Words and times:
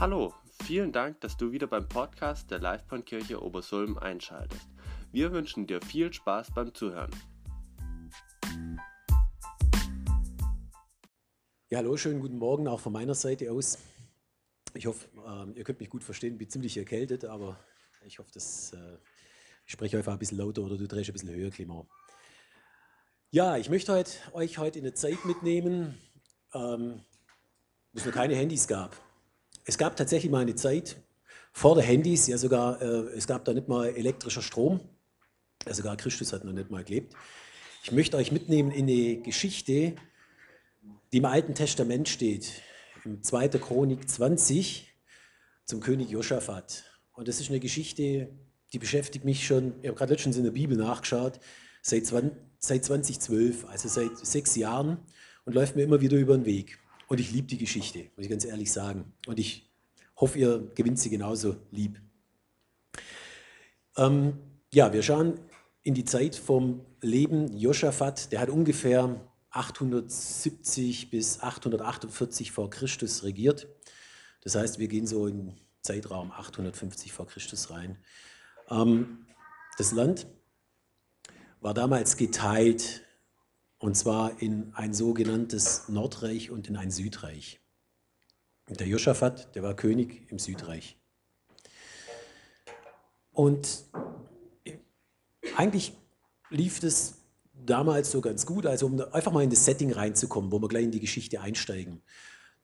Hallo, 0.00 0.32
vielen 0.62 0.92
Dank, 0.92 1.20
dass 1.22 1.36
du 1.36 1.50
wieder 1.50 1.66
beim 1.66 1.88
Podcast 1.88 2.52
der 2.52 2.60
Livebahnkirche 2.60 3.42
Obersulm 3.42 3.98
einschaltest. 3.98 4.68
Wir 5.10 5.32
wünschen 5.32 5.66
dir 5.66 5.82
viel 5.82 6.12
Spaß 6.12 6.52
beim 6.54 6.72
Zuhören. 6.72 7.10
Ja, 11.68 11.78
hallo, 11.78 11.96
schönen 11.96 12.20
guten 12.20 12.38
Morgen 12.38 12.68
auch 12.68 12.78
von 12.78 12.92
meiner 12.92 13.16
Seite 13.16 13.50
aus. 13.50 13.78
Ich 14.72 14.86
hoffe, 14.86 15.08
ähm, 15.26 15.54
ihr 15.56 15.64
könnt 15.64 15.80
mich 15.80 15.90
gut 15.90 16.04
verstehen. 16.04 16.38
Bin 16.38 16.48
ziemlich 16.48 16.76
erkältet, 16.76 17.24
aber 17.24 17.58
ich 18.06 18.20
hoffe, 18.20 18.30
dass, 18.32 18.74
äh, 18.74 18.98
ich 19.66 19.72
spreche 19.72 19.96
einfach 19.96 20.12
ein 20.12 20.20
bisschen 20.20 20.38
lauter 20.38 20.62
oder 20.62 20.76
du 20.76 20.86
drehst 20.86 21.10
ein 21.10 21.14
bisschen 21.14 21.34
höher, 21.34 21.50
Klima. 21.50 21.84
Ja, 23.30 23.56
ich 23.56 23.68
möchte 23.68 23.92
heute, 23.92 24.12
euch 24.32 24.58
heute 24.58 24.78
in 24.78 24.84
eine 24.84 24.94
Zeit 24.94 25.24
mitnehmen, 25.24 25.98
ähm, 26.54 27.00
wo 27.92 27.98
es 27.98 28.06
noch 28.06 28.12
keine 28.12 28.36
Handys 28.36 28.68
gab. 28.68 29.07
Es 29.68 29.76
gab 29.76 29.96
tatsächlich 29.96 30.32
mal 30.32 30.40
eine 30.40 30.54
Zeit 30.54 30.96
vor 31.52 31.74
der 31.74 31.84
Handys, 31.84 32.26
ja 32.26 32.38
sogar, 32.38 32.80
äh, 32.80 33.14
es 33.14 33.26
gab 33.26 33.44
da 33.44 33.52
nicht 33.52 33.68
mal 33.68 33.88
elektrischer 33.94 34.40
Strom. 34.40 34.80
Ja, 35.66 35.74
sogar 35.74 35.94
Christus 35.98 36.32
hat 36.32 36.42
noch 36.42 36.54
nicht 36.54 36.70
mal 36.70 36.82
gelebt. 36.82 37.14
Ich 37.84 37.92
möchte 37.92 38.16
euch 38.16 38.32
mitnehmen 38.32 38.70
in 38.70 38.88
eine 38.88 39.20
Geschichte, 39.20 39.94
die 41.12 41.18
im 41.18 41.26
Alten 41.26 41.54
Testament 41.54 42.08
steht, 42.08 42.62
im 43.04 43.22
2. 43.22 43.48
Chronik 43.58 44.08
20 44.08 44.90
zum 45.66 45.80
König 45.80 46.08
Josaphat. 46.08 46.84
Und 47.12 47.28
das 47.28 47.38
ist 47.38 47.50
eine 47.50 47.60
Geschichte, 47.60 48.30
die 48.72 48.78
beschäftigt 48.78 49.26
mich 49.26 49.46
schon, 49.46 49.74
ich 49.82 49.88
habe 49.88 49.98
gerade 49.98 50.14
letztens 50.14 50.38
in 50.38 50.44
der 50.44 50.52
Bibel 50.52 50.78
nachgeschaut, 50.78 51.40
seit, 51.82 52.06
20, 52.06 52.32
seit 52.58 52.86
2012, 52.86 53.66
also 53.66 53.88
seit 53.88 54.16
sechs 54.16 54.56
Jahren 54.56 54.96
und 55.44 55.52
läuft 55.52 55.76
mir 55.76 55.82
immer 55.82 56.00
wieder 56.00 56.16
über 56.16 56.38
den 56.38 56.46
Weg. 56.46 56.78
Und 57.08 57.20
ich 57.20 57.32
liebe 57.32 57.48
die 57.48 57.58
Geschichte, 57.58 58.10
muss 58.14 58.24
ich 58.24 58.30
ganz 58.30 58.44
ehrlich 58.44 58.70
sagen. 58.70 59.12
Und 59.26 59.38
ich 59.38 59.68
hoffe, 60.16 60.38
ihr 60.38 60.70
gewinnt 60.74 60.98
sie 60.98 61.10
genauso 61.10 61.56
lieb. 61.70 62.00
Ähm, 63.96 64.38
ja, 64.72 64.92
wir 64.92 65.02
schauen 65.02 65.40
in 65.82 65.94
die 65.94 66.04
Zeit 66.04 66.36
vom 66.36 66.84
Leben 67.00 67.56
Josaphat. 67.56 68.30
Der 68.30 68.40
hat 68.40 68.50
ungefähr 68.50 69.26
870 69.50 71.08
bis 71.08 71.40
848 71.40 72.52
vor 72.52 72.68
Christus 72.68 73.24
regiert. 73.24 73.66
Das 74.42 74.54
heißt, 74.54 74.78
wir 74.78 74.88
gehen 74.88 75.06
so 75.06 75.26
in 75.26 75.54
Zeitraum 75.80 76.30
850 76.30 77.12
vor 77.12 77.26
Christus 77.26 77.70
rein. 77.70 77.96
Ähm, 78.70 79.26
das 79.78 79.92
Land 79.92 80.26
war 81.60 81.72
damals 81.72 82.18
geteilt 82.18 83.02
und 83.78 83.96
zwar 83.96 84.40
in 84.42 84.72
ein 84.74 84.92
sogenanntes 84.92 85.88
Nordreich 85.88 86.50
und 86.50 86.68
in 86.68 86.76
ein 86.76 86.90
Südreich. 86.90 87.60
Und 88.68 88.80
der 88.80 88.86
Josaphat, 88.86 89.54
der 89.54 89.62
war 89.62 89.74
König 89.74 90.30
im 90.30 90.38
Südreich. 90.38 90.98
Und 93.32 93.84
eigentlich 95.56 95.92
lief 96.50 96.80
das 96.80 97.18
damals 97.52 98.10
so 98.10 98.20
ganz 98.20 98.46
gut, 98.46 98.66
also 98.66 98.86
um 98.86 99.00
einfach 99.12 99.32
mal 99.32 99.44
in 99.44 99.50
das 99.50 99.64
Setting 99.64 99.92
reinzukommen, 99.92 100.50
wo 100.52 100.60
wir 100.60 100.68
gleich 100.68 100.84
in 100.84 100.90
die 100.90 101.00
Geschichte 101.00 101.40
einsteigen. 101.40 102.02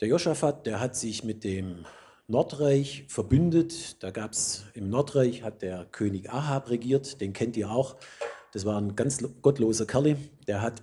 Der 0.00 0.08
Josaphat, 0.08 0.66
der 0.66 0.80
hat 0.80 0.96
sich 0.96 1.24
mit 1.24 1.44
dem 1.44 1.86
Nordreich 2.26 3.04
verbündet. 3.08 4.02
Da 4.02 4.10
gab 4.10 4.32
es 4.32 4.64
im 4.74 4.88
Nordreich 4.88 5.42
hat 5.42 5.62
der 5.62 5.84
König 5.84 6.30
Ahab 6.30 6.70
regiert, 6.70 7.20
den 7.20 7.32
kennt 7.32 7.56
ihr 7.56 7.70
auch. 7.70 7.96
Das 8.52 8.64
war 8.64 8.80
ein 8.80 8.96
ganz 8.96 9.22
gottloser 9.42 9.86
Kerl. 9.86 10.16
Der 10.46 10.62
hat 10.62 10.82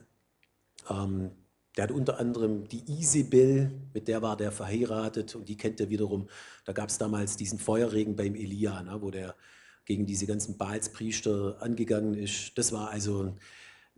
ähm, 0.90 1.32
der 1.78 1.86
hat 1.86 1.92
unter 1.92 2.20
anderem 2.20 2.68
die 2.68 2.84
Isabel, 3.00 3.72
mit 3.94 4.08
der 4.08 4.22
war 4.22 4.36
der 4.36 4.52
verheiratet 4.52 5.36
und 5.36 5.48
die 5.48 5.56
kennt 5.56 5.80
er 5.80 5.90
wiederum. 5.90 6.28
Da 6.66 6.74
gab 6.74 6.90
es 6.90 6.98
damals 6.98 7.38
diesen 7.38 7.60
Feuerregen 7.60 8.16
beim 8.16 8.36
Elia, 8.36 8.84
ne, 8.84 9.02
wo 9.02 9.09
der 9.09 9.36
gegen 9.86 10.06
diese 10.06 10.28
ganzen 10.28 10.58
Baalspriester 10.58 11.58
angegangen 11.62 12.14
ist. 12.14 12.58
Das 12.58 12.72
war 12.72 12.90
also 12.90 13.36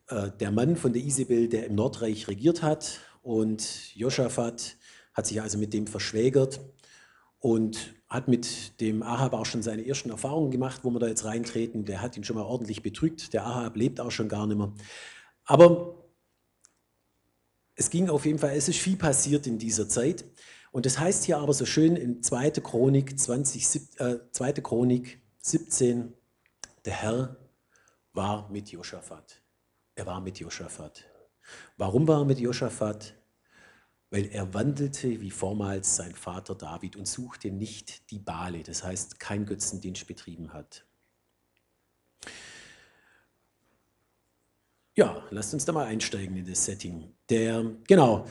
äh, 0.08 0.30
der 0.40 0.52
Mann 0.52 0.76
von 0.76 0.94
der 0.94 1.04
Isabel, 1.04 1.50
der 1.50 1.66
im 1.66 1.76
Nordreich 1.76 2.28
regiert 2.28 2.62
hat. 2.62 3.00
Und 3.22 3.96
Josaphat 3.96 4.78
hat 5.14 5.28
sich 5.28 5.42
also 5.42 5.58
mit 5.58 5.74
dem 5.74 5.88
verschwägert 5.88 6.62
und 7.40 7.96
hat 8.08 8.28
mit 8.28 8.80
dem 8.80 9.02
Ahab 9.02 9.34
auch 9.34 9.46
schon 9.46 9.64
seine 9.64 9.86
ersten 9.86 10.12
Erfahrungen 10.12 10.52
gemacht, 10.52 10.82
wo 10.84 10.92
wir 10.92 11.00
da 11.00 11.08
jetzt 11.08 11.26
reintreten. 11.26 11.86
Der 11.86 12.02
hat 12.02 12.16
ihn 12.18 12.24
schon 12.24 12.36
mal 12.36 12.44
ordentlich 12.44 12.84
betrügt. 12.84 13.34
Der 13.34 13.46
Ahab 13.46 13.76
lebt 13.76 14.00
auch 14.00 14.12
schon 14.12 14.30
gar 14.30 14.46
nicht 14.46 14.58
mehr. 14.58 14.74
Aber 15.46 16.03
es 17.76 17.90
ging 17.90 18.10
auf 18.10 18.26
jeden 18.26 18.40
Fall, 18.40 18.56
es 18.56 18.68
ist 18.68 18.80
viel 18.80 18.98
passiert 18.98 19.48
in 19.48 19.58
dieser 19.58 19.90
Zeit. 19.90 20.26
Und 20.72 20.86
das 20.86 20.98
heißt 20.98 21.24
hier 21.26 21.38
aber 21.38 21.54
so 21.54 21.66
schön 21.66 21.96
in 21.96 22.24
2. 22.24 22.52
Chronik, 22.52 23.20
20, 23.20 24.00
äh, 24.00 24.20
2. 24.32 24.54
Chronik 24.54 25.22
17, 25.40 26.14
der 26.86 26.94
Herr 26.94 27.38
war 28.14 28.50
mit 28.50 28.70
Josaphat. 28.70 29.42
Er 29.96 30.06
war 30.06 30.22
mit 30.22 30.40
Josaphat. 30.40 31.06
Warum 31.78 32.08
war 32.08 32.22
er 32.22 32.26
mit 32.26 32.40
Josaphat? 32.40 33.16
Weil 34.10 34.28
er 34.28 34.54
wandelte 34.54 35.22
wie 35.22 35.32
vormals 35.32 35.96
sein 35.96 36.14
Vater 36.14 36.56
David 36.56 36.96
und 36.96 37.08
suchte 37.08 37.52
nicht 37.52 38.12
die 38.12 38.20
Bale, 38.20 38.64
das 38.64 38.84
heißt 38.84 39.20
kein 39.20 39.46
Götzendienst 39.46 40.08
betrieben 40.08 40.54
hat. 40.54 40.86
Ja, 44.96 45.24
lasst 45.31 45.54
uns 45.54 45.66
da 45.66 45.72
mal 45.72 45.86
einsteigen 45.86 46.38
in 46.38 46.46
das 46.46 46.66
Setting. 46.66 47.12
Der, 47.30 47.66
genau, 47.88 48.26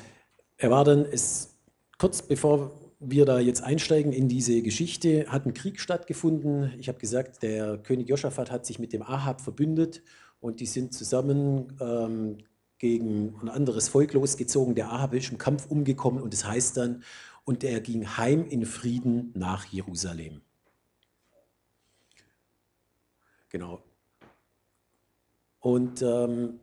er 0.56 0.70
war 0.70 0.84
dann, 0.84 1.04
es, 1.04 1.56
kurz 1.98 2.22
bevor 2.22 2.78
wir 3.00 3.24
da 3.24 3.40
jetzt 3.40 3.64
einsteigen 3.64 4.12
in 4.12 4.28
diese 4.28 4.62
Geschichte, 4.62 5.26
hat 5.26 5.44
ein 5.44 5.54
Krieg 5.54 5.80
stattgefunden. 5.80 6.72
Ich 6.78 6.88
habe 6.88 7.00
gesagt, 7.00 7.42
der 7.42 7.78
König 7.78 8.08
Josaphat 8.08 8.52
hat 8.52 8.64
sich 8.64 8.78
mit 8.78 8.92
dem 8.92 9.02
Ahab 9.02 9.40
verbündet 9.40 10.02
und 10.40 10.60
die 10.60 10.66
sind 10.66 10.94
zusammen 10.94 11.76
ähm, 11.80 12.38
gegen 12.78 13.34
ein 13.42 13.48
anderes 13.48 13.88
Volk 13.88 14.12
losgezogen. 14.12 14.76
Der 14.76 14.92
Ahab 14.92 15.14
ist 15.14 15.32
im 15.32 15.38
Kampf 15.38 15.66
umgekommen 15.66 16.22
und 16.22 16.32
es 16.32 16.40
das 16.40 16.48
heißt 16.48 16.76
dann, 16.76 17.02
und 17.44 17.64
er 17.64 17.80
ging 17.80 18.06
heim 18.06 18.46
in 18.46 18.64
Frieden 18.66 19.32
nach 19.34 19.64
Jerusalem. 19.64 20.42
Genau, 23.48 23.82
und 25.62 26.02
ähm, 26.02 26.58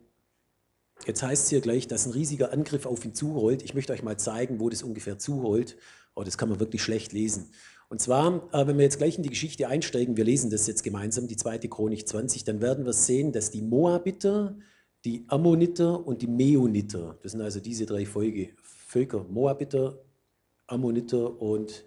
jetzt 1.06 1.22
heißt 1.22 1.44
es 1.44 1.48
hier 1.48 1.62
gleich, 1.62 1.88
dass 1.88 2.06
ein 2.06 2.12
riesiger 2.12 2.52
Angriff 2.52 2.84
auf 2.84 3.02
ihn 3.04 3.14
zurollt. 3.14 3.62
Ich 3.62 3.74
möchte 3.74 3.94
euch 3.94 4.02
mal 4.02 4.18
zeigen, 4.18 4.60
wo 4.60 4.68
das 4.68 4.82
ungefähr 4.82 5.18
zurollt. 5.18 5.78
Oh, 6.14 6.22
das 6.22 6.36
kann 6.36 6.50
man 6.50 6.60
wirklich 6.60 6.82
schlecht 6.82 7.12
lesen. 7.12 7.50
Und 7.88 8.02
zwar, 8.02 8.48
äh, 8.52 8.66
wenn 8.66 8.76
wir 8.76 8.84
jetzt 8.84 8.98
gleich 8.98 9.16
in 9.16 9.22
die 9.22 9.30
Geschichte 9.30 9.68
einsteigen, 9.68 10.18
wir 10.18 10.24
lesen 10.24 10.50
das 10.50 10.66
jetzt 10.66 10.82
gemeinsam, 10.82 11.26
die 11.26 11.36
zweite 11.36 11.68
Chronik 11.68 12.06
20, 12.06 12.44
dann 12.44 12.60
werden 12.60 12.84
wir 12.84 12.92
sehen, 12.92 13.32
dass 13.32 13.50
die 13.50 13.62
Moabiter, 13.62 14.58
die 15.06 15.24
Ammoniter 15.28 16.06
und 16.06 16.20
die 16.20 16.26
Meoniter, 16.26 17.18
das 17.22 17.32
sind 17.32 17.40
also 17.40 17.58
diese 17.58 17.86
drei 17.86 18.04
Folge, 18.04 18.50
Völker, 18.62 19.24
Moabiter, 19.24 19.98
Ammoniter 20.66 21.40
und 21.40 21.86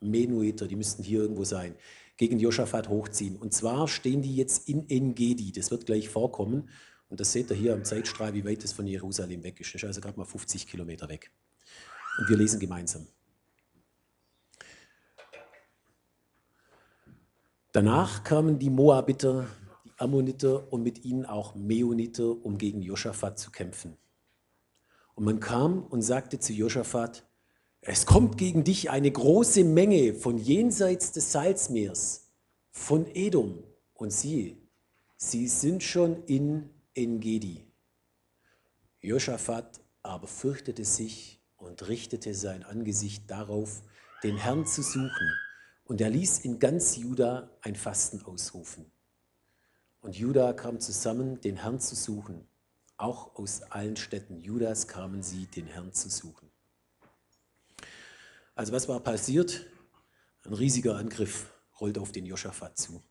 Menuiter, 0.00 0.66
die 0.66 0.76
müssten 0.76 1.04
hier 1.04 1.20
irgendwo 1.20 1.44
sein 1.44 1.76
gegen 2.16 2.38
Josaphat 2.38 2.88
hochziehen. 2.88 3.36
Und 3.36 3.52
zwar 3.52 3.88
stehen 3.88 4.22
die 4.22 4.34
jetzt 4.36 4.68
in 4.68 4.88
Engedi, 4.88 5.52
das 5.52 5.70
wird 5.70 5.86
gleich 5.86 6.08
vorkommen. 6.08 6.68
Und 7.08 7.20
das 7.20 7.32
seht 7.32 7.50
ihr 7.50 7.56
hier 7.56 7.74
am 7.74 7.84
Zeitstrahl, 7.84 8.34
wie 8.34 8.44
weit 8.44 8.64
es 8.64 8.72
von 8.72 8.86
Jerusalem 8.86 9.42
weg 9.44 9.60
ist. 9.60 9.74
Das 9.74 9.82
ist 9.82 9.86
also 9.86 10.00
gerade 10.00 10.18
mal 10.18 10.24
50 10.24 10.66
Kilometer 10.66 11.08
weg. 11.08 11.30
Und 12.18 12.28
wir 12.28 12.36
lesen 12.36 12.58
gemeinsam. 12.58 13.06
Danach 17.72 18.24
kamen 18.24 18.58
die 18.58 18.70
Moabiter, 18.70 19.46
die 19.84 19.92
Ammoniter 19.98 20.72
und 20.72 20.82
mit 20.82 21.04
ihnen 21.04 21.26
auch 21.26 21.54
Meoniter, 21.54 22.44
um 22.44 22.56
gegen 22.56 22.80
Josaphat 22.80 23.38
zu 23.38 23.50
kämpfen. 23.50 23.98
Und 25.14 25.24
man 25.24 25.40
kam 25.40 25.82
und 25.82 26.02
sagte 26.02 26.38
zu 26.38 26.54
Josaphat, 26.54 27.26
es 27.88 28.04
kommt 28.04 28.36
gegen 28.36 28.64
dich 28.64 28.90
eine 28.90 29.10
große 29.10 29.62
Menge 29.62 30.12
von 30.12 30.38
jenseits 30.38 31.12
des 31.12 31.30
Salzmeers, 31.30 32.32
von 32.72 33.06
Edom. 33.14 33.62
Und 33.94 34.12
siehe, 34.12 34.58
sie 35.16 35.46
sind 35.48 35.82
schon 35.82 36.24
in 36.24 36.68
Engedi. 36.94 37.64
Josaphat 39.00 39.80
aber 40.02 40.26
fürchtete 40.26 40.84
sich 40.84 41.40
und 41.56 41.86
richtete 41.88 42.34
sein 42.34 42.64
Angesicht 42.64 43.30
darauf, 43.30 43.82
den 44.22 44.36
Herrn 44.36 44.66
zu 44.66 44.82
suchen. 44.82 45.32
Und 45.84 46.00
er 46.00 46.10
ließ 46.10 46.40
in 46.40 46.58
ganz 46.58 46.96
Juda 46.96 47.50
ein 47.62 47.76
Fasten 47.76 48.20
ausrufen. 48.22 48.90
Und 50.00 50.16
Juda 50.16 50.52
kam 50.52 50.80
zusammen, 50.80 51.40
den 51.40 51.56
Herrn 51.56 51.80
zu 51.80 51.94
suchen. 51.94 52.48
Auch 52.96 53.36
aus 53.36 53.62
allen 53.62 53.96
Städten 53.96 54.40
Judas 54.40 54.88
kamen 54.88 55.22
sie, 55.22 55.46
den 55.46 55.66
Herrn 55.68 55.92
zu 55.92 56.10
suchen. 56.10 56.45
Also 58.56 58.72
was 58.72 58.88
war 58.88 59.00
passiert? 59.00 59.66
Ein 60.44 60.54
riesiger 60.54 60.96
Angriff 60.96 61.52
rollt 61.80 61.98
auf 61.98 62.10
den 62.10 62.24
Josaphat 62.24 62.78
zu. 62.78 63.02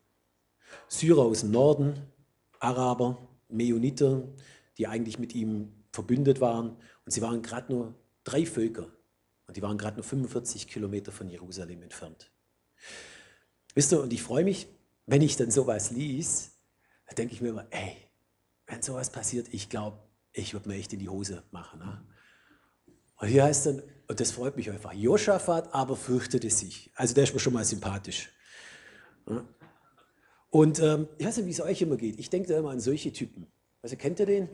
Syrer 0.87 1.21
aus 1.21 1.41
dem 1.41 1.51
Norden, 1.51 2.01
Araber, 2.59 3.29
Meoniter, 3.47 4.27
die 4.77 4.87
eigentlich 4.87 5.19
mit 5.19 5.35
ihm 5.35 5.71
verbündet 5.91 6.41
waren. 6.41 6.75
Und 7.05 7.11
sie 7.11 7.21
waren 7.21 7.43
gerade 7.43 7.71
nur 7.71 7.95
drei 8.23 8.45
Völker. 8.45 8.87
Und 9.47 9.55
die 9.55 9.61
waren 9.61 9.77
gerade 9.77 9.97
nur 9.97 10.03
45 10.03 10.67
Kilometer 10.67 11.11
von 11.11 11.29
Jerusalem 11.29 11.83
entfernt. 11.83 12.31
Wisst 13.75 13.93
ihr, 13.93 14.01
und 14.01 14.11
ich 14.11 14.23
freue 14.23 14.43
mich, 14.43 14.67
wenn 15.05 15.21
ich 15.21 15.37
dann 15.37 15.51
sowas 15.51 15.91
lies, 15.91 16.53
da 17.07 17.13
denke 17.13 17.35
ich 17.35 17.41
mir 17.41 17.49
immer, 17.49 17.67
ey, 17.69 17.95
wenn 18.65 18.81
sowas 18.81 19.11
passiert, 19.11 19.53
ich 19.53 19.69
glaube, 19.69 19.99
ich 20.31 20.53
würde 20.53 20.69
mir 20.69 20.75
echt 20.75 20.91
in 20.93 20.99
die 20.99 21.09
Hose 21.09 21.43
machen. 21.51 21.79
Ne? 21.79 22.03
Und 23.17 23.27
hier 23.27 23.43
heißt 23.43 23.67
dann, 23.67 23.83
und 24.07 24.19
das 24.19 24.31
freut 24.31 24.55
mich 24.55 24.69
einfach, 24.69 24.93
Joschafat 24.93 25.73
aber 25.73 25.95
fürchtete 25.95 26.49
sich. 26.49 26.91
Also 26.95 27.13
der 27.15 27.23
ist 27.23 27.33
mir 27.33 27.39
schon 27.39 27.53
mal 27.53 27.65
sympathisch. 27.65 28.29
Und 30.49 30.79
ähm, 30.79 31.07
ich 31.17 31.25
weiß 31.25 31.37
nicht, 31.37 31.47
wie 31.47 31.51
es 31.51 31.61
euch 31.61 31.81
immer 31.81 31.97
geht. 31.97 32.19
Ich 32.19 32.29
denke 32.29 32.47
da 32.47 32.57
immer 32.57 32.69
an 32.69 32.79
solche 32.79 33.11
Typen. 33.11 33.47
Also 33.81 33.95
kennt 33.95 34.19
ihr 34.19 34.25
den? 34.25 34.49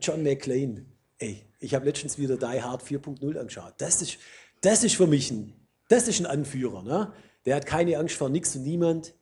John 0.00 0.22
McClane. 0.22 0.84
Ey, 1.18 1.44
ich 1.60 1.74
habe 1.74 1.84
letztens 1.84 2.18
wieder 2.18 2.36
Die 2.36 2.62
Hard 2.62 2.82
4.0 2.82 3.38
angeschaut. 3.38 3.74
Das 3.78 4.02
ist, 4.02 4.18
das 4.60 4.84
ist 4.84 4.96
für 4.96 5.06
mich 5.06 5.30
ein, 5.30 5.52
das 5.88 6.08
ist 6.08 6.20
ein 6.20 6.26
Anführer. 6.26 6.82
Ne? 6.82 7.12
Der 7.44 7.56
hat 7.56 7.66
keine 7.66 7.98
Angst 7.98 8.16
vor 8.16 8.28
nichts 8.28 8.54
und 8.56 8.62
niemand. 8.62 9.14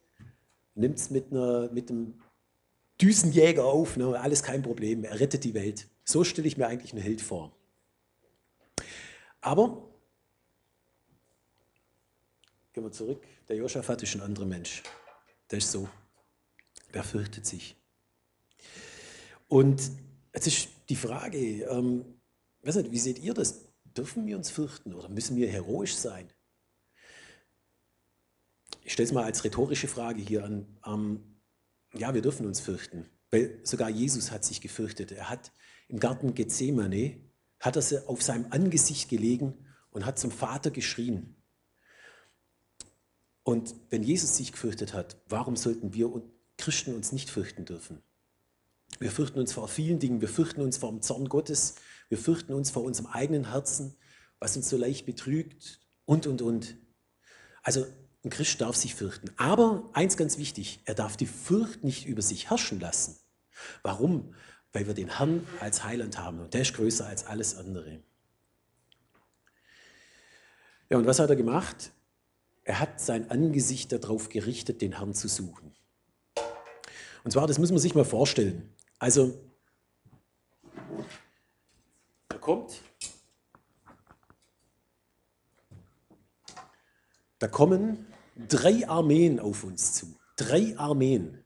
Nimmt 0.75 0.99
es 0.99 1.11
mit, 1.11 1.31
mit 1.31 1.91
einem 1.91 2.15
Düsenjäger 3.01 3.65
auf. 3.65 3.97
Ne? 3.97 4.19
Alles 4.21 4.43
kein 4.43 4.63
Problem. 4.63 5.05
Er 5.05 5.21
rettet 5.21 5.45
die 5.45 5.55
Welt. 5.55 5.87
So 6.05 6.25
stelle 6.25 6.49
ich 6.49 6.57
mir 6.57 6.67
eigentlich 6.67 6.93
einen 6.93 7.03
Held 7.03 7.21
vor. 7.21 7.57
Aber, 9.41 9.91
gehen 12.73 12.85
wir 12.85 12.93
zurück, 12.93 13.23
der 13.49 13.57
Joschafat 13.57 14.03
ist 14.03 14.15
ein 14.15 14.23
anderer 14.23 14.47
Mensch. 14.47 14.83
Der 15.51 15.59
ist 15.59 15.71
so. 15.71 15.89
Der 16.93 17.05
fürchtet 17.05 17.45
sich. 17.45 17.77
Und 19.49 19.91
jetzt 20.33 20.47
ist 20.47 20.69
die 20.89 20.97
Frage, 20.97 21.65
ähm, 21.65 22.21
wie 22.63 22.99
seht 22.99 23.19
ihr 23.19 23.35
das? 23.35 23.67
Dürfen 23.85 24.27
wir 24.27 24.37
uns 24.37 24.51
fürchten 24.51 24.95
oder 24.95 25.09
müssen 25.09 25.37
wir 25.37 25.49
heroisch 25.49 25.95
sein? 25.95 26.29
Ich 28.83 28.93
stelle 28.93 29.07
es 29.07 29.13
mal 29.13 29.25
als 29.25 29.45
rhetorische 29.45 29.89
Frage 29.89 30.21
hier 30.21 30.45
an. 30.45 30.67
Ähm, 30.85 31.41
ja, 31.95 32.13
wir 32.13 32.23
dürfen 32.23 32.47
uns 32.47 32.61
fürchten, 32.61 33.09
weil 33.31 33.61
sogar 33.63 33.89
Jesus 33.89 34.31
hat 34.31 34.45
sich 34.45 34.61
gefürchtet. 34.61 35.13
Er 35.13 35.31
hat 35.31 35.53
im 35.89 36.01
Garten 36.01 36.35
Gethsemane, 36.35 37.21
hat 37.61 37.77
er 37.77 38.09
auf 38.09 38.23
seinem 38.23 38.47
Angesicht 38.51 39.09
gelegen 39.09 39.55
und 39.91 40.05
hat 40.05 40.19
zum 40.19 40.31
Vater 40.31 40.71
geschrien. 40.71 41.37
Und 43.43 43.75
wenn 43.91 44.03
Jesus 44.03 44.37
sich 44.37 44.53
gefürchtet 44.53 44.95
hat, 44.95 45.17
warum 45.29 45.57
sollten 45.57 45.95
wir 45.95 46.11
Christen 46.57 46.95
uns 46.95 47.13
nicht 47.13 47.31
fürchten 47.31 47.65
dürfen? 47.65 48.03
Wir 48.99 49.11
fürchten 49.11 49.39
uns 49.39 49.53
vor 49.53 49.69
vielen 49.69 49.99
Dingen. 49.99 50.21
Wir 50.21 50.29
fürchten 50.29 50.63
uns 50.63 50.77
vor 50.77 50.91
dem 50.91 51.03
Zorn 51.03 51.29
Gottes. 51.29 51.75
Wir 52.09 52.19
fürchten 52.19 52.53
uns 52.55 52.71
vor 52.71 52.83
unserem 52.83 53.09
eigenen 53.09 53.51
Herzen, 53.51 53.97
was 54.39 54.57
uns 54.57 54.69
so 54.69 54.77
leicht 54.77 55.05
betrügt 55.07 55.81
und, 56.05 56.27
und, 56.27 56.43
und. 56.43 56.77
Also 57.63 57.87
ein 58.25 58.31
Christ 58.31 58.61
darf 58.61 58.77
sich 58.77 58.95
fürchten. 58.95 59.31
Aber 59.37 59.91
eins 59.93 60.17
ganz 60.17 60.39
wichtig, 60.39 60.81
er 60.85 60.95
darf 60.95 61.17
die 61.17 61.27
Furcht 61.27 61.85
nicht 61.85 62.07
über 62.07 62.23
sich 62.23 62.51
herrschen 62.51 62.81
lassen. 62.81 63.19
Warum? 63.83 64.35
Weil 64.75 64.87
wir 64.87 64.93
den 64.93 65.17
Herrn 65.17 65.47
als 65.61 65.85
Heiland 65.85 66.19
haben 66.19 66.41
und 66.41 66.53
der 66.53 66.61
ist 66.61 66.75
größer 66.75 67.07
als 67.07 67.25
alles 67.25 67.57
andere. 67.57 68.01
Ja, 70.91 70.99
und 70.99 71.07
was 71.07 71.19
hat 71.19 71.31
er 71.31 71.37
gemacht? 71.37 71.93
Er 72.65 72.81
hat 72.81 73.01
sein 73.01 73.31
Angesicht 73.31 73.93
darauf 73.93 74.29
gerichtet, 74.29 74.83
den 74.83 74.99
Herrn 74.99 75.15
zu 75.15 75.29
suchen. 75.29 75.75
Und 77.23 77.31
zwar, 77.31 77.47
das 77.47 77.59
muss 77.59 77.71
man 77.71 77.79
sich 77.79 77.95
mal 77.95 78.05
vorstellen. 78.05 78.75
Also, 78.99 79.39
da 82.29 82.39
kommt, 82.39 82.81
da 87.39 87.49
kommen 87.49 88.07
drei 88.49 88.89
Armeen 88.89 89.39
auf 89.39 89.63
uns 89.63 89.93
zu. 89.93 90.19
Drei 90.37 90.77
Armeen. 90.77 91.44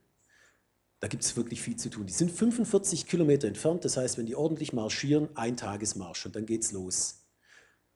Da 1.00 1.06
gibt 1.06 1.22
es 1.22 1.36
wirklich 1.36 1.60
viel 1.60 1.76
zu 1.76 1.90
tun. 1.90 2.06
Die 2.06 2.12
sind 2.12 2.30
45 2.30 3.06
Kilometer 3.06 3.46
entfernt, 3.46 3.84
das 3.84 3.96
heißt, 3.96 4.18
wenn 4.18 4.26
die 4.26 4.34
ordentlich 4.34 4.72
marschieren, 4.72 5.28
ein 5.34 5.56
Tagesmarsch 5.56 6.26
und 6.26 6.34
dann 6.34 6.46
geht's 6.46 6.72
los. 6.72 7.26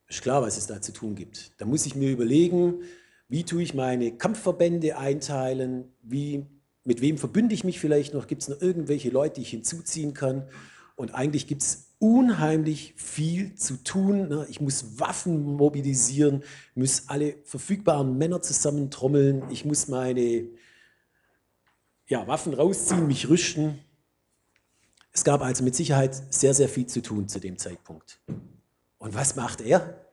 Ist 0.09 0.23
klar, 0.23 0.43
was 0.43 0.57
es 0.57 0.67
da 0.67 0.81
zu 0.81 0.93
tun 0.93 1.15
gibt. 1.15 1.53
Da 1.59 1.65
muss 1.65 1.87
ich 1.87 1.97
mir 1.97 2.11
überlegen, 2.11 2.83
wie 3.29 3.45
tue 3.45 3.63
ich 3.63 3.75
meine 3.75 4.17
Kampfverbände 4.17 4.99
einteilen, 4.99 5.93
wie, 6.03 6.47
mit 6.85 7.01
wem 7.01 7.19
verbünde 7.19 7.55
ich 7.55 7.65
mich 7.65 7.81
vielleicht 7.81 8.15
noch, 8.15 8.27
gibt 8.27 8.43
es 8.43 8.49
noch 8.49 8.61
irgendwelche 8.61 9.11
Leute, 9.11 9.37
die 9.37 9.43
ich 9.43 9.51
hinzuziehen 9.51 10.15
kann. 10.15 10.47
Und 10.95 11.15
eigentlich 11.15 11.47
gibt 11.47 11.63
es 11.63 11.95
unheimlich 11.99 12.95
viel 12.97 13.55
zu 13.55 13.83
tun. 13.83 14.29
Ne? 14.29 14.47
Ich 14.51 14.61
muss 14.61 15.01
Waffen 15.01 15.57
mobilisieren, 15.57 16.45
muss 16.75 17.05
alle 17.09 17.37
verfügbaren 17.45 18.19
Männer 18.19 18.43
zusammentrommeln, 18.43 19.45
ich 19.51 19.65
muss 19.65 19.89
meine 19.89 20.49
ja, 22.13 22.27
Waffen 22.27 22.53
rausziehen, 22.53 23.07
mich 23.07 23.31
rüsten. 23.31 23.79
Es 25.13 25.25
gab 25.25 25.41
also 25.41 25.65
mit 25.65 25.75
Sicherheit 25.75 26.15
sehr, 26.31 26.53
sehr 26.53 26.69
viel 26.69 26.87
zu 26.87 27.01
tun 27.01 27.27
zu 27.27 27.41
dem 27.41 27.57
Zeitpunkt. 27.57 28.21
Und 28.99 29.15
was 29.15 29.35
macht 29.35 29.63
er? 29.63 30.13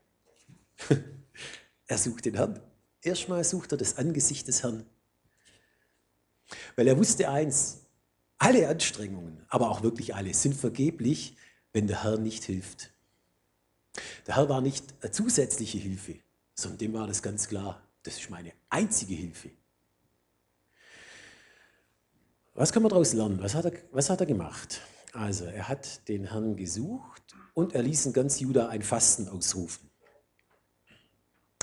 er 1.88 1.98
sucht 1.98 2.24
den 2.24 2.36
Herrn. 2.36 2.62
Erstmal 3.02 3.44
sucht 3.44 3.74
er 3.74 3.78
das 3.78 3.98
Angesicht 3.98 4.48
des 4.48 4.64
Herrn. 4.64 4.86
Weil 6.78 6.88
er 6.88 6.98
wusste 6.98 7.30
eins, 7.30 7.82
alle 8.38 8.70
Anstrengungen, 8.70 9.46
aber 9.50 9.70
auch 9.70 9.84
wirklich 9.84 10.16
alle, 10.16 10.34
sind 10.34 10.56
vergeblich, 10.56 11.36
wenn 11.74 11.88
der 11.88 12.04
Herr 12.04 12.18
nicht 12.18 12.46
hilft. 12.46 12.94
Der 14.26 14.38
Herr 14.38 14.48
war 14.48 14.62
nicht 14.62 14.86
eine 15.02 15.12
zusätzliche 15.12 15.80
Hilfe, 15.80 16.16
sondern 16.56 16.78
dem 16.78 16.94
war 16.94 17.08
das 17.08 17.22
ganz 17.22 17.50
klar, 17.50 17.86
das 18.04 18.18
ist 18.20 18.30
meine 18.30 18.54
einzige 18.70 19.16
Hilfe. 19.16 19.52
Was 22.60 22.74
kann 22.74 22.84
man 22.84 22.90
daraus 22.90 23.14
lernen? 23.14 23.42
Was 23.42 23.56
hat, 23.56 23.64
er, 23.64 23.72
was 23.94 24.10
hat 24.10 24.20
er 24.20 24.26
gemacht? 24.26 24.82
Also, 25.14 25.46
er 25.46 25.70
hat 25.70 26.06
den 26.10 26.26
Herrn 26.26 26.58
gesucht 26.58 27.34
und 27.54 27.74
er 27.74 27.82
ließ 27.82 28.08
in 28.08 28.12
ganz 28.12 28.42
Juda 28.42 28.68
ein 28.68 28.82
Fasten 28.82 29.30
ausrufen. 29.30 29.90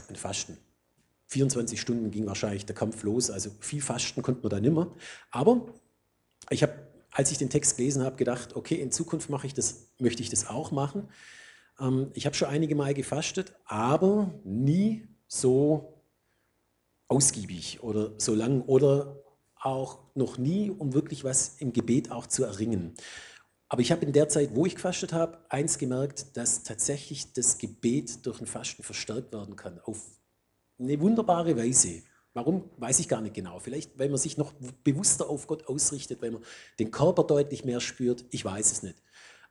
Ein 0.09 0.17
Fasten. 0.17 0.57
24 1.27 1.79
Stunden 1.79 2.11
ging 2.11 2.25
wahrscheinlich 2.25 2.65
der 2.65 2.75
Kampf 2.75 3.03
los, 3.03 3.31
also 3.31 3.51
viel 3.61 3.83
Fasten 3.83 4.23
konnte 4.23 4.41
man 4.41 4.49
da 4.49 4.59
nimmer. 4.59 4.97
Aber 5.31 5.67
ich 6.49 6.63
habe 6.63 6.73
als 7.11 7.31
ich 7.31 7.37
den 7.37 7.51
Text 7.51 7.77
gelesen 7.77 8.03
habe, 8.03 8.17
gedacht, 8.17 8.57
okay, 8.57 8.77
in 8.77 8.91
Zukunft 8.91 9.29
mache 9.29 9.47
ich 9.47 9.53
das, 9.53 9.91
möchte 9.99 10.23
ich 10.23 10.31
das 10.31 10.49
auch 10.49 10.71
machen. 10.71 11.11
Ähm, 11.79 12.11
ich 12.15 12.25
habe 12.25 12.35
schon 12.35 12.49
einige 12.49 12.75
Mal 12.75 12.95
gefastet, 12.95 13.55
aber 13.67 14.35
nie 14.45 15.07
so 15.29 16.03
ausgiebig 17.09 17.83
oder 17.83 18.15
so 18.17 18.35
lang 18.35 18.63
oder 18.63 19.26
auch 19.61 20.01
noch 20.15 20.39
nie, 20.39 20.71
um 20.71 20.93
wirklich 20.95 21.25
was 21.25 21.57
im 21.59 21.73
Gebet 21.73 22.11
auch 22.11 22.27
zu 22.27 22.45
erringen. 22.45 22.95
Aber 23.69 23.83
ich 23.83 23.91
habe 23.91 24.05
in 24.05 24.13
der 24.13 24.29
Zeit, 24.29 24.55
wo 24.55 24.65
ich 24.65 24.77
gefastet 24.77 25.13
habe, 25.13 25.39
eins 25.49 25.79
gemerkt, 25.79 26.37
dass 26.37 26.63
tatsächlich 26.63 27.33
das 27.33 27.59
Gebet 27.59 28.25
durch 28.25 28.41
ein 28.41 28.47
Fasten 28.47 28.83
verstärkt 28.83 29.33
werden 29.33 29.57
kann, 29.57 29.81
auf 29.81 29.99
eine 30.79 31.01
wunderbare 31.01 31.57
Weise. 31.57 32.03
Warum, 32.33 32.71
weiß 32.77 33.01
ich 33.01 33.09
gar 33.09 33.23
nicht 33.23 33.35
genau. 33.35 33.59
Vielleicht, 33.59 33.99
weil 33.99 34.09
man 34.09 34.19
sich 34.19 34.37
noch 34.37 34.53
bewusster 34.85 35.29
auf 35.29 35.47
Gott 35.47 35.67
ausrichtet, 35.69 36.21
weil 36.23 36.33
man 36.33 36.45
den 36.79 36.91
Körper 36.91 37.25
deutlich 37.25 37.65
mehr 37.65 37.81
spürt. 37.81 38.25
Ich 38.31 38.45
weiß 38.45 38.71
es 38.71 38.83
nicht. 38.83 39.03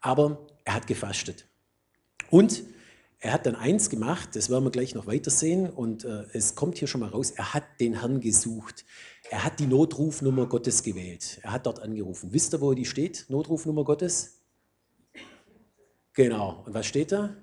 Aber 0.02 0.46
er 0.64 0.76
hat 0.76 0.88
gefastet. 0.88 1.48
Und 2.30 2.64
er 3.20 3.34
hat 3.34 3.46
dann 3.46 3.56
eins 3.56 3.90
gemacht, 3.90 4.36
das 4.36 4.50
werden 4.50 4.64
wir 4.64 4.72
gleich 4.72 4.94
noch 4.94 5.08
weiter 5.08 5.32
sehen. 5.32 5.70
Und 5.70 6.06
äh, 6.06 6.26
es 6.34 6.56
kommt 6.56 6.78
hier 6.78 6.88
schon 6.88 7.02
mal 7.02 7.10
raus, 7.10 7.32
er 7.32 7.54
hat 7.54 7.64
den 7.80 8.00
Herrn 8.00 8.20
gesucht. 8.20 8.86
Er 9.30 9.44
hat 9.44 9.60
die 9.60 9.66
Notrufnummer 9.66 10.46
Gottes 10.48 10.84
gewählt. 10.84 11.40
Er 11.42 11.52
hat 11.52 11.66
dort 11.66 11.80
angerufen. 11.80 12.32
Wisst 12.32 12.54
ihr, 12.54 12.62
wo 12.62 12.74
die 12.74 12.86
steht? 12.86 13.26
Notrufnummer 13.30 13.84
Gottes? 13.84 14.42
Genau. 16.14 16.64
Und 16.66 16.74
was 16.74 16.86
steht 16.86 17.12
da? 17.12 17.36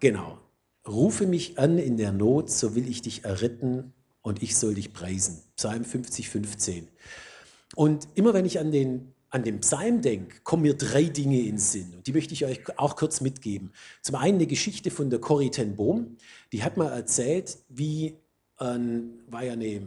Genau. 0.00 0.38
Rufe 0.86 1.26
mich 1.26 1.58
an 1.58 1.78
in 1.78 1.96
der 1.96 2.12
Not, 2.12 2.50
so 2.50 2.74
will 2.74 2.88
ich 2.88 3.00
dich 3.00 3.24
erretten 3.24 3.94
und 4.20 4.42
ich 4.42 4.56
soll 4.56 4.74
dich 4.74 4.92
preisen. 4.92 5.42
Psalm 5.56 5.84
50, 5.84 6.28
15. 6.28 6.88
Und 7.74 8.08
immer 8.14 8.34
wenn 8.34 8.44
ich 8.44 8.58
an 8.58 8.70
den, 8.70 9.13
an 9.34 9.42
den 9.42 9.60
Psalm 9.62 10.00
denke, 10.00 10.42
kommen 10.44 10.62
mir 10.62 10.74
drei 10.74 11.02
Dinge 11.04 11.40
in 11.40 11.58
Sinn. 11.58 11.92
Und 11.96 12.06
die 12.06 12.12
möchte 12.12 12.32
ich 12.34 12.44
euch 12.44 12.78
auch 12.78 12.94
kurz 12.94 13.20
mitgeben. 13.20 13.72
Zum 14.00 14.14
einen 14.14 14.36
eine 14.36 14.46
Geschichte 14.46 14.92
von 14.92 15.10
der 15.10 15.18
Corrie 15.18 15.50
ten 15.50 15.74
Boom. 15.74 16.18
Die 16.52 16.62
hat 16.62 16.76
mal 16.76 16.92
erzählt, 16.92 17.58
wie 17.68 18.16
ähm, 18.60 19.18
war 19.26 19.42
ja 19.42 19.54
eine 19.54 19.64
äh, 19.64 19.80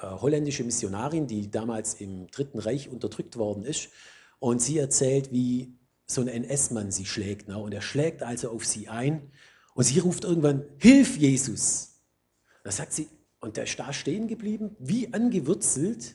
holländische 0.00 0.64
Missionarin, 0.64 1.26
die 1.26 1.50
damals 1.50 2.00
im 2.00 2.28
Dritten 2.28 2.58
Reich 2.58 2.88
unterdrückt 2.88 3.36
worden 3.36 3.62
ist. 3.62 3.90
Und 4.38 4.62
sie 4.62 4.78
erzählt, 4.78 5.32
wie 5.32 5.74
so 6.06 6.22
ein 6.22 6.28
NS-Mann 6.28 6.90
sie 6.90 7.04
schlägt. 7.04 7.48
Ne? 7.48 7.58
Und 7.58 7.74
er 7.74 7.82
schlägt 7.82 8.22
also 8.22 8.48
auf 8.48 8.64
sie 8.64 8.88
ein 8.88 9.32
und 9.74 9.84
sie 9.84 9.98
ruft 9.98 10.24
irgendwann, 10.24 10.64
Hilf 10.78 11.18
Jesus. 11.18 12.00
Da 12.64 12.70
sagt 12.70 12.94
sie, 12.94 13.08
und 13.38 13.58
der 13.58 13.64
ist 13.64 13.78
da 13.78 13.92
stehen 13.92 14.28
geblieben, 14.28 14.74
wie 14.78 15.12
angewurzelt, 15.12 16.14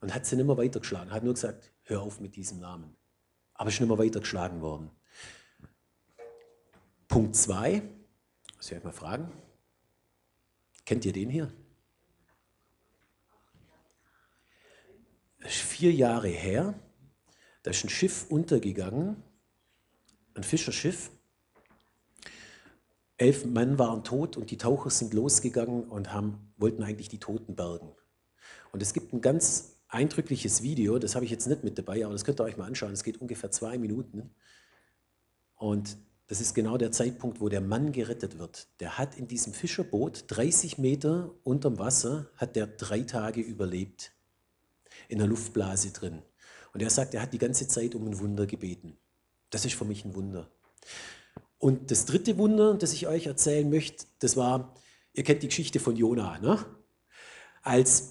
und 0.00 0.14
hat 0.14 0.26
sie 0.26 0.36
nicht 0.36 0.46
mehr 0.46 0.56
weitergeschlagen, 0.56 1.12
hat 1.12 1.24
nur 1.24 1.34
gesagt, 1.34 1.72
hör 1.82 2.02
auf 2.02 2.20
mit 2.20 2.36
diesem 2.36 2.60
Namen. 2.60 2.96
aber 3.54 3.70
ist 3.70 3.80
nicht 3.80 3.88
mehr 3.88 3.98
weiter 3.98 4.20
geschlagen 4.20 4.60
worden. 4.60 4.90
Punkt 7.08 7.34
2, 7.34 7.82
muss 8.56 8.70
ich 8.70 8.76
euch 8.76 8.84
mal 8.84 8.92
fragen, 8.92 9.32
kennt 10.84 11.04
ihr 11.04 11.12
den 11.12 11.30
hier? 11.30 11.52
Das 15.40 15.52
ist 15.52 15.62
vier 15.62 15.92
Jahre 15.92 16.28
her, 16.28 16.74
da 17.62 17.70
ist 17.70 17.84
ein 17.84 17.88
Schiff 17.88 18.26
untergegangen, 18.28 19.22
ein 20.34 20.44
Fischerschiff. 20.44 21.10
Elf 23.16 23.44
Mann 23.46 23.78
waren 23.78 24.04
tot 24.04 24.36
und 24.36 24.50
die 24.50 24.58
Taucher 24.58 24.90
sind 24.90 25.12
losgegangen 25.12 25.84
und 25.88 26.12
haben, 26.12 26.52
wollten 26.56 26.82
eigentlich 26.84 27.08
die 27.08 27.18
Toten 27.18 27.56
bergen. 27.56 27.92
Und 28.70 28.82
es 28.82 28.92
gibt 28.92 29.12
ein 29.12 29.20
ganz 29.20 29.77
eindrückliches 29.88 30.62
Video, 30.62 30.98
das 30.98 31.14
habe 31.14 31.24
ich 31.24 31.30
jetzt 31.30 31.46
nicht 31.46 31.64
mit 31.64 31.78
dabei, 31.78 32.04
aber 32.04 32.12
das 32.12 32.24
könnt 32.24 32.40
ihr 32.40 32.44
euch 32.44 32.56
mal 32.56 32.66
anschauen. 32.66 32.92
Es 32.92 33.04
geht 33.04 33.20
ungefähr 33.20 33.50
zwei 33.50 33.78
Minuten. 33.78 34.30
Und 35.56 35.98
das 36.28 36.42
ist 36.42 36.54
genau 36.54 36.76
der 36.76 36.92
Zeitpunkt, 36.92 37.40
wo 37.40 37.48
der 37.48 37.62
Mann 37.62 37.90
gerettet 37.90 38.38
wird. 38.38 38.68
Der 38.80 38.98
hat 38.98 39.16
in 39.16 39.28
diesem 39.28 39.54
Fischerboot 39.54 40.24
30 40.28 40.76
Meter 40.76 41.34
unterm 41.42 41.78
Wasser, 41.78 42.30
hat 42.36 42.54
der 42.54 42.66
drei 42.66 43.00
Tage 43.00 43.40
überlebt. 43.40 44.12
In 45.08 45.18
der 45.18 45.26
Luftblase 45.26 45.90
drin. 45.90 46.22
Und 46.74 46.82
er 46.82 46.90
sagt, 46.90 47.14
er 47.14 47.22
hat 47.22 47.32
die 47.32 47.38
ganze 47.38 47.66
Zeit 47.66 47.94
um 47.94 48.06
ein 48.06 48.18
Wunder 48.18 48.46
gebeten. 48.46 48.98
Das 49.48 49.64
ist 49.64 49.74
für 49.74 49.86
mich 49.86 50.04
ein 50.04 50.14
Wunder. 50.14 50.50
Und 51.58 51.90
das 51.90 52.04
dritte 52.04 52.36
Wunder, 52.36 52.74
das 52.74 52.92
ich 52.92 53.06
euch 53.06 53.26
erzählen 53.26 53.68
möchte, 53.68 54.04
das 54.18 54.36
war, 54.36 54.74
ihr 55.14 55.24
kennt 55.24 55.42
die 55.42 55.48
Geschichte 55.48 55.80
von 55.80 55.96
Jona. 55.96 56.38
Ne? 56.38 56.64
Als, 57.62 58.10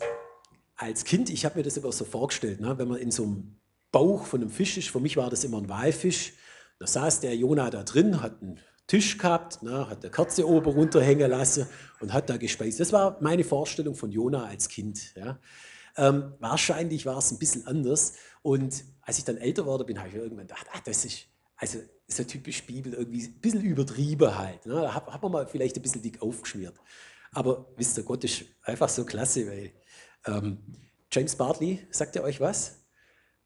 als 0.78 1.04
Kind, 1.04 1.30
ich 1.30 1.44
habe 1.44 1.58
mir 1.58 1.64
das 1.64 1.76
immer 1.76 1.92
so 1.92 2.06
vorgestellt, 2.06 2.62
ne? 2.62 2.78
wenn 2.78 2.88
man 2.88 3.00
in 3.00 3.12
so 3.12 3.24
einem 3.24 3.60
Bauch 3.92 4.26
von 4.26 4.42
einem 4.42 4.52
Fisch 4.52 4.78
ist, 4.78 4.90
für 4.90 5.00
mich 5.00 5.18
war 5.18 5.30
das 5.30 5.44
immer 5.44 5.58
ein 5.58 5.70
Walfisch, 5.70 6.34
da 6.80 6.88
saß 6.88 7.22
der 7.22 7.36
Jona 7.36 7.70
da 7.70 7.84
drin, 7.84 8.22
hat 8.22 8.42
einen 8.42 8.60
Tisch 8.86 9.18
gehabt, 9.18 9.64
ne, 9.64 9.90
hat 9.90 10.04
der 10.04 10.12
Kerze 10.12 10.48
oben 10.48 10.72
runterhängen 10.72 11.30
lassen 11.30 11.68
und 12.00 12.14
hat 12.14 12.30
da 12.30 12.38
gespeist. 12.38 12.80
Das 12.80 12.94
war 12.94 13.18
meine 13.22 13.44
Vorstellung 13.44 13.96
von 13.96 14.12
Jona 14.12 14.46
als 14.46 14.70
Kind. 14.70 15.14
Ja. 15.16 15.40
Ähm, 15.98 16.34
wahrscheinlich 16.40 17.06
war 17.06 17.18
es 17.18 17.32
ein 17.32 17.40
bisschen 17.40 17.68
anders. 17.68 18.14
Und 18.44 18.86
als 19.02 19.18
ich 19.18 19.26
dann 19.26 19.38
älter 19.38 19.66
wurde, 19.66 19.84
bin, 19.84 20.00
habe 20.00 20.10
ich 20.10 20.16
irgendwann 20.16 20.48
gedacht, 20.48 20.68
ah, 20.72 20.80
das 20.86 21.04
ist, 21.04 21.26
also 21.58 21.80
ist 22.08 22.20
ja 22.20 22.24
typisch 22.24 22.66
Bibel, 22.66 22.94
irgendwie 22.94 23.26
ein 23.26 23.42
bisschen 23.42 23.64
übertrieben 23.64 24.38
halt. 24.38 24.66
Ne? 24.66 24.76
Da 24.76 24.94
hat, 24.94 25.08
hat 25.08 25.22
man 25.22 25.32
mal 25.34 25.48
vielleicht 25.48 25.76
ein 25.76 25.82
bisschen 25.82 26.02
dick 26.02 26.22
aufgeschmiert. 26.22 26.76
Aber 27.34 27.68
wisst 27.76 27.98
ihr, 27.98 28.04
Gott 28.04 28.24
ist 28.24 28.46
einfach 28.64 28.88
so 28.88 29.04
klasse, 29.04 29.48
weil 29.48 29.74
ähm, 30.28 30.58
James 31.12 31.36
Bartley, 31.36 31.88
sagt 31.90 32.16
er 32.16 32.24
euch 32.24 32.40
was? 32.40 32.80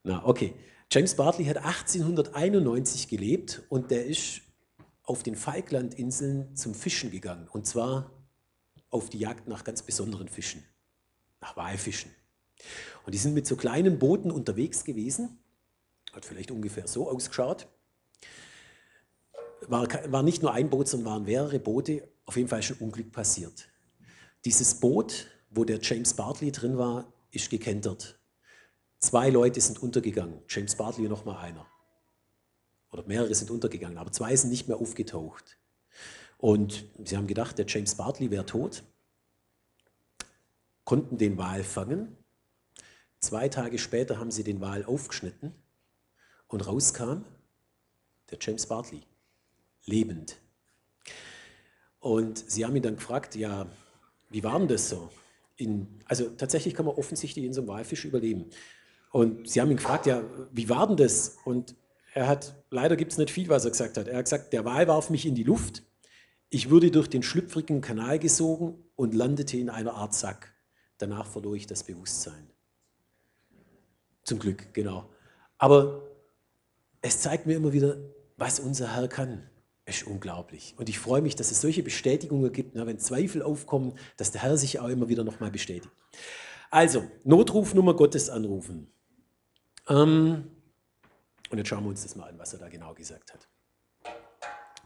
Na, 0.04 0.26
okay. 0.26 0.54
James 0.90 1.16
Bartley 1.16 1.46
hat 1.46 1.58
1891 1.58 3.08
gelebt 3.08 3.64
und 3.70 3.92
der 3.92 4.06
ist 4.06 4.42
auf 5.04 5.24
den 5.24 5.36
Falklandinseln 5.36 6.56
zum 6.56 6.74
Fischen 6.74 7.12
gegangen. 7.12 7.48
Und 7.48 7.66
zwar 7.66 8.12
auf 8.90 9.10
die 9.10 9.20
Jagd 9.20 9.48
nach 9.48 9.64
ganz 9.64 9.82
besonderen 9.84 10.28
Fischen, 10.28 10.64
nach 11.40 11.56
Walfischen. 11.56 12.12
Und 13.06 13.14
die 13.14 13.18
sind 13.18 13.34
mit 13.34 13.48
so 13.48 13.56
kleinen 13.56 14.00
Booten 14.00 14.32
unterwegs 14.32 14.84
gewesen, 14.84 15.40
hat 16.12 16.26
vielleicht 16.26 16.52
ungefähr 16.52 16.88
so 16.88 17.10
ausgeschaut. 17.10 17.68
War, 19.68 19.88
war 20.12 20.24
nicht 20.24 20.42
nur 20.42 20.54
ein 20.54 20.70
Boot, 20.70 20.88
sondern 20.88 21.14
waren 21.14 21.24
mehrere 21.24 21.60
Boote. 21.60 22.08
Auf 22.26 22.36
jeden 22.36 22.50
Fall 22.50 22.60
ist 22.60 22.72
ein 22.72 22.78
Unglück 22.80 23.12
passiert. 23.12 23.70
Dieses 24.44 24.80
Boot, 24.80 25.28
wo 25.51 25.65
der 25.65 25.79
James 25.81 26.13
Bartley 26.15 26.51
drin 26.51 26.77
war, 26.77 27.13
ist 27.29 27.50
gekentert. 27.50 28.20
Zwei 29.00 29.29
Leute 29.29 29.60
sind 29.62 29.81
untergegangen, 29.81 30.41
James 30.48 30.75
Bartley 30.75 31.08
noch 31.08 31.25
mal 31.25 31.39
einer. 31.39 31.67
Oder 32.91 33.03
mehrere 33.05 33.34
sind 33.36 33.51
untergegangen, 33.51 33.98
aber 33.98 34.12
zwei 34.12 34.36
sind 34.36 34.50
nicht 34.50 34.67
mehr 34.67 34.77
aufgetaucht. 34.77 35.58
Und 36.38 36.86
sie 37.03 37.17
haben 37.17 37.27
gedacht, 37.27 37.58
der 37.58 37.65
James 37.67 37.96
Bartley 37.96 38.31
wäre 38.31 38.46
tot, 38.46 38.84
konnten 40.84 41.17
den 41.17 41.38
Wal 41.38 41.63
fangen. 41.63 42.17
Zwei 43.20 43.50
Tage 43.50 43.77
später 43.77 44.20
haben 44.20 44.31
sie 44.31 44.43
den 44.43 44.62
Wal 44.62 44.84
aufgeschnitten 44.86 45.53
und 46.48 46.65
rauskam 46.65 47.24
der 48.29 48.38
James 48.39 48.65
Bartley, 48.65 49.01
lebend. 49.86 50.38
Und 52.00 52.38
sie 52.50 52.65
haben 52.65 52.75
ihn 52.75 52.81
dann 52.81 52.96
gefragt, 52.96 53.36
ja, 53.36 53.67
wie 54.29 54.43
war 54.43 54.58
denn 54.58 54.67
das 54.67 54.89
so? 54.89 55.12
In, 55.62 55.88
also 56.06 56.30
tatsächlich 56.30 56.74
kann 56.74 56.86
man 56.86 56.96
offensichtlich 56.96 57.46
in 57.46 57.53
so 57.53 57.62
einem 57.62 57.70
Walfisch 57.70 58.06
überleben. 58.06 58.50
Und 59.12 59.50
sie 59.50 59.62
haben 59.62 59.70
ihn 59.72 59.77
gefragt, 59.77 60.06
ja, 60.06 60.24
wie 60.51 60.70
war 60.70 60.88
denn 60.88 60.98
das? 60.98 61.38
Und 61.46 61.75
er 62.13 62.27
hat, 62.27 62.56
leider 62.70 62.96
gibt 62.96 63.12
es 63.12 63.18
nicht 63.18 63.32
viel, 63.32 63.50
was 63.50 63.65
er 63.65 63.72
gesagt 63.72 63.98
hat. 63.98 64.08
Er 64.08 64.18
hat 64.18 64.25
gesagt, 64.25 64.53
der 64.53 64.65
Wal 64.65 64.88
warf 64.88 65.10
mich 65.10 65.25
in 65.25 65.36
die 65.36 65.44
Luft, 65.44 65.84
ich 66.53 66.70
wurde 66.70 66.91
durch 66.91 67.08
den 67.08 67.24
schlüpfrigen 67.24 67.80
Kanal 67.80 68.20
gesogen 68.20 68.84
und 68.98 69.13
landete 69.13 69.58
in 69.58 69.70
einer 69.70 69.94
Art 69.94 70.13
Sack. 70.13 70.53
Danach 70.98 71.25
verlor 71.25 71.56
ich 71.56 71.65
das 71.65 71.84
Bewusstsein. 71.84 72.50
Zum 74.24 74.38
Glück, 74.38 74.74
genau. 74.74 75.10
Aber 75.58 76.03
es 77.01 77.22
zeigt 77.22 77.46
mir 77.46 77.56
immer 77.56 77.72
wieder, 77.72 77.98
was 78.36 78.60
unser 78.60 78.94
Herr 78.94 79.08
kann. 79.08 79.50
Ist 79.86 80.06
unglaublich. 80.06 80.76
Und 80.78 80.90
ich 80.90 81.00
freue 81.00 81.22
mich, 81.22 81.36
dass 81.36 81.52
es 81.52 81.62
solche 81.62 81.82
Bestätigungen 81.82 82.52
gibt, 82.52 82.76
wenn 82.76 83.00
Zweifel 83.00 83.42
aufkommen, 83.42 83.94
dass 84.16 84.32
der 84.32 84.44
Herr 84.44 84.58
sich 84.58 84.80
auch 84.80 84.90
immer 84.90 85.10
wieder 85.10 85.24
nochmal 85.24 85.50
bestätigt. 85.50 85.92
Also, 86.70 87.04
Notrufnummer 87.24 87.96
Gottes 87.96 88.30
anrufen. 88.30 88.92
Ähm, 89.90 90.52
und 91.50 91.58
jetzt 91.58 91.68
schauen 91.68 91.84
wir 91.84 91.90
uns 91.90 92.04
das 92.04 92.16
mal 92.16 92.30
an, 92.30 92.38
was 92.38 92.54
er 92.54 92.60
da 92.60 92.70
genau 92.70 92.94
gesagt 92.94 93.34
hat. 93.34 93.48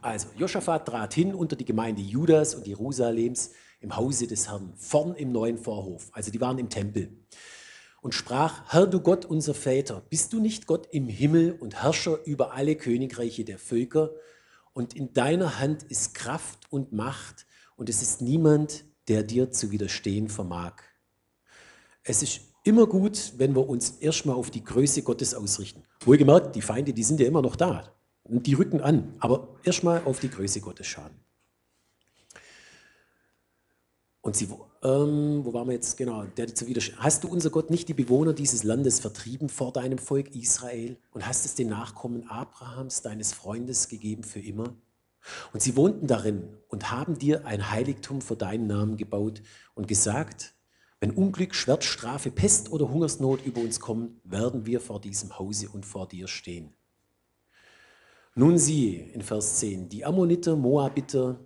Also, 0.00 0.28
Josaphat 0.36 0.86
trat 0.86 1.14
hin 1.14 1.34
unter 1.34 1.56
die 1.56 1.64
Gemeinde 1.64 2.00
Judas 2.00 2.54
und 2.54 2.66
Jerusalems 2.66 3.52
im 3.80 3.94
Hause 3.96 4.26
des 4.26 4.48
Herrn, 4.48 4.72
vorn 4.76 5.14
im 5.14 5.30
neuen 5.30 5.58
Vorhof. 5.58 6.08
Also, 6.12 6.30
die 6.30 6.40
waren 6.40 6.58
im 6.58 6.70
Tempel. 6.70 7.16
Und 8.00 8.14
sprach: 8.14 8.72
Herr, 8.72 8.86
du 8.86 9.00
Gott, 9.00 9.26
unser 9.26 9.52
Väter, 9.52 10.02
bist 10.08 10.32
du 10.32 10.40
nicht 10.40 10.66
Gott 10.66 10.88
im 10.90 11.06
Himmel 11.06 11.52
und 11.52 11.82
Herrscher 11.82 12.18
über 12.24 12.54
alle 12.54 12.76
Königreiche 12.76 13.44
der 13.44 13.58
Völker? 13.58 14.10
Und 14.76 14.94
in 14.94 15.14
deiner 15.14 15.58
Hand 15.58 15.84
ist 15.84 16.14
Kraft 16.14 16.58
und 16.68 16.92
Macht, 16.92 17.46
und 17.76 17.88
es 17.88 18.02
ist 18.02 18.20
niemand, 18.20 18.84
der 19.08 19.22
dir 19.22 19.50
zu 19.50 19.70
widerstehen 19.70 20.28
vermag. 20.28 20.74
Es 22.02 22.22
ist 22.22 22.42
immer 22.62 22.86
gut, 22.86 23.32
wenn 23.38 23.56
wir 23.56 23.66
uns 23.70 23.92
erstmal 24.00 24.36
auf 24.36 24.50
die 24.50 24.62
Größe 24.62 25.00
Gottes 25.00 25.34
ausrichten. 25.34 25.82
Wohlgemerkt, 26.04 26.56
die 26.56 26.60
Feinde, 26.60 26.92
die 26.92 27.04
sind 27.04 27.20
ja 27.20 27.26
immer 27.26 27.40
noch 27.40 27.56
da. 27.56 27.90
Und 28.22 28.46
die 28.46 28.52
rücken 28.52 28.82
an. 28.82 29.14
Aber 29.18 29.48
erstmal 29.64 30.04
auf 30.04 30.20
die 30.20 30.28
Größe 30.28 30.60
Gottes 30.60 30.86
schauen. 30.86 31.12
Und 34.20 34.36
sie, 34.36 34.46
ähm, 34.86 35.44
wo 35.44 35.52
waren 35.52 35.66
wir 35.66 35.74
jetzt? 35.74 35.96
Genau, 35.96 36.24
der 36.36 36.48
wieder. 36.48 36.80
Hast 36.98 37.24
du, 37.24 37.28
unser 37.28 37.50
Gott, 37.50 37.70
nicht 37.70 37.88
die 37.88 37.94
Bewohner 37.94 38.32
dieses 38.32 38.62
Landes 38.62 39.00
vertrieben 39.00 39.48
vor 39.48 39.72
deinem 39.72 39.98
Volk 39.98 40.34
Israel 40.36 40.96
und 41.10 41.26
hast 41.26 41.44
es 41.44 41.56
den 41.56 41.68
Nachkommen 41.68 42.28
Abrahams, 42.28 43.02
deines 43.02 43.32
Freundes, 43.32 43.88
gegeben 43.88 44.22
für 44.22 44.40
immer? 44.40 44.76
Und 45.52 45.60
sie 45.60 45.74
wohnten 45.74 46.06
darin 46.06 46.56
und 46.68 46.92
haben 46.92 47.18
dir 47.18 47.46
ein 47.46 47.72
Heiligtum 47.72 48.20
vor 48.20 48.36
deinen 48.36 48.68
Namen 48.68 48.96
gebaut 48.96 49.42
und 49.74 49.88
gesagt, 49.88 50.54
wenn 51.00 51.10
Unglück, 51.10 51.54
Schwert, 51.54 51.82
Strafe, 51.82 52.30
Pest 52.30 52.70
oder 52.70 52.88
Hungersnot 52.88 53.44
über 53.44 53.60
uns 53.60 53.80
kommen, 53.80 54.20
werden 54.22 54.66
wir 54.66 54.80
vor 54.80 55.00
diesem 55.00 55.36
Hause 55.36 55.68
und 55.68 55.84
vor 55.84 56.06
dir 56.06 56.28
stehen. 56.28 56.74
Nun 58.36 58.56
siehe 58.56 59.10
in 59.12 59.22
Vers 59.22 59.56
10, 59.56 59.88
die 59.88 60.04
Ammoniter, 60.04 60.54
Moabiter 60.54 61.40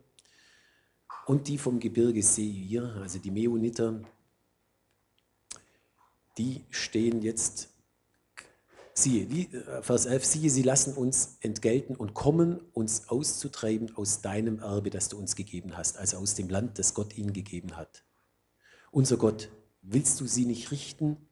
und 1.30 1.46
die 1.46 1.58
vom 1.58 1.78
Gebirge 1.78 2.24
Seir, 2.24 2.92
also 3.00 3.20
die 3.20 3.30
Meoniter, 3.30 4.00
die 6.36 6.64
stehen 6.70 7.22
jetzt, 7.22 7.68
siehe, 8.94 9.26
die, 9.26 9.42
äh, 9.54 9.80
Vers 9.80 10.06
11, 10.06 10.24
siehe, 10.24 10.50
sie 10.50 10.64
lassen 10.64 10.92
uns 10.92 11.36
entgelten 11.40 11.94
und 11.94 12.14
kommen, 12.14 12.58
uns 12.72 13.08
auszutreiben 13.10 13.96
aus 13.96 14.22
deinem 14.22 14.58
Erbe, 14.58 14.90
das 14.90 15.08
du 15.08 15.18
uns 15.18 15.36
gegeben 15.36 15.76
hast, 15.76 15.98
also 15.98 16.16
aus 16.16 16.34
dem 16.34 16.48
Land, 16.48 16.80
das 16.80 16.94
Gott 16.94 17.16
ihnen 17.16 17.32
gegeben 17.32 17.76
hat. 17.76 18.02
Unser 18.90 19.16
Gott, 19.16 19.50
willst 19.82 20.20
du 20.20 20.26
sie 20.26 20.46
nicht 20.46 20.72
richten? 20.72 21.28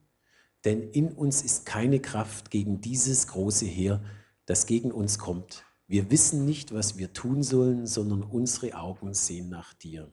Denn 0.65 0.93
in 0.93 1.11
uns 1.11 1.43
ist 1.43 1.67
keine 1.67 1.99
Kraft 1.99 2.53
gegen 2.53 2.81
dieses 2.81 3.27
große 3.27 3.67
Heer, 3.67 4.01
das 4.47 4.67
gegen 4.67 4.93
uns 4.93 5.19
kommt. 5.19 5.65
Wir 5.89 6.11
wissen 6.11 6.45
nicht, 6.45 6.75
was 6.75 6.99
wir 6.99 7.15
tun 7.15 7.43
sollen, 7.43 7.87
sondern 7.87 8.23
unsere 8.23 8.75
Augen 8.75 9.15
sehen 9.15 9.49
nach 9.49 9.73
dir. 9.73 10.13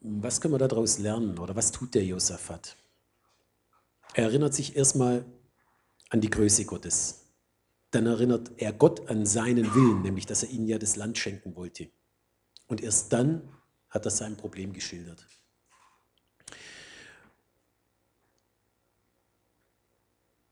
Was 0.00 0.40
können 0.40 0.52
wir 0.52 0.58
daraus 0.58 0.98
lernen 0.98 1.38
oder 1.38 1.54
was 1.54 1.70
tut 1.70 1.94
der 1.94 2.04
Josaphat? 2.04 2.76
Er 4.12 4.24
erinnert 4.24 4.54
sich 4.54 4.76
erstmal 4.76 5.24
an 6.10 6.20
die 6.20 6.30
Größe 6.30 6.64
Gottes. 6.64 7.20
Dann 7.92 8.06
erinnert 8.06 8.50
er 8.56 8.72
Gott 8.72 9.08
an 9.08 9.24
seinen 9.24 9.72
Willen, 9.72 10.02
nämlich 10.02 10.26
dass 10.26 10.42
er 10.42 10.50
ihnen 10.50 10.66
ja 10.66 10.78
das 10.78 10.96
Land 10.96 11.16
schenken 11.16 11.54
wollte. 11.54 11.90
Und 12.66 12.82
erst 12.82 13.12
dann 13.12 13.48
hat 13.88 14.04
er 14.04 14.10
sein 14.10 14.36
Problem 14.36 14.72
geschildert. 14.72 15.24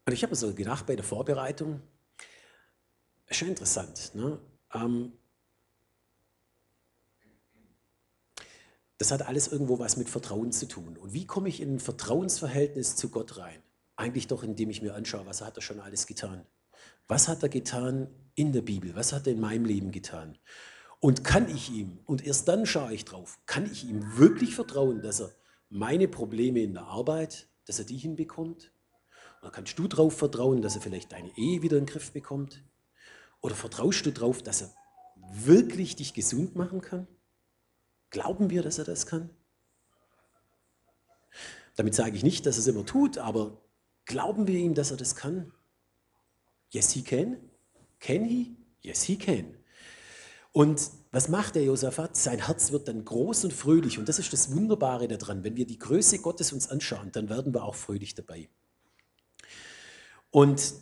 Und 0.07 0.13
ich 0.13 0.23
habe 0.23 0.35
so 0.35 0.53
gedacht 0.55 0.87
bei 0.87 0.97
der 0.97 1.05
Vorbereitung, 1.05 1.81
schon 3.31 3.49
interessant. 3.49 4.15
Ne? 4.15 4.39
Ähm, 4.75 5.13
das 8.99 9.11
hat 9.11 9.23
alles 9.23 9.49
irgendwo 9.49 9.79
was 9.79 9.97
mit 9.97 10.09
Vertrauen 10.09 10.53
zu 10.53 10.67
tun. 10.67 10.97
Und 10.97 11.13
wie 11.13 11.27
komme 11.27 11.49
ich 11.49 11.61
in 11.61 11.77
ein 11.77 11.81
Vertrauensverhältnis 11.81 12.97
zu 12.97 13.11
Gott 13.11 13.39
rein? 13.39 13.63
Eigentlich 13.97 14.27
doch, 14.27 14.43
indem 14.43 14.71
ich 14.71 14.83
mir 14.83 14.95
anschaue, 14.95 15.27
was 15.27 15.43
hat 15.43 15.57
er 15.57 15.63
schon 15.63 15.81
alles 15.81 16.07
getan. 16.07 16.47
Was 17.09 17.29
hat 17.29 17.43
er 17.43 17.49
getan 17.49 18.09
in 18.35 18.53
der 18.53 18.63
Bibel? 18.63 18.95
Was 18.97 19.13
hat 19.13 19.27
er 19.27 19.35
in 19.35 19.41
meinem 19.41 19.65
Leben 19.65 19.93
getan? 19.93 20.39
Und 21.01 21.25
kann 21.25 21.49
ich 21.49 21.71
ihm, 21.71 21.99
und 22.05 22.25
erst 22.25 22.47
dann 22.49 22.65
schaue 22.65 22.95
ich 22.95 23.05
drauf, 23.05 23.41
kann 23.47 23.71
ich 23.71 23.85
ihm 23.85 24.17
wirklich 24.17 24.55
vertrauen, 24.55 25.03
dass 25.03 25.21
er 25.21 25.33
meine 25.69 26.07
Probleme 26.07 26.61
in 26.61 26.75
der 26.75 26.85
Arbeit, 26.85 27.49
dass 27.67 27.81
er 27.81 27.85
die 27.85 27.97
hinbekommt? 27.97 28.73
Oder 29.43 29.51
kannst 29.51 29.79
du 29.79 29.89
darauf 29.89 30.17
vertrauen, 30.17 30.63
dass 30.63 30.77
er 30.77 30.81
vielleicht 30.81 31.13
deine 31.13 31.37
Ehe 31.37 31.63
wieder 31.63 31.77
in 31.77 31.85
den 31.85 31.93
Griff 31.93 32.13
bekommt? 32.13 32.63
Oder 33.41 33.57
vertraust 33.57 34.07
du 34.07 34.13
darauf, 34.13 34.41
dass 34.43 34.63
er 34.63 34.73
wirklich 35.33 35.97
dich 35.97 36.15
gesund 36.15 36.55
machen 36.55 36.81
kann? 36.81 37.09
Glauben 38.11 38.51
wir, 38.51 38.63
dass 38.63 38.79
er 38.79 38.85
das 38.85 39.07
kann? 39.07 39.31
Damit 41.75 41.95
sage 41.95 42.17
ich 42.17 42.23
nicht, 42.23 42.47
dass 42.47 42.57
er 42.57 42.61
es 42.61 42.67
immer 42.69 42.87
tut, 42.87 43.19
aber 43.19 43.61
glauben 44.05 44.47
wir 44.47 44.59
ihm, 44.59 44.75
dass 44.75 44.93
er 44.93 44.97
das 44.97 45.17
kann? 45.17 45.53
Yes, 46.71 46.93
he 46.93 47.03
can. 47.03 47.37
Can 47.99 48.25
he? 48.25 48.57
Yes, 48.81 49.03
he 49.03 49.17
can. 49.17 49.57
Und 50.53 50.91
was 51.11 51.29
macht 51.29 51.57
der 51.57 51.65
Josaphat? 51.65 52.17
Sein 52.17 52.47
Herz 52.47 52.71
wird 52.71 52.87
dann 52.87 53.05
groß 53.05 53.45
und 53.45 53.53
fröhlich. 53.53 53.99
Und 53.99 54.09
das 54.09 54.19
ist 54.19 54.33
das 54.33 54.55
Wunderbare 54.55 55.09
daran. 55.09 55.43
Wenn 55.43 55.57
wir 55.57 55.67
die 55.67 55.79
Größe 55.79 56.21
Gottes 56.21 56.53
uns 56.53 56.69
anschauen, 56.69 57.11
dann 57.11 57.29
werden 57.29 57.55
wir 57.55 57.65
auch 57.65 57.75
fröhlich 57.75 58.15
dabei. 58.15 58.49
Und 60.33 60.75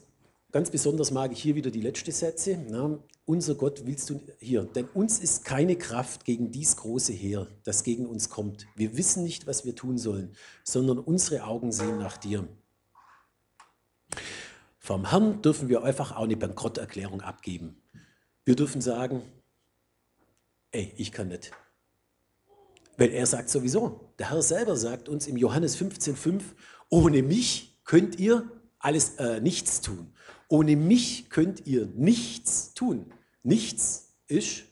ganz 0.53 0.71
besonders 0.71 1.11
mag 1.11 1.33
ich 1.33 1.43
hier 1.43 1.57
wieder 1.57 1.73
die 1.73 1.81
letzte 1.81 2.13
Sätze. 2.13 2.57
Na, 2.69 2.99
unser 3.25 3.57
Gott 3.57 3.85
willst 3.85 4.09
du 4.09 4.23
hier, 4.39 4.63
denn 4.63 4.87
uns 4.95 5.19
ist 5.19 5.45
keine 5.45 5.77
Kraft 5.77 6.25
gegen 6.25 6.53
dies 6.53 6.77
große 6.77 7.13
Heer, 7.13 7.49
das 7.65 7.83
gegen 7.83 8.07
uns 8.07 8.31
kommt. 8.31 8.67
Wir 8.77 8.97
wissen 8.97 9.25
nicht, 9.25 9.49
was 9.49 9.65
wir 9.65 9.75
tun 9.75 9.99
sollen, 9.99 10.37
sondern 10.65 10.99
unsere 10.99 11.45
Augen 11.45 11.73
sehen 11.73 11.99
nach 11.99 12.17
dir. 12.17 12.49
Vom 14.79 15.11
Herrn 15.11 15.43
dürfen 15.43 15.69
wir 15.69 15.83
einfach 15.83 16.13
auch 16.13 16.25
eine 16.25 16.37
Bankrotterklärung 16.37 17.21
abgeben. 17.21 17.83
Wir 18.45 18.55
dürfen 18.55 18.81
sagen, 18.81 19.23
ey, 20.71 20.95
ich 20.97 21.11
kann 21.11 21.29
nicht. 21.29 21.51
Weil 22.97 23.11
er 23.11 23.27
sagt 23.27 23.51
sowieso, 23.51 24.13
der 24.19 24.31
Herr 24.31 24.43
selber 24.43 24.77
sagt 24.77 25.09
uns 25.09 25.27
im 25.27 25.37
Johannes 25.37 25.77
15,5, 25.77 26.43
ohne 26.89 27.23
mich 27.23 27.81
könnt 27.85 28.19
ihr 28.21 28.60
alles 28.81 29.17
äh, 29.17 29.41
nichts 29.41 29.81
tun. 29.81 30.13
Ohne 30.49 30.75
mich 30.75 31.31
könnt 31.31 31.67
ihr 31.67 31.87
nichts 31.95 32.75
tun. 32.75 33.13
Nichts 33.43 34.17
ist 34.27 34.65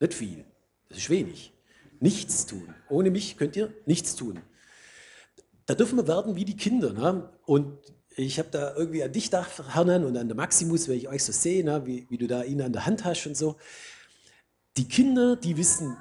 nicht 0.00 0.14
viel, 0.14 0.44
das 0.88 0.98
ist 0.98 1.10
wenig. 1.10 1.52
Nichts 2.00 2.46
tun. 2.46 2.74
Ohne 2.90 3.10
mich 3.10 3.36
könnt 3.36 3.56
ihr 3.56 3.72
nichts 3.86 4.16
tun. 4.16 4.40
Da 5.66 5.74
dürfen 5.74 5.96
wir 5.96 6.08
werden 6.08 6.34
wie 6.34 6.44
die 6.44 6.56
Kinder. 6.56 6.92
Ne? 6.92 7.32
Und 7.46 7.78
ich 8.16 8.38
habe 8.38 8.48
da 8.50 8.74
irgendwie 8.74 9.04
an 9.04 9.12
dich 9.12 9.26
gedacht, 9.26 9.50
Hernan, 9.72 10.04
und 10.04 10.16
an 10.16 10.26
der 10.28 10.36
Maximus, 10.36 10.88
wenn 10.88 10.96
ich 10.96 11.08
euch 11.08 11.22
so 11.22 11.32
sehe, 11.32 11.64
ne? 11.64 11.86
wie, 11.86 12.06
wie 12.10 12.18
du 12.18 12.26
da 12.26 12.42
ihn 12.42 12.60
an 12.60 12.72
der 12.72 12.84
Hand 12.84 13.04
hast 13.04 13.26
und 13.26 13.36
so. 13.36 13.56
Die 14.76 14.88
Kinder, 14.88 15.36
die 15.36 15.56
wissen, 15.56 15.96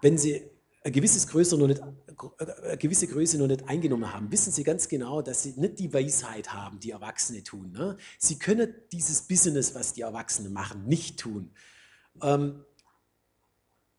wenn 0.00 0.18
sie 0.18 0.50
eine, 0.84 0.92
gewisses 0.92 1.26
Größe 1.28 1.56
noch 1.56 1.66
nicht, 1.66 1.80
eine 1.80 2.76
gewisse 2.76 3.06
Größe 3.06 3.38
noch 3.38 3.46
nicht 3.46 3.68
eingenommen 3.68 4.12
haben, 4.12 4.30
wissen 4.30 4.52
sie 4.52 4.64
ganz 4.64 4.88
genau, 4.88 5.22
dass 5.22 5.42
sie 5.42 5.54
nicht 5.56 5.78
die 5.78 5.92
Weisheit 5.92 6.52
haben, 6.52 6.80
die 6.80 6.90
Erwachsene 6.90 7.42
tun. 7.42 7.72
Ne? 7.72 7.96
Sie 8.18 8.38
können 8.38 8.74
dieses 8.92 9.22
Business, 9.22 9.74
was 9.74 9.94
die 9.94 10.02
Erwachsenen 10.02 10.52
machen, 10.52 10.86
nicht 10.86 11.20
tun. 11.20 11.52
Ähm, 12.22 12.64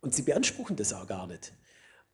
und 0.02 0.14
sie 0.14 0.24
beanspruchen 0.24 0.76
das 0.76 0.94
auch 0.94 1.08
gar 1.08 1.28
nicht. 1.28 1.54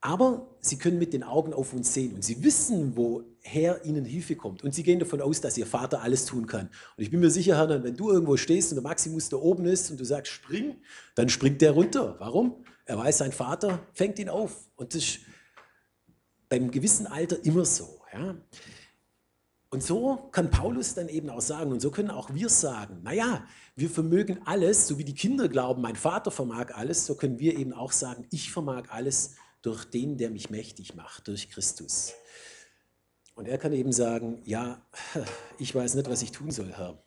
Aber 0.01 0.55
sie 0.61 0.77
können 0.77 0.97
mit 0.97 1.11
den 1.11 1.23
Augen 1.23 1.53
auf 1.53 1.73
uns 1.73 1.93
sehen 1.93 2.13
und 2.13 2.23
sie 2.23 2.41
wissen, 2.41 2.95
woher 2.95 3.83
ihnen 3.83 4.05
Hilfe 4.05 4.37
kommt. 4.37 4.63
Und 4.63 4.73
sie 4.73 4.83
gehen 4.83 4.99
davon 4.99 5.19
aus, 5.19 5.41
dass 5.41 5.57
ihr 5.57 5.65
Vater 5.65 6.01
alles 6.01 6.25
tun 6.25 6.47
kann. 6.47 6.69
Und 6.95 7.03
ich 7.03 7.11
bin 7.11 7.19
mir 7.19 7.29
sicher, 7.29 7.57
Herr, 7.57 7.83
wenn 7.83 7.97
du 7.97 8.09
irgendwo 8.09 8.37
stehst 8.37 8.71
und 8.71 8.77
der 8.77 8.83
Maximus 8.83 9.27
da 9.27 9.35
oben 9.35 9.65
ist 9.65 9.91
und 9.91 9.99
du 9.99 10.05
sagst, 10.05 10.31
spring, 10.31 10.77
dann 11.15 11.27
springt 11.27 11.61
der 11.61 11.71
runter. 11.71 12.15
Warum? 12.19 12.63
Er 12.89 12.97
weiß, 12.97 13.19
sein 13.19 13.31
Vater 13.31 13.85
fängt 13.93 14.17
ihn 14.17 14.29
auf. 14.29 14.67
Und 14.75 14.95
das 14.95 15.03
ist 15.03 15.19
beim 16.49 16.71
gewissen 16.71 17.05
Alter 17.05 17.37
immer 17.45 17.63
so. 17.63 18.01
Ja? 18.11 18.35
Und 19.69 19.83
so 19.83 20.15
kann 20.31 20.49
Paulus 20.49 20.95
dann 20.95 21.07
eben 21.07 21.29
auch 21.29 21.39
sagen, 21.39 21.71
und 21.71 21.81
so 21.81 21.91
können 21.91 22.09
auch 22.09 22.33
wir 22.33 22.49
sagen, 22.49 23.03
naja, 23.03 23.45
wir 23.75 23.91
vermögen 23.91 24.41
alles, 24.45 24.87
so 24.87 24.97
wie 24.97 25.03
die 25.03 25.13
Kinder 25.13 25.47
glauben, 25.47 25.83
mein 25.83 25.95
Vater 25.95 26.31
vermag 26.31 26.73
alles, 26.73 27.05
so 27.05 27.13
können 27.13 27.37
wir 27.37 27.59
eben 27.59 27.73
auch 27.73 27.91
sagen, 27.91 28.25
ich 28.31 28.51
vermag 28.51 28.89
alles 28.89 29.35
durch 29.61 29.85
den, 29.85 30.17
der 30.17 30.31
mich 30.31 30.49
mächtig 30.49 30.95
macht, 30.95 31.27
durch 31.27 31.51
Christus. 31.51 32.13
Und 33.35 33.47
er 33.47 33.59
kann 33.59 33.71
eben 33.71 33.91
sagen, 33.91 34.41
ja, 34.45 34.83
ich 35.59 35.75
weiß 35.75 35.93
nicht, 35.93 36.09
was 36.09 36.23
ich 36.23 36.31
tun 36.31 36.49
soll, 36.49 36.73
Herr. 36.73 37.03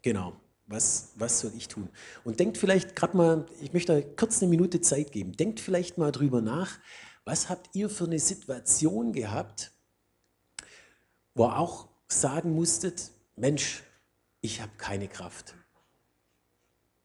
Genau, 0.00 0.40
was, 0.70 1.12
was 1.16 1.40
soll 1.40 1.52
ich 1.56 1.68
tun? 1.68 1.88
Und 2.24 2.38
denkt 2.38 2.56
vielleicht 2.56 2.94
gerade 2.94 3.16
mal, 3.16 3.46
ich 3.60 3.72
möchte 3.72 4.02
kurz 4.16 4.40
eine 4.40 4.48
Minute 4.48 4.80
Zeit 4.80 5.10
geben, 5.12 5.32
denkt 5.36 5.60
vielleicht 5.60 5.98
mal 5.98 6.12
drüber 6.12 6.40
nach, 6.40 6.78
was 7.24 7.48
habt 7.48 7.74
ihr 7.74 7.90
für 7.90 8.04
eine 8.04 8.18
Situation 8.18 9.12
gehabt, 9.12 9.72
wo 11.34 11.46
ihr 11.46 11.58
auch 11.58 11.88
sagen 12.08 12.54
musstet, 12.54 13.10
Mensch, 13.36 13.82
ich 14.40 14.60
habe 14.60 14.72
keine 14.78 15.08
Kraft 15.08 15.54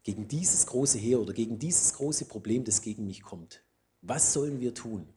gegen 0.03 0.27
dieses 0.27 0.67
große 0.67 0.99
Heer 0.99 1.19
oder 1.19 1.33
gegen 1.33 1.57
dieses 1.57 1.93
große 1.95 2.25
Problem, 2.25 2.63
das 2.63 2.81
gegen 2.81 3.05
mich 3.05 3.23
kommt. 3.23 3.63
Was 4.01 4.33
sollen 4.33 4.59
wir 4.59 4.75
tun? 4.75 5.09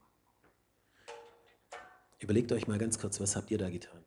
Überlegt 2.18 2.50
euch 2.52 2.66
mal 2.66 2.78
ganz 2.78 2.98
kurz, 2.98 3.20
was 3.20 3.36
habt 3.36 3.50
ihr 3.50 3.58
da 3.58 3.68
getan? 3.68 4.02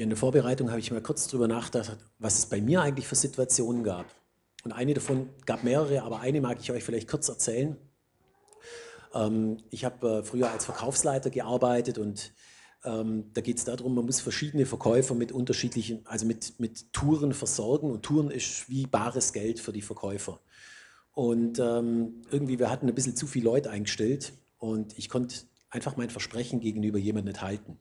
In 0.00 0.08
der 0.08 0.16
Vorbereitung 0.16 0.70
habe 0.70 0.80
ich 0.80 0.90
mal 0.90 1.02
kurz 1.02 1.26
darüber 1.26 1.46
nachgedacht, 1.46 1.98
was 2.18 2.38
es 2.38 2.46
bei 2.46 2.62
mir 2.62 2.80
eigentlich 2.80 3.06
für 3.06 3.16
Situationen 3.16 3.84
gab. 3.84 4.06
Und 4.64 4.72
eine 4.72 4.94
davon 4.94 5.28
gab 5.44 5.62
mehrere, 5.62 6.04
aber 6.04 6.20
eine 6.20 6.40
mag 6.40 6.58
ich 6.58 6.72
euch 6.72 6.82
vielleicht 6.82 7.06
kurz 7.06 7.28
erzählen. 7.28 7.76
Ähm, 9.12 9.58
ich 9.68 9.84
habe 9.84 10.08
äh, 10.08 10.22
früher 10.22 10.50
als 10.50 10.64
Verkaufsleiter 10.64 11.28
gearbeitet 11.28 11.98
und 11.98 12.32
ähm, 12.82 13.26
da 13.34 13.42
geht 13.42 13.58
es 13.58 13.64
darum, 13.64 13.94
man 13.94 14.06
muss 14.06 14.22
verschiedene 14.22 14.64
Verkäufer 14.64 15.14
mit 15.14 15.32
unterschiedlichen, 15.32 16.00
also 16.06 16.24
mit, 16.24 16.58
mit 16.58 16.94
Touren 16.94 17.34
versorgen 17.34 17.90
und 17.90 18.02
Touren 18.02 18.30
ist 18.30 18.70
wie 18.70 18.86
bares 18.86 19.34
Geld 19.34 19.60
für 19.60 19.72
die 19.72 19.82
Verkäufer. 19.82 20.40
Und 21.12 21.58
ähm, 21.58 22.22
irgendwie, 22.30 22.58
wir 22.58 22.70
hatten 22.70 22.88
ein 22.88 22.94
bisschen 22.94 23.16
zu 23.16 23.26
viele 23.26 23.44
Leute 23.44 23.68
eingestellt 23.68 24.32
und 24.56 24.96
ich 24.96 25.10
konnte 25.10 25.40
einfach 25.68 25.98
mein 25.98 26.08
Versprechen 26.08 26.60
gegenüber 26.60 26.98
jemandem 26.98 27.34
nicht 27.34 27.42
halten. 27.42 27.78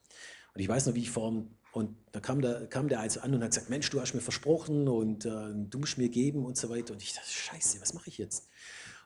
Und 0.53 0.61
ich 0.61 0.67
weiß 0.67 0.87
noch, 0.87 0.95
wie 0.95 1.03
ich 1.03 1.11
vor 1.11 1.23
und 1.71 1.95
da 2.11 2.19
kam 2.19 2.41
der, 2.41 2.65
kam 2.67 2.87
der 2.87 2.99
also 2.99 3.21
an 3.21 3.33
und 3.33 3.43
hat 3.43 3.51
gesagt, 3.51 3.69
Mensch, 3.69 3.89
du 3.89 4.01
hast 4.01 4.13
mir 4.13 4.21
versprochen 4.21 4.87
und 4.87 5.25
äh, 5.25 5.29
du 5.53 5.79
musst 5.79 5.97
mir 5.97 6.09
geben 6.09 6.45
und 6.45 6.57
so 6.57 6.69
weiter. 6.69 6.93
Und 6.93 7.03
ich 7.03 7.13
dachte, 7.13 7.29
scheiße, 7.29 7.79
was 7.79 7.93
mache 7.93 8.09
ich 8.09 8.17
jetzt? 8.17 8.47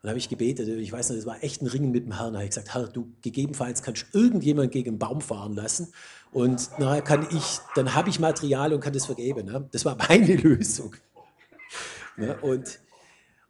Und 0.02 0.10
habe 0.10 0.20
ich 0.20 0.30
gebetet, 0.30 0.68
ich 0.68 0.92
weiß 0.92 1.10
noch, 1.10 1.16
das 1.16 1.26
war 1.26 1.44
echt 1.44 1.62
ein 1.62 1.68
Ringen 1.68 1.92
mit 1.92 2.06
dem 2.06 2.18
Herrn. 2.18 2.34
Da 2.34 2.40
habe 2.40 2.46
ich 2.46 2.52
gesagt, 2.52 2.74
Herr, 2.74 2.88
du 2.88 3.14
gegebenenfalls 3.22 3.84
kannst 3.84 4.06
irgendjemand 4.14 4.72
gegen 4.72 4.92
einen 4.92 5.00
Baum 5.00 5.22
fahren 5.22 5.54
lassen 5.54 5.94
und 6.32 6.70
nachher 6.80 7.02
kann 7.02 7.28
ich, 7.32 7.60
dann 7.76 7.94
habe 7.96 8.10
ich 8.10 8.20
Material 8.20 8.74
und 8.74 8.80
kann 8.82 8.94
das 8.94 9.06
vergeben. 9.06 9.46
Ne? 9.46 9.68
Das 9.72 9.86
war 9.86 9.96
meine 9.96 10.36
Lösung. 10.36 10.96
Ne? 12.18 12.38
Und, 12.42 12.80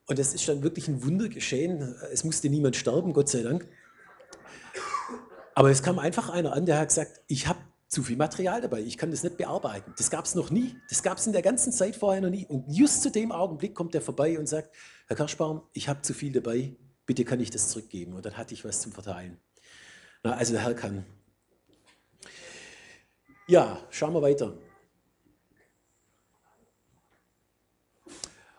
und 0.08 0.20
das 0.20 0.34
ist 0.34 0.48
dann 0.48 0.64
wirklich 0.64 0.88
ein 0.88 1.04
Wunder 1.04 1.30
geschehen. 1.30 1.96
Es 2.12 2.24
musste 2.24 2.50
niemand 2.50 2.76
sterben, 2.76 3.14
Gott 3.14 3.30
sei 3.30 3.42
Dank. 3.42 3.68
Aber 5.56 5.70
es 5.70 5.84
kam 5.84 6.00
einfach 6.00 6.30
einer 6.30 6.54
an, 6.54 6.66
der 6.66 6.80
hat 6.80 6.90
gesagt, 6.90 7.22
ich 7.28 7.48
habe 7.48 7.60
zu 7.94 8.04
viel 8.04 8.18
Material 8.18 8.60
dabei. 8.60 8.82
Ich 8.82 8.98
kann 8.98 9.12
das 9.12 9.24
nicht 9.24 9.38
bearbeiten. 9.38 9.94
Das 9.98 10.10
gab 10.10 10.26
es 10.26 10.36
noch 10.36 10.50
nie. 10.50 10.76
Das 10.90 11.04
gab 11.04 11.18
es 11.18 11.28
in 11.28 11.34
der 11.34 11.42
ganzen 11.42 11.72
Zeit 11.72 11.96
vorher 11.96 12.22
noch 12.22 12.30
nie. 12.30 12.46
Und 12.46 12.66
just 12.68 13.04
zu 13.04 13.12
dem 13.12 13.32
Augenblick 13.32 13.76
kommt 13.76 13.96
er 13.96 14.02
vorbei 14.02 14.38
und 14.38 14.48
sagt, 14.48 14.76
Herr 15.08 15.16
Karschbaum, 15.16 15.62
ich 15.74 15.88
habe 15.88 16.02
zu 16.02 16.14
viel 16.14 16.34
dabei. 16.34 16.76
Bitte 17.06 17.24
kann 17.24 17.40
ich 17.40 17.52
das 17.52 17.70
zurückgeben. 17.70 18.14
Und 18.14 18.26
dann 18.26 18.36
hatte 18.36 18.54
ich 18.54 18.66
was 18.66 18.82
zum 18.82 18.92
Verteilen. 18.92 19.40
Na, 20.24 20.34
also 20.34 20.54
der 20.54 20.64
Herr 20.64 20.74
kann. 20.74 21.06
Ja, 23.48 23.80
schauen 23.90 24.14
wir 24.14 24.22
weiter. 24.22 24.58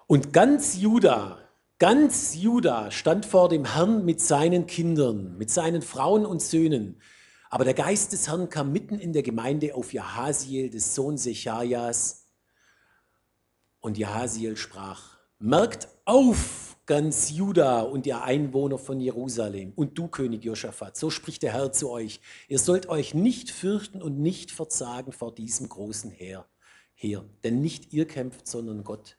Und 0.06 0.32
ganz 0.32 0.76
Juda, 0.76 1.38
ganz 1.78 2.34
Juda 2.34 2.90
stand 2.90 3.26
vor 3.26 3.48
dem 3.48 3.64
Herrn 3.74 4.04
mit 4.04 4.20
seinen 4.20 4.66
Kindern, 4.66 5.36
mit 5.38 5.50
seinen 5.50 5.82
Frauen 5.82 6.26
und 6.26 6.42
Söhnen. 6.42 7.00
Aber 7.54 7.64
der 7.64 7.74
Geist 7.74 8.12
des 8.12 8.26
Herrn 8.26 8.48
kam 8.48 8.72
mitten 8.72 8.98
in 8.98 9.12
der 9.12 9.22
Gemeinde 9.22 9.76
auf 9.76 9.92
Jahasiel, 9.92 10.70
des 10.70 10.92
Sohn 10.92 11.16
Sechajas. 11.16 12.26
Und 13.78 13.96
Jahasiel 13.96 14.56
sprach, 14.56 15.18
merkt 15.38 15.86
auf, 16.04 16.76
ganz 16.84 17.30
Juda 17.30 17.82
und 17.82 18.06
ihr 18.06 18.24
Einwohner 18.24 18.76
von 18.76 18.98
Jerusalem 18.98 19.72
und 19.76 19.96
du, 19.96 20.08
König 20.08 20.42
Josaphat, 20.42 20.96
so 20.96 21.10
spricht 21.10 21.44
der 21.44 21.52
Herr 21.52 21.70
zu 21.70 21.90
euch. 21.90 22.20
Ihr 22.48 22.58
sollt 22.58 22.88
euch 22.88 23.14
nicht 23.14 23.52
fürchten 23.52 24.02
und 24.02 24.18
nicht 24.18 24.50
verzagen 24.50 25.12
vor 25.12 25.32
diesem 25.32 25.68
großen 25.68 26.10
Heer. 26.10 26.48
Heer. 26.94 27.24
Denn 27.44 27.60
nicht 27.60 27.92
ihr 27.92 28.08
kämpft, 28.08 28.48
sondern 28.48 28.82
Gott. 28.82 29.16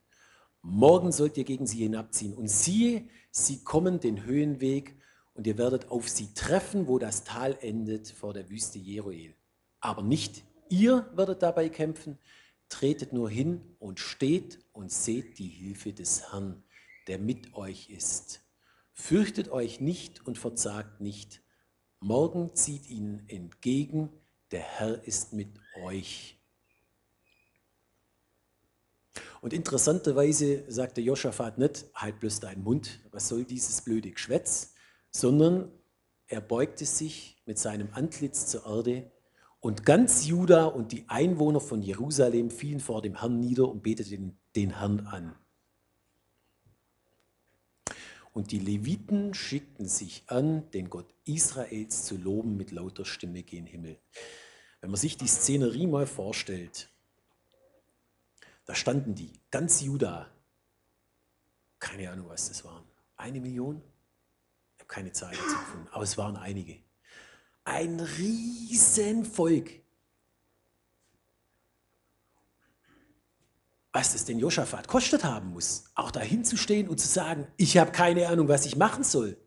Morgen 0.62 1.14
sollt 1.14 1.38
ihr 1.38 1.46
gegen 1.46 1.68
sie 1.68 1.84
hinabziehen. 1.84 2.34
Und 2.34 2.50
siehe, 2.50 3.08
sie 3.32 3.64
kommen 3.64 4.02
den 4.02 4.26
Höhenweg 4.26 4.98
und 5.36 5.46
ihr 5.46 5.58
werdet 5.58 5.92
auf 5.92 6.10
sie 6.10 6.34
treffen, 6.34 6.88
wo 6.88 6.98
das 6.98 7.24
Tal 7.24 7.58
endet 7.62 8.08
vor 8.08 8.34
der 8.34 8.50
Wüste 8.50 8.80
Jeruel. 8.80 9.36
Aber 9.80 10.02
nicht 10.02 10.44
ihr 10.70 11.08
werdet 11.14 11.44
dabei 11.44 11.70
kämpfen, 11.70 12.18
tretet 12.70 13.14
nur 13.14 13.30
hin 13.30 13.76
und 13.80 14.00
steht 14.00 14.60
und 14.74 14.92
seht 14.92 15.38
die 15.38 15.48
Hilfe 15.48 15.94
des 15.94 16.32
Herrn, 16.32 16.64
der 17.08 17.20
mit 17.20 17.54
euch 17.54 17.90
ist. 17.90 18.42
Fürchtet 18.94 19.50
euch 19.50 19.80
nicht 19.80 20.26
und 20.26 20.38
verzagt 20.38 21.02
nicht. 21.02 21.44
Morgen 22.00 22.56
zieht 22.56 22.90
ihnen 22.90 23.28
entgegen, 23.28 24.10
der 24.52 24.62
Herr 24.62 25.04
ist 25.04 25.34
mit 25.34 25.50
euch. 25.84 26.40
Und 29.42 29.54
interessanterweise 29.54 30.64
sagte 30.72 31.02
Joschafat 31.02 31.58
nicht, 31.58 31.86
halt 31.94 32.20
bloß 32.20 32.40
deinen 32.40 32.64
Mund, 32.64 33.00
was 33.12 33.28
soll 33.28 33.44
dieses 33.44 33.82
blöde 33.82 34.12
Geschwätz, 34.12 34.75
sondern 35.16 35.72
er 36.28 36.42
beugte 36.42 36.86
sich 36.86 37.42
mit 37.46 37.58
seinem 37.58 37.88
Antlitz 37.94 38.48
zur 38.48 38.66
Erde 38.66 39.10
und 39.62 39.86
ganz 39.86 40.28
Juda 40.28 40.66
und 40.66 40.92
die 40.92 41.06
Einwohner 41.08 41.62
von 41.62 41.82
Jerusalem 41.82 42.52
fielen 42.52 42.82
vor 42.82 43.02
dem 43.02 43.22
Herrn 43.22 43.40
nieder 43.40 43.70
und 43.70 43.82
beteten 43.82 44.38
den 44.58 44.78
Herrn 44.78 45.08
an. 45.08 45.34
Und 48.34 48.52
die 48.52 48.60
Leviten 48.60 49.34
schickten 49.34 49.88
sich 49.88 50.26
an, 50.28 50.70
den 50.72 50.90
Gott 50.90 51.08
Israels 51.24 52.04
zu 52.04 52.18
loben 52.18 52.58
mit 52.58 52.72
lauter 52.72 53.06
Stimme 53.06 53.44
gen 53.44 53.66
Himmel. 53.66 53.98
Wenn 54.82 54.90
man 54.90 55.00
sich 55.00 55.16
die 55.16 55.28
Szenerie 55.28 55.88
mal 55.88 56.08
vorstellt, 56.08 56.90
da 58.66 58.76
standen 58.76 59.16
die, 59.16 59.32
ganz 59.50 59.82
Juda. 59.82 60.30
Keine 61.80 62.12
Ahnung, 62.12 62.28
was 62.28 62.50
das 62.50 62.66
waren. 62.66 62.84
Eine 63.16 63.40
Million? 63.40 63.82
Habe 64.86 64.94
keine 64.94 65.12
Zahl 65.14 65.32
dazu 65.32 65.58
gefunden, 65.58 65.88
aber 65.92 66.04
es 66.04 66.16
waren 66.16 66.38
einige. 66.38 66.78
Ein 67.64 68.00
Riesenvolk. 68.00 69.72
Was 73.92 74.14
es 74.14 74.26
den 74.26 74.38
Joschafat 74.38 74.88
kostet 74.88 75.24
haben 75.24 75.50
muss, 75.50 75.86
auch 75.96 76.12
dahin 76.12 76.46
zu 76.46 76.56
stehen 76.56 76.88
und 76.88 77.00
zu 77.00 77.08
sagen, 77.08 77.48
ich 77.58 77.78
habe 77.78 77.92
keine 77.92 78.28
Ahnung, 78.28 78.48
was 78.48 78.68
ich 78.68 78.76
machen 78.76 79.04
soll. 79.04 79.38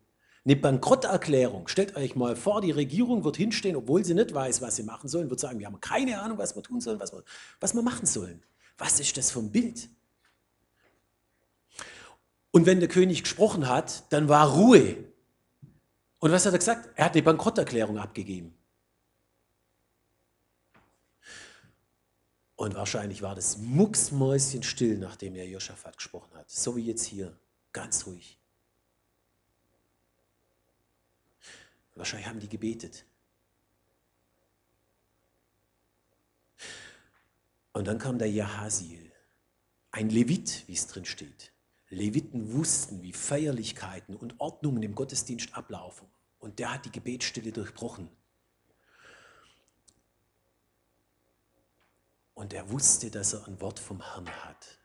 Eine 0.45 0.57
Bankrotterklärung. 0.57 1.69
Stellt 1.69 1.95
euch 1.95 2.17
mal 2.17 2.35
vor, 2.35 2.61
die 2.61 2.73
Regierung 2.73 3.23
wird 3.23 3.37
hinstehen, 3.37 3.77
obwohl 3.77 4.05
sie 4.05 4.15
nicht 4.15 4.35
weiß, 4.35 4.61
was 4.61 4.75
sie 4.75 4.83
machen 4.83 5.09
sollen, 5.09 5.31
wird 5.31 5.39
sagen, 5.39 5.61
wir 5.61 5.67
haben 5.67 5.81
keine 5.81 6.21
Ahnung, 6.21 6.39
was 6.39 6.57
wir 6.57 6.63
tun 6.65 6.81
sollen, 6.81 6.99
was 6.99 7.13
wir, 7.13 7.23
was 7.61 7.75
wir 7.75 7.83
machen 7.83 8.07
sollen. 8.07 8.43
Was 8.77 8.99
ist 8.99 9.17
das 9.17 9.31
für 9.31 9.39
ein 9.39 9.53
Bild? 9.53 9.89
Und 12.51 12.67
wenn 12.67 12.81
der 12.81 12.89
König 12.89 13.23
gesprochen 13.23 13.69
hat, 13.69 14.13
dann 14.13 14.29
war 14.29 14.55
Ruhe. 14.55 15.08
Und 16.21 16.33
was 16.33 16.47
hat 16.47 16.53
er 16.53 16.59
gesagt? 16.59 16.89
Er 16.97 17.05
hat 17.07 17.13
eine 17.13 17.23
Bankrotterklärung 17.23 17.99
abgegeben. 17.99 18.55
Und 22.57 22.75
wahrscheinlich 22.75 23.23
war 23.23 23.37
das 23.37 23.59
mucksmäuschen 23.59 24.65
still, 24.65 24.99
nachdem 24.99 25.37
er 25.37 25.47
Josaphat 25.47 25.97
gesprochen 25.97 26.35
hat. 26.35 26.51
So 26.51 26.75
wie 26.77 26.87
jetzt 26.87 27.05
hier. 27.05 27.39
Ganz 27.73 28.07
ruhig. 28.07 28.37
Wahrscheinlich 31.95 32.29
haben 32.29 32.41
die 32.41 32.49
gebetet. 32.49 33.05
Und 37.73 37.87
dann 37.87 37.99
kam 37.99 38.19
der 38.19 38.31
Jahasiel, 38.31 39.13
ein 39.93 40.11
Levit, 40.11 40.67
wie 40.67 40.73
es 40.73 40.89
drin 40.89 41.05
steht. 41.05 41.53
Leviten 41.91 42.53
wussten, 42.53 43.03
wie 43.03 43.13
Feierlichkeiten 43.13 44.15
und 44.17 44.39
Ordnungen 44.39 44.83
im 44.83 44.95
Gottesdienst 44.95 45.55
ablaufen. 45.55 46.07
Und 46.39 46.59
der 46.59 46.75
hat 46.75 46.85
die 46.85 46.93
Gebetsstille 46.93 47.53
durchbrochen. 47.53 48.09
Und 52.35 52.53
er 52.53 52.71
wusste, 52.71 53.11
dass 53.11 53.33
er 53.33 53.49
ein 53.49 53.61
Wort 53.61 53.81
vom 53.81 54.01
Herrn 54.01 54.29
hat. 54.29 54.79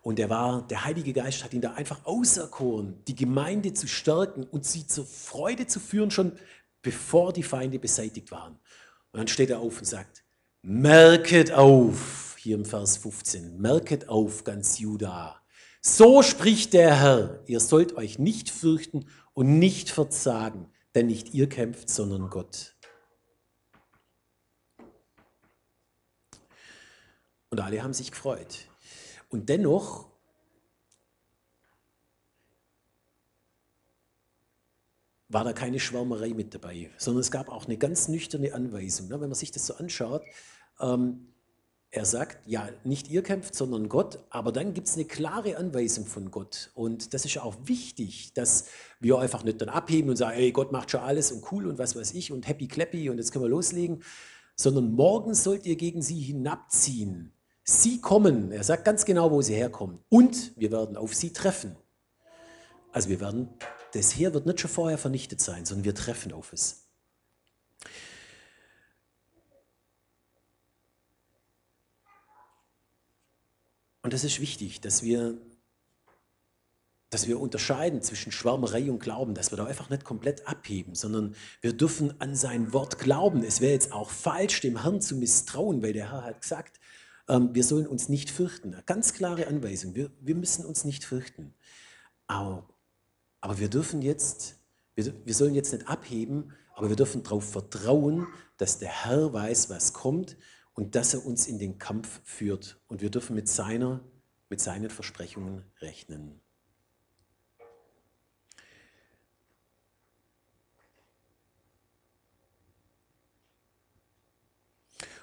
Und 0.00 0.18
er 0.18 0.30
war, 0.30 0.66
der 0.66 0.84
Heilige 0.84 1.12
Geist 1.12 1.44
hat 1.44 1.52
ihn 1.52 1.60
da 1.60 1.74
einfach 1.74 2.06
auserkoren, 2.06 3.04
die 3.06 3.14
Gemeinde 3.14 3.74
zu 3.74 3.86
stärken 3.86 4.44
und 4.44 4.64
sie 4.64 4.86
zur 4.86 5.04
Freude 5.04 5.66
zu 5.66 5.80
führen, 5.80 6.10
schon 6.10 6.38
bevor 6.80 7.32
die 7.32 7.42
Feinde 7.42 7.78
beseitigt 7.78 8.30
waren. 8.30 8.54
Und 9.12 9.18
dann 9.18 9.28
steht 9.28 9.50
er 9.50 9.58
auf 9.58 9.78
und 9.78 9.84
sagt, 9.84 10.24
Merket 10.62 11.52
auf, 11.52 12.36
hier 12.38 12.56
im 12.56 12.64
Vers 12.64 12.96
15, 12.98 13.60
merket 13.60 14.08
auf, 14.08 14.44
ganz 14.44 14.78
Juda. 14.78 15.40
So 15.90 16.22
spricht 16.22 16.74
der 16.74 17.00
Herr, 17.00 17.42
ihr 17.46 17.60
sollt 17.60 17.96
euch 17.96 18.18
nicht 18.18 18.50
fürchten 18.50 19.06
und 19.32 19.58
nicht 19.58 19.88
verzagen, 19.90 20.70
denn 20.94 21.06
nicht 21.06 21.32
ihr 21.32 21.48
kämpft, 21.48 21.88
sondern 21.88 22.28
Gott. 22.28 22.76
Und 27.48 27.60
alle 27.60 27.82
haben 27.82 27.94
sich 27.94 28.10
gefreut. 28.10 28.68
Und 29.30 29.48
dennoch 29.48 30.10
war 35.28 35.42
da 35.42 35.54
keine 35.54 35.80
Schwärmerei 35.80 36.34
mit 36.34 36.54
dabei, 36.54 36.90
sondern 36.98 37.22
es 37.22 37.30
gab 37.30 37.48
auch 37.48 37.64
eine 37.64 37.78
ganz 37.78 38.08
nüchterne 38.08 38.52
Anweisung. 38.52 39.08
Ne? 39.08 39.22
Wenn 39.22 39.30
man 39.30 39.38
sich 39.38 39.52
das 39.52 39.66
so 39.66 39.74
anschaut, 39.76 40.22
ähm, 40.80 41.32
er 41.90 42.04
sagt, 42.04 42.46
ja, 42.46 42.68
nicht 42.84 43.08
ihr 43.08 43.22
kämpft, 43.22 43.54
sondern 43.54 43.88
Gott, 43.88 44.18
aber 44.28 44.52
dann 44.52 44.74
gibt 44.74 44.88
es 44.88 44.94
eine 44.94 45.06
klare 45.06 45.56
Anweisung 45.56 46.04
von 46.04 46.30
Gott. 46.30 46.70
Und 46.74 47.14
das 47.14 47.24
ist 47.24 47.38
auch 47.38 47.56
wichtig, 47.64 48.34
dass 48.34 48.66
wir 49.00 49.18
einfach 49.18 49.42
nicht 49.42 49.60
dann 49.60 49.70
abheben 49.70 50.10
und 50.10 50.16
sagen, 50.16 50.38
ey, 50.38 50.52
Gott 50.52 50.70
macht 50.70 50.90
schon 50.90 51.00
alles 51.00 51.32
und 51.32 51.50
cool 51.50 51.66
und 51.66 51.78
was 51.78 51.96
weiß 51.96 52.12
ich 52.12 52.30
und 52.30 52.46
happy 52.46 52.68
clappy 52.68 53.08
und 53.08 53.16
jetzt 53.16 53.32
können 53.32 53.44
wir 53.44 53.50
loslegen, 53.50 54.02
sondern 54.54 54.92
morgen 54.92 55.34
sollt 55.34 55.64
ihr 55.64 55.76
gegen 55.76 56.02
sie 56.02 56.20
hinabziehen. 56.20 57.32
Sie 57.64 58.00
kommen, 58.00 58.52
er 58.52 58.64
sagt 58.64 58.84
ganz 58.84 59.04
genau, 59.04 59.30
wo 59.30 59.42
sie 59.42 59.54
herkommen, 59.54 59.98
und 60.08 60.52
wir 60.56 60.72
werden 60.72 60.96
auf 60.96 61.14
sie 61.14 61.32
treffen. 61.32 61.76
Also 62.92 63.10
wir 63.10 63.20
werden 63.20 63.50
das 63.92 64.16
Heer 64.16 64.34
wird 64.34 64.46
nicht 64.46 64.60
schon 64.60 64.70
vorher 64.70 64.98
vernichtet 64.98 65.40
sein, 65.40 65.64
sondern 65.64 65.84
wir 65.84 65.94
treffen 65.94 66.32
auf 66.32 66.52
es. 66.52 66.87
Und 74.08 74.14
das 74.14 74.24
ist 74.24 74.40
wichtig, 74.40 74.80
dass 74.80 75.02
wir, 75.02 75.36
dass 77.10 77.28
wir 77.28 77.38
unterscheiden 77.38 78.00
zwischen 78.00 78.32
Schwärmerei 78.32 78.90
und 78.90 79.00
Glauben, 79.00 79.34
dass 79.34 79.52
wir 79.52 79.58
da 79.58 79.66
einfach 79.66 79.90
nicht 79.90 80.02
komplett 80.02 80.48
abheben, 80.48 80.94
sondern 80.94 81.34
wir 81.60 81.74
dürfen 81.74 82.18
an 82.18 82.34
sein 82.34 82.72
Wort 82.72 82.98
glauben. 82.98 83.44
Es 83.44 83.60
wäre 83.60 83.74
jetzt 83.74 83.92
auch 83.92 84.08
falsch, 84.08 84.62
dem 84.62 84.80
Herrn 84.80 85.02
zu 85.02 85.14
misstrauen, 85.14 85.82
weil 85.82 85.92
der 85.92 86.10
Herr 86.10 86.24
hat 86.24 86.40
gesagt, 86.40 86.80
ähm, 87.28 87.50
wir 87.52 87.64
sollen 87.64 87.86
uns 87.86 88.08
nicht 88.08 88.30
fürchten. 88.30 88.72
Eine 88.72 88.82
ganz 88.84 89.12
klare 89.12 89.46
Anweisung, 89.46 89.94
wir, 89.94 90.10
wir 90.22 90.36
müssen 90.36 90.64
uns 90.64 90.86
nicht 90.86 91.04
fürchten. 91.04 91.52
Aber 92.28 92.66
aber 93.42 93.58
wir 93.58 93.68
dürfen 93.68 94.00
jetzt, 94.00 94.56
wir, 94.94 95.12
wir 95.26 95.34
sollen 95.34 95.54
jetzt 95.54 95.74
nicht 95.74 95.86
abheben, 95.86 96.54
aber 96.74 96.88
wir 96.88 96.96
dürfen 96.96 97.24
darauf 97.24 97.44
vertrauen, 97.44 98.26
dass 98.56 98.78
der 98.78 99.04
Herr 99.04 99.34
weiß, 99.34 99.68
was 99.68 99.92
kommt 99.92 100.38
und 100.78 100.94
dass 100.94 101.12
er 101.12 101.26
uns 101.26 101.48
in 101.48 101.58
den 101.58 101.80
Kampf 101.80 102.20
führt. 102.22 102.78
Und 102.86 103.00
wir 103.00 103.10
dürfen 103.10 103.34
mit, 103.34 103.48
seiner, 103.48 103.98
mit 104.48 104.60
seinen 104.60 104.90
Versprechungen 104.90 105.64
rechnen. 105.80 106.40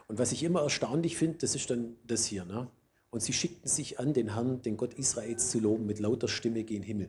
Und 0.08 0.20
was 0.20 0.34
ich 0.34 0.44
immer 0.44 0.62
erstaunlich 0.62 1.16
finde, 1.16 1.38
das 1.38 1.56
ist 1.56 1.70
dann 1.70 1.96
das 2.04 2.26
hier. 2.26 2.44
Ne? 2.44 2.70
Und 3.10 3.22
sie 3.22 3.32
schickten 3.32 3.70
sich 3.70 3.98
an, 3.98 4.12
den 4.12 4.34
Herrn, 4.34 4.62
den 4.62 4.76
Gott 4.76 4.96
Israels 4.96 5.52
zu 5.52 5.62
loben, 5.62 5.86
mit 5.86 6.00
lauter 6.00 6.28
Stimme 6.28 6.66
gen 6.66 6.84
Himmel. 6.84 7.08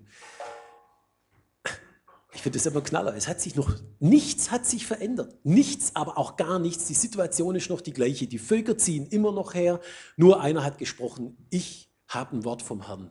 Ich 2.37 2.43
finde 2.43 2.59
das 2.59 2.67
immer 2.67 2.83
knaller. 2.83 3.17
Es 3.17 3.29
hat 3.29 3.41
sich 3.41 3.57
noch, 3.57 3.75
nichts 3.99 4.51
hat 4.51 4.67
sich 4.67 4.87
verändert. 4.87 5.35
Nichts, 5.43 5.93
aber 5.95 6.19
auch 6.19 6.37
gar 6.37 6.59
nichts. 6.59 6.85
Die 6.85 6.93
Situation 6.93 7.57
ist 7.57 7.71
noch 7.71 7.81
die 7.81 7.95
gleiche. 7.95 8.27
Die 8.27 8.39
Völker 8.39 8.77
ziehen 8.77 9.07
immer 9.07 9.33
noch 9.33 9.55
her. 9.55 9.81
Nur 10.19 10.43
einer 10.43 10.63
hat 10.63 10.77
gesprochen, 10.77 11.39
ich 11.49 11.91
habe 12.07 12.37
ein 12.37 12.45
Wort 12.45 12.61
vom 12.61 12.87
Herrn. 12.87 13.11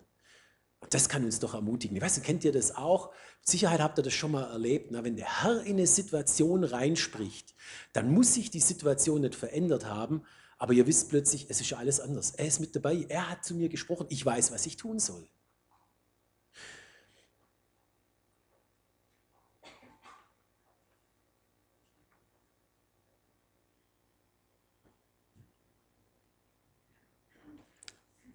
Das 0.91 1.09
kann 1.09 1.25
uns 1.25 1.39
doch 1.39 1.55
ermutigen. 1.55 1.97
Ich 1.97 2.03
weiß 2.03 2.21
kennt 2.21 2.43
ihr 2.43 2.51
das 2.51 2.75
auch? 2.75 3.09
Mit 3.39 3.49
Sicherheit 3.49 3.81
habt 3.81 3.97
ihr 3.97 4.03
das 4.03 4.13
schon 4.13 4.29
mal 4.29 4.43
erlebt. 4.43 4.91
Na, 4.91 5.03
wenn 5.03 5.15
der 5.15 5.41
Herr 5.41 5.63
in 5.63 5.77
eine 5.77 5.87
Situation 5.87 6.63
reinspricht, 6.63 7.55
dann 7.93 8.13
muss 8.13 8.35
sich 8.35 8.51
die 8.51 8.59
Situation 8.59 9.21
nicht 9.21 9.33
verändert 9.33 9.85
haben, 9.85 10.21
aber 10.59 10.73
ihr 10.73 10.85
wisst 10.85 11.09
plötzlich, 11.09 11.47
es 11.49 11.61
ist 11.61 11.73
alles 11.73 11.99
anders. 11.99 12.35
Er 12.35 12.45
ist 12.45 12.59
mit 12.59 12.75
dabei. 12.75 13.07
Er 13.09 13.31
hat 13.31 13.43
zu 13.43 13.55
mir 13.55 13.69
gesprochen. 13.69 14.05
Ich 14.09 14.23
weiß, 14.23 14.51
was 14.51 14.67
ich 14.67 14.77
tun 14.77 14.99
soll. 14.99 15.27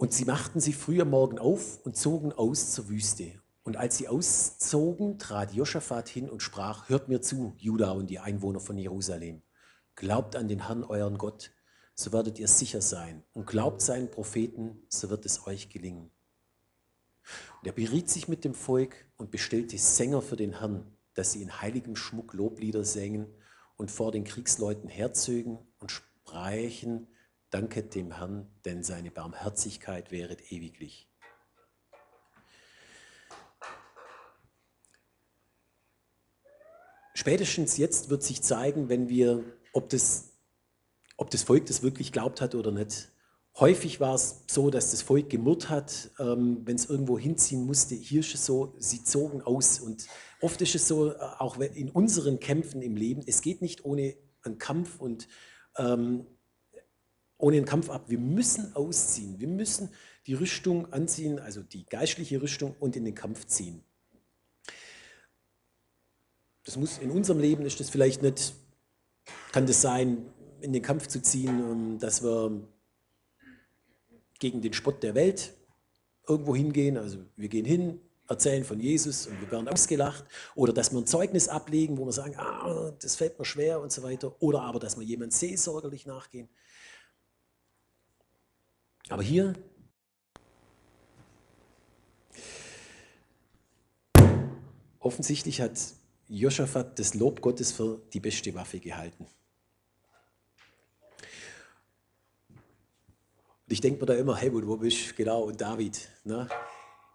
Und 0.01 0.15
sie 0.15 0.25
machten 0.25 0.61
sich 0.61 0.79
früh 0.79 0.99
am 1.03 1.11
Morgen 1.11 1.39
auf 1.39 1.79
und 1.85 1.95
zogen 1.95 2.33
aus 2.33 2.73
zur 2.73 2.89
Wüste. 2.89 3.35
Und 3.65 3.77
als 3.77 3.99
sie 3.99 4.09
auszogen, 4.09 5.19
trat 5.19 5.53
Josaphat 5.53 6.09
hin 6.09 6.31
und 6.31 6.43
sprach, 6.43 6.89
hört 6.89 7.11
mir 7.11 7.21
zu, 7.21 7.53
Juda 7.59 7.91
und 7.91 8.09
die 8.09 8.19
Einwohner 8.19 8.61
von 8.61 8.79
Jerusalem. 8.79 9.43
Glaubt 9.97 10.37
an 10.37 10.49
den 10.49 10.69
Herrn, 10.69 10.85
euren 10.85 11.19
Gott, 11.19 11.51
so 11.95 12.15
werdet 12.15 12.39
ihr 12.39 12.49
sicher 12.49 12.81
sein. 12.81 13.25
Und 13.35 13.47
glaubt 13.47 13.83
seinen 13.83 14.11
Propheten, 14.11 14.83
so 14.89 15.11
wird 15.11 15.27
es 15.27 15.47
euch 15.47 15.69
gelingen. 15.69 16.11
Und 17.61 17.67
er 17.67 17.73
beriet 17.73 18.09
sich 18.09 18.27
mit 18.27 18.43
dem 18.47 18.55
Volk 18.55 19.05
und 19.19 19.31
bestellte 19.31 19.77
Sänger 19.77 20.23
für 20.23 20.37
den 20.37 20.61
Herrn, 20.61 20.97
dass 21.13 21.33
sie 21.33 21.43
in 21.43 21.61
heiligem 21.61 21.95
Schmuck 21.95 22.33
Loblieder 22.33 22.85
sängen 22.85 23.27
und 23.77 23.91
vor 23.91 24.13
den 24.13 24.25
Kriegsleuten 24.25 24.89
herzögen 24.89 25.59
und 25.79 25.93
sprachen, 25.93 27.07
Danket 27.51 27.95
dem 27.95 28.17
Herrn, 28.17 28.49
denn 28.65 28.83
seine 28.83 29.11
Barmherzigkeit 29.11 30.13
wäret 30.13 30.53
ewiglich. 30.53 31.11
Spätestens 37.15 37.77
jetzt 37.77 38.09
wird 38.09 38.23
sich 38.23 38.41
zeigen, 38.43 38.89
wenn 38.89 39.09
wir, 39.09 39.45
ob 39.73 39.91
das, 39.91 40.31
ob 41.17 41.31
das 41.31 41.43
Volk 41.43 41.67
das 41.67 41.83
wirklich 41.83 42.13
glaubt 42.13 42.41
hat 42.41 42.55
oder 42.55 42.71
nicht. 42.71 43.11
Häufig 43.59 44.01
war 44.01 44.15
es 44.15 44.45
so, 44.47 44.71
dass 44.71 44.93
das 44.93 45.03
Volk 45.03 45.29
gemurrt 45.29 45.69
hat, 45.69 46.11
ähm, 46.19 46.63
wenn 46.65 46.77
es 46.77 46.89
irgendwo 46.89 47.19
hinziehen 47.19 47.67
musste. 47.67 47.95
Hier 47.95 48.21
ist 48.21 48.33
es 48.33 48.47
so, 48.47 48.75
sie 48.79 49.05
zogen 49.05 49.43
aus. 49.43 49.81
Und 49.81 50.07
oft 50.41 50.63
ist 50.63 50.75
es 50.75 50.89
so, 50.89 51.11
äh, 51.11 51.17
auch 51.39 51.59
in 51.59 51.91
unseren 51.91 52.39
Kämpfen 52.39 52.81
im 52.81 52.97
Leben, 52.97 53.23
es 53.27 53.43
geht 53.43 53.61
nicht 53.61 53.85
ohne 53.85 54.17
einen 54.43 54.57
Kampf 54.57 54.99
und 54.99 55.29
ähm, 55.77 56.27
ohne 57.41 57.57
den 57.57 57.65
Kampf 57.65 57.91
ab. 57.91 58.05
Wir 58.09 58.19
müssen 58.19 58.75
ausziehen. 58.75 59.39
Wir 59.39 59.49
müssen 59.49 59.91
die 60.27 60.35
Rüstung 60.35 60.93
anziehen, 60.93 61.39
also 61.39 61.63
die 61.63 61.87
geistliche 61.87 62.41
Rüstung 62.41 62.75
und 62.79 62.97
in 62.97 63.05
den 63.05 63.15
Kampf 63.15 63.47
ziehen. 63.47 63.83
Das 66.65 66.77
muss 66.77 66.99
in 66.99 67.11
unserem 67.11 67.41
Leben 67.41 67.65
ist 67.65 67.81
das 67.81 67.91
vielleicht 67.91 68.23
nicht, 68.23 68.55
kann 69.53 69.67
das 69.67 69.81
sein, 69.81 70.27
in 70.61 70.73
den 70.73 70.83
Kampf 70.83 71.09
zu 71.09 71.23
ziehen, 71.23 71.99
dass 71.99 72.23
wir 72.23 72.61
gegen 74.39 74.61
den 74.61 74.73
Spott 74.73 75.03
der 75.03 75.15
Welt 75.15 75.55
irgendwo 76.29 76.55
hingehen. 76.55 76.97
Also 76.97 77.19
wir 77.37 77.49
gehen 77.49 77.65
hin, 77.65 78.01
erzählen 78.29 78.65
von 78.65 78.79
Jesus 78.79 79.27
und 79.27 79.41
wir 79.41 79.51
werden 79.51 79.69
ausgelacht. 79.69 80.25
Oder 80.55 80.73
dass 80.73 80.93
wir 80.93 80.99
ein 80.99 81.07
Zeugnis 81.07 81.49
ablegen, 81.49 81.99
wo 81.99 82.05
wir 82.05 82.13
sagen, 82.13 82.37
ah, 82.37 82.93
das 83.01 83.17
fällt 83.17 83.39
mir 83.39 83.45
schwer 83.45 83.81
und 83.81 83.91
so 83.91 84.03
weiter. 84.03 84.35
Oder 84.41 84.63
aber, 84.63 84.79
dass 84.79 84.99
wir 84.99 85.05
jemand 85.05 85.33
seelsorgerlich 85.33 86.07
nachgehen. 86.07 86.49
Aber 89.11 89.25
hier 89.25 89.55
offensichtlich 95.01 95.61
hat 95.61 95.73
Josaphat 96.29 96.97
das 96.99 97.15
Lob 97.15 97.41
Gottes 97.41 97.73
für 97.73 98.01
die 98.13 98.21
beste 98.21 98.55
Waffe 98.55 98.79
gehalten. 98.79 99.27
Und 103.67 103.73
ich 103.73 103.81
denke 103.81 104.01
mir 104.01 104.07
da 104.07 104.15
immer, 104.15 104.37
hey, 104.37 104.53
wo 104.53 104.77
bist 104.77 105.11
du? 105.11 105.15
Genau, 105.17 105.43
und 105.43 105.61
David. 105.61 106.09
Ne? 106.25 106.49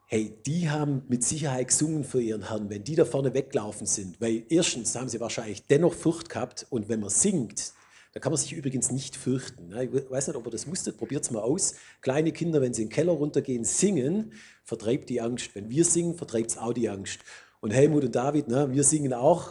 Hey, 0.08 0.38
die 0.46 0.70
haben 0.70 1.04
mit 1.08 1.24
Sicherheit 1.24 1.70
gesungen 1.70 2.04
für 2.04 2.22
ihren 2.22 2.50
Herrn, 2.50 2.70
wenn 2.70 2.84
die 2.84 2.96
da 2.96 3.06
vorne 3.06 3.34
weglaufen 3.34 3.88
sind. 3.88 4.20
Weil 4.20 4.46
erstens 4.50 4.96
haben 4.96 5.08
sie 5.08 5.22
wahrscheinlich 5.22 5.66
dennoch 5.68 5.94
Furcht 5.94 6.28
gehabt 6.28 6.68
und 6.70 6.90
wenn 6.90 7.00
man 7.00 7.10
singt, 7.10 7.74
da 8.16 8.22
kann 8.22 8.32
man 8.32 8.38
sich 8.38 8.54
übrigens 8.54 8.92
nicht 8.92 9.18
fürchten. 9.18 9.68
Ne? 9.68 9.84
Ich 9.84 10.10
weiß 10.10 10.28
nicht, 10.28 10.38
ob 10.38 10.48
ihr 10.48 10.52
das 10.52 10.66
musstet, 10.66 10.98
probiert 10.98 11.26
es 11.26 11.32
mal 11.32 11.42
aus. 11.42 11.76
Kleine 12.00 12.32
Kinder, 12.32 12.62
wenn 12.62 12.74
sie 12.74 12.84
in 12.84 12.88
den 12.88 12.94
Keller 12.94 13.12
runtergehen, 13.12 13.66
singen, 13.66 14.32
vertreibt 14.64 15.10
die 15.10 15.20
Angst. 15.20 15.54
Wenn 15.54 15.70
wir 15.70 15.84
singen, 15.84 16.16
vertreibt 16.16 16.52
es 16.52 16.58
auch 16.58 16.72
die 16.72 16.88
Angst. 16.88 17.20
Und 17.60 17.72
Helmut 17.72 18.06
und 18.06 18.16
David, 18.16 18.48
ne, 18.48 18.72
wir 18.72 18.86
singen 18.86 19.12
auch 19.12 19.50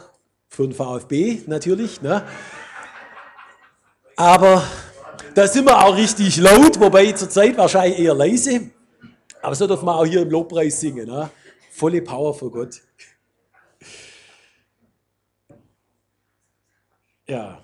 für 0.49 0.63
den 0.63 0.73
VfB 0.73 1.43
natürlich. 1.45 2.01
Ne? 2.01 2.25
Aber 4.15 4.63
da 5.35 5.47
sind 5.47 5.65
wir 5.65 5.85
auch 5.85 5.95
richtig 5.95 6.37
laut, 6.37 6.79
wobei 6.79 7.11
zurzeit 7.11 7.55
wahrscheinlich 7.59 7.99
eher 7.99 8.15
leise. 8.15 8.71
Aber 9.43 9.53
so 9.53 9.67
dürfen 9.67 9.85
wir 9.85 9.95
auch 9.95 10.07
hier 10.07 10.23
im 10.23 10.31
Lobpreis 10.31 10.79
singen. 10.79 11.05
Ne? 11.05 11.29
Volle 11.69 12.01
Power 12.01 12.33
für 12.33 12.49
Gott. 12.49 12.81
Ja. 17.27 17.61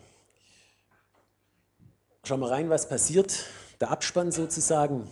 Schauen 2.24 2.40
wir 2.40 2.52
rein, 2.52 2.70
was 2.70 2.88
passiert. 2.88 3.46
Der 3.80 3.90
Abspann 3.90 4.32
sozusagen. 4.32 5.10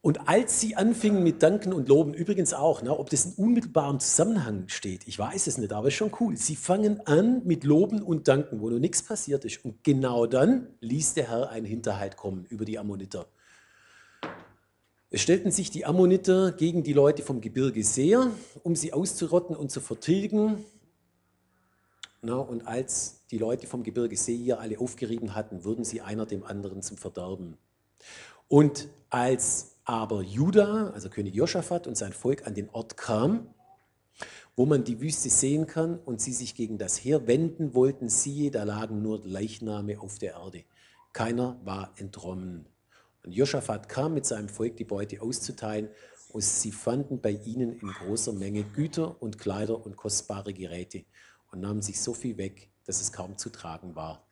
Und 0.00 0.26
als 0.26 0.60
sie 0.60 0.74
anfingen 0.76 1.22
mit 1.22 1.42
Danken 1.42 1.74
und 1.74 1.88
Loben, 1.88 2.14
übrigens 2.14 2.54
auch, 2.54 2.82
ne, 2.82 2.98
ob 2.98 3.10
das 3.10 3.26
in 3.26 3.32
unmittelbarem 3.34 4.00
Zusammenhang 4.00 4.64
steht, 4.68 5.06
ich 5.06 5.18
weiß 5.18 5.46
es 5.46 5.58
nicht, 5.58 5.72
aber 5.72 5.88
ist 5.88 5.94
schon 5.94 6.10
cool. 6.20 6.38
Sie 6.38 6.56
fangen 6.56 7.06
an 7.06 7.42
mit 7.44 7.64
Loben 7.64 8.02
und 8.02 8.28
Danken, 8.28 8.60
wo 8.60 8.70
noch 8.70 8.78
nichts 8.78 9.02
passiert 9.02 9.44
ist. 9.44 9.62
Und 9.64 9.84
genau 9.84 10.26
dann 10.26 10.68
ließ 10.80 11.14
der 11.14 11.28
Herr 11.28 11.50
einen 11.50 11.66
Hinterhalt 11.66 12.16
kommen 12.16 12.46
über 12.48 12.64
die 12.64 12.78
Ammoniter. 12.78 13.26
Es 15.10 15.20
stellten 15.20 15.50
sich 15.50 15.70
die 15.70 15.84
Ammoniter 15.84 16.52
gegen 16.52 16.82
die 16.82 16.94
Leute 16.94 17.22
vom 17.22 17.42
Gebirge 17.42 17.84
Seer, 17.84 18.30
um 18.62 18.74
sie 18.74 18.94
auszurotten 18.94 19.54
und 19.54 19.70
zu 19.70 19.82
vertilgen. 19.82 20.64
Na, 22.24 22.36
und 22.36 22.68
als 22.68 23.26
die 23.32 23.38
Leute 23.38 23.66
vom 23.66 23.82
Gebirge 23.82 24.16
Seir 24.16 24.60
alle 24.60 24.78
aufgerieben 24.78 25.34
hatten, 25.34 25.64
wurden 25.64 25.84
sie 25.84 26.02
einer 26.02 26.24
dem 26.24 26.44
anderen 26.44 26.80
zum 26.80 26.96
Verderben. 26.96 27.58
Und 28.46 28.88
als 29.10 29.74
aber 29.84 30.22
Juda, 30.22 30.90
also 30.90 31.10
König 31.10 31.34
Josaphat 31.34 31.88
und 31.88 31.96
sein 31.96 32.12
Volk 32.12 32.46
an 32.46 32.54
den 32.54 32.70
Ort 32.70 32.96
kam, 32.96 33.52
wo 34.54 34.66
man 34.66 34.84
die 34.84 35.00
Wüste 35.00 35.30
sehen 35.30 35.66
kann 35.66 35.98
und 35.98 36.20
sie 36.20 36.32
sich 36.32 36.54
gegen 36.54 36.78
das 36.78 36.96
Heer 36.96 37.26
wenden 37.26 37.74
wollten, 37.74 38.08
siehe, 38.08 38.52
da 38.52 38.62
lagen 38.62 39.02
nur 39.02 39.20
Leichname 39.24 39.98
auf 39.98 40.20
der 40.20 40.34
Erde. 40.34 40.62
Keiner 41.12 41.58
war 41.64 41.92
entronnen. 41.96 42.66
Und 43.24 43.32
Josaphat 43.32 43.88
kam 43.88 44.14
mit 44.14 44.26
seinem 44.26 44.48
Volk 44.48 44.76
die 44.76 44.84
Beute 44.84 45.22
auszuteilen 45.22 45.88
und 46.28 46.44
sie 46.44 46.70
fanden 46.70 47.20
bei 47.20 47.32
ihnen 47.32 47.72
in 47.80 47.88
großer 47.88 48.32
Menge 48.32 48.62
Güter 48.62 49.20
und 49.20 49.38
Kleider 49.38 49.84
und 49.84 49.96
kostbare 49.96 50.54
Geräte 50.54 51.04
und 51.52 51.60
nahmen 51.60 51.82
sich 51.82 52.00
so 52.00 52.14
viel 52.14 52.36
weg, 52.38 52.70
dass 52.84 53.00
es 53.00 53.12
kaum 53.12 53.38
zu 53.38 53.50
tragen 53.50 53.94
war. 53.94 54.26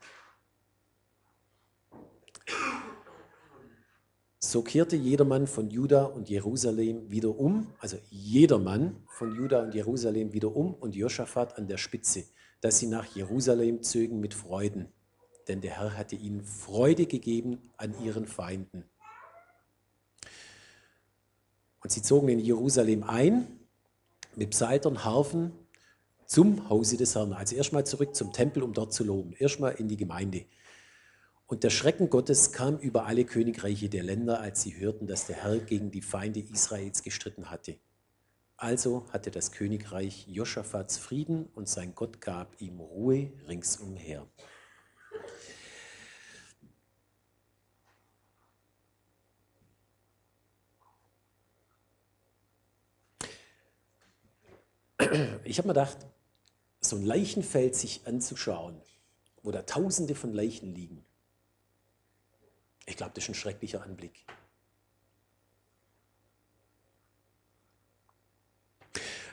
So 4.43 4.63
kehrte 4.63 4.97
jedermann 4.97 5.47
von 5.47 5.71
Juda 5.71 6.07
und 6.07 6.29
Jerusalem 6.29 7.11
wieder 7.11 7.39
um, 7.39 7.73
also 7.79 7.99
jedermann 8.09 8.97
von 9.07 9.35
Juda 9.35 9.63
und 9.63 9.75
Jerusalem 9.75 10.33
wieder 10.33 10.57
um 10.57 10.75
und 10.75 10.97
Josaphat 10.97 11.57
an 11.57 11.69
der 11.69 11.77
Spitze, 11.77 12.25
dass 12.61 12.79
sie 12.79 12.87
nach 12.87 13.05
Jerusalem 13.15 13.83
zögen 13.83 14.19
mit 14.19 14.35
Freuden, 14.35 14.89
denn 15.47 15.61
der 15.61 15.79
Herr 15.79 15.97
hatte 15.97 16.17
ihnen 16.17 16.43
Freude 16.43 17.07
gegeben 17.07 17.71
an 17.77 17.95
ihren 18.03 18.27
Feinden. 18.27 18.85
Und 21.83 21.93
sie 21.93 22.03
zogen 22.03 22.29
in 22.31 22.41
Jerusalem 22.41 23.05
ein 23.05 23.47
mit 24.37 24.51
Psaltern, 24.51 25.05
Harfen 25.05 25.53
zum 26.31 26.69
Hause 26.69 26.97
des 26.97 27.17
Herrn. 27.17 27.33
Also 27.33 27.57
erstmal 27.57 27.85
zurück 27.85 28.15
zum 28.15 28.33
Tempel, 28.33 28.63
um 28.63 28.73
dort 28.73 28.93
zu 28.93 29.03
loben. 29.03 29.33
Erstmal 29.33 29.73
in 29.73 29.89
die 29.89 29.97
Gemeinde. 29.97 30.45
Und 31.49 31.65
der 31.65 31.71
Schrecken 31.71 32.09
Gottes 32.09 32.53
kam 32.53 32.79
über 32.79 33.07
alle 33.07 33.25
Königreiche 33.25 33.89
der 33.89 34.05
Länder, 34.05 34.41
als 34.41 34.63
sie 34.63 34.79
hörten, 34.79 35.09
dass 35.09 35.27
der 35.27 35.43
Herr 35.43 35.59
gegen 35.59 35.91
die 35.91 36.03
Feinde 36.03 36.39
Israels 36.39 37.03
gestritten 37.03 37.51
hatte. 37.51 37.79
Also 38.57 39.07
hatte 39.13 39.33
das 39.33 39.51
Königreich 39.51 40.29
Joschafats 40.29 40.99
Frieden 40.99 41.47
und 41.57 41.69
sein 41.69 41.97
Gott 41.97 42.21
gab 42.21 42.61
ihm 42.61 42.79
Ruhe 42.79 43.33
ringsumher. 43.49 44.29
ich 55.43 55.59
habe 55.59 55.67
mir 55.67 55.75
gedacht, 55.75 55.99
so 56.91 56.97
ein 56.97 57.05
Leichenfeld 57.05 57.75
sich 57.75 58.03
anzuschauen, 58.07 58.81
wo 59.43 59.51
da 59.51 59.63
tausende 59.63 60.15
von 60.15 60.33
Leichen 60.33 60.75
liegen, 60.75 61.05
ich 62.91 62.97
glaube, 62.97 63.13
das 63.15 63.25
ist 63.25 63.31
ein 63.31 63.35
schrecklicher 63.35 63.83
Anblick. 63.83 64.27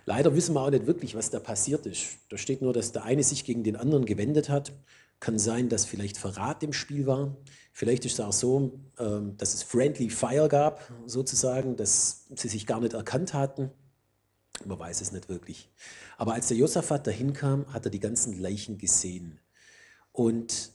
Leider 0.05 0.33
wissen 0.35 0.53
wir 0.53 0.61
auch 0.61 0.69
nicht 0.69 0.85
wirklich, 0.85 1.15
was 1.15 1.31
da 1.31 1.39
passiert 1.39 1.85
ist. 1.85 2.19
Da 2.29 2.37
steht 2.37 2.61
nur, 2.61 2.71
dass 2.71 2.93
der 2.93 3.03
eine 3.03 3.23
sich 3.23 3.43
gegen 3.43 3.63
den 3.63 3.75
anderen 3.75 4.05
gewendet 4.05 4.47
hat. 4.47 4.71
Kann 5.19 5.39
sein, 5.39 5.67
dass 5.67 5.85
vielleicht 5.85 6.17
Verrat 6.17 6.63
im 6.63 6.71
Spiel 6.71 7.07
war. 7.07 7.35
Vielleicht 7.73 8.05
ist 8.05 8.13
es 8.13 8.19
auch 8.19 8.31
so, 8.31 8.79
ähm, 8.99 9.35
dass 9.37 9.53
es 9.53 9.63
Friendly 9.63 10.09
Fire 10.09 10.47
gab, 10.47 10.89
sozusagen, 11.07 11.75
dass 11.75 12.27
sie 12.35 12.47
sich 12.47 12.67
gar 12.67 12.79
nicht 12.79 12.93
erkannt 12.93 13.33
hatten. 13.33 13.71
Man 14.65 14.79
weiß 14.79 15.01
es 15.01 15.11
nicht 15.11 15.29
wirklich. 15.29 15.69
Aber 16.17 16.33
als 16.33 16.47
der 16.47 16.57
Josaphat 16.57 17.05
dahin 17.05 17.33
kam, 17.33 17.71
hat 17.73 17.85
er 17.85 17.91
die 17.91 17.99
ganzen 17.99 18.39
Leichen 18.39 18.77
gesehen. 18.77 19.39
Und 20.11 20.71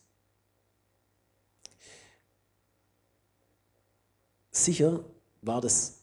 sicher 4.50 5.04
war 5.40 5.60
das 5.60 6.02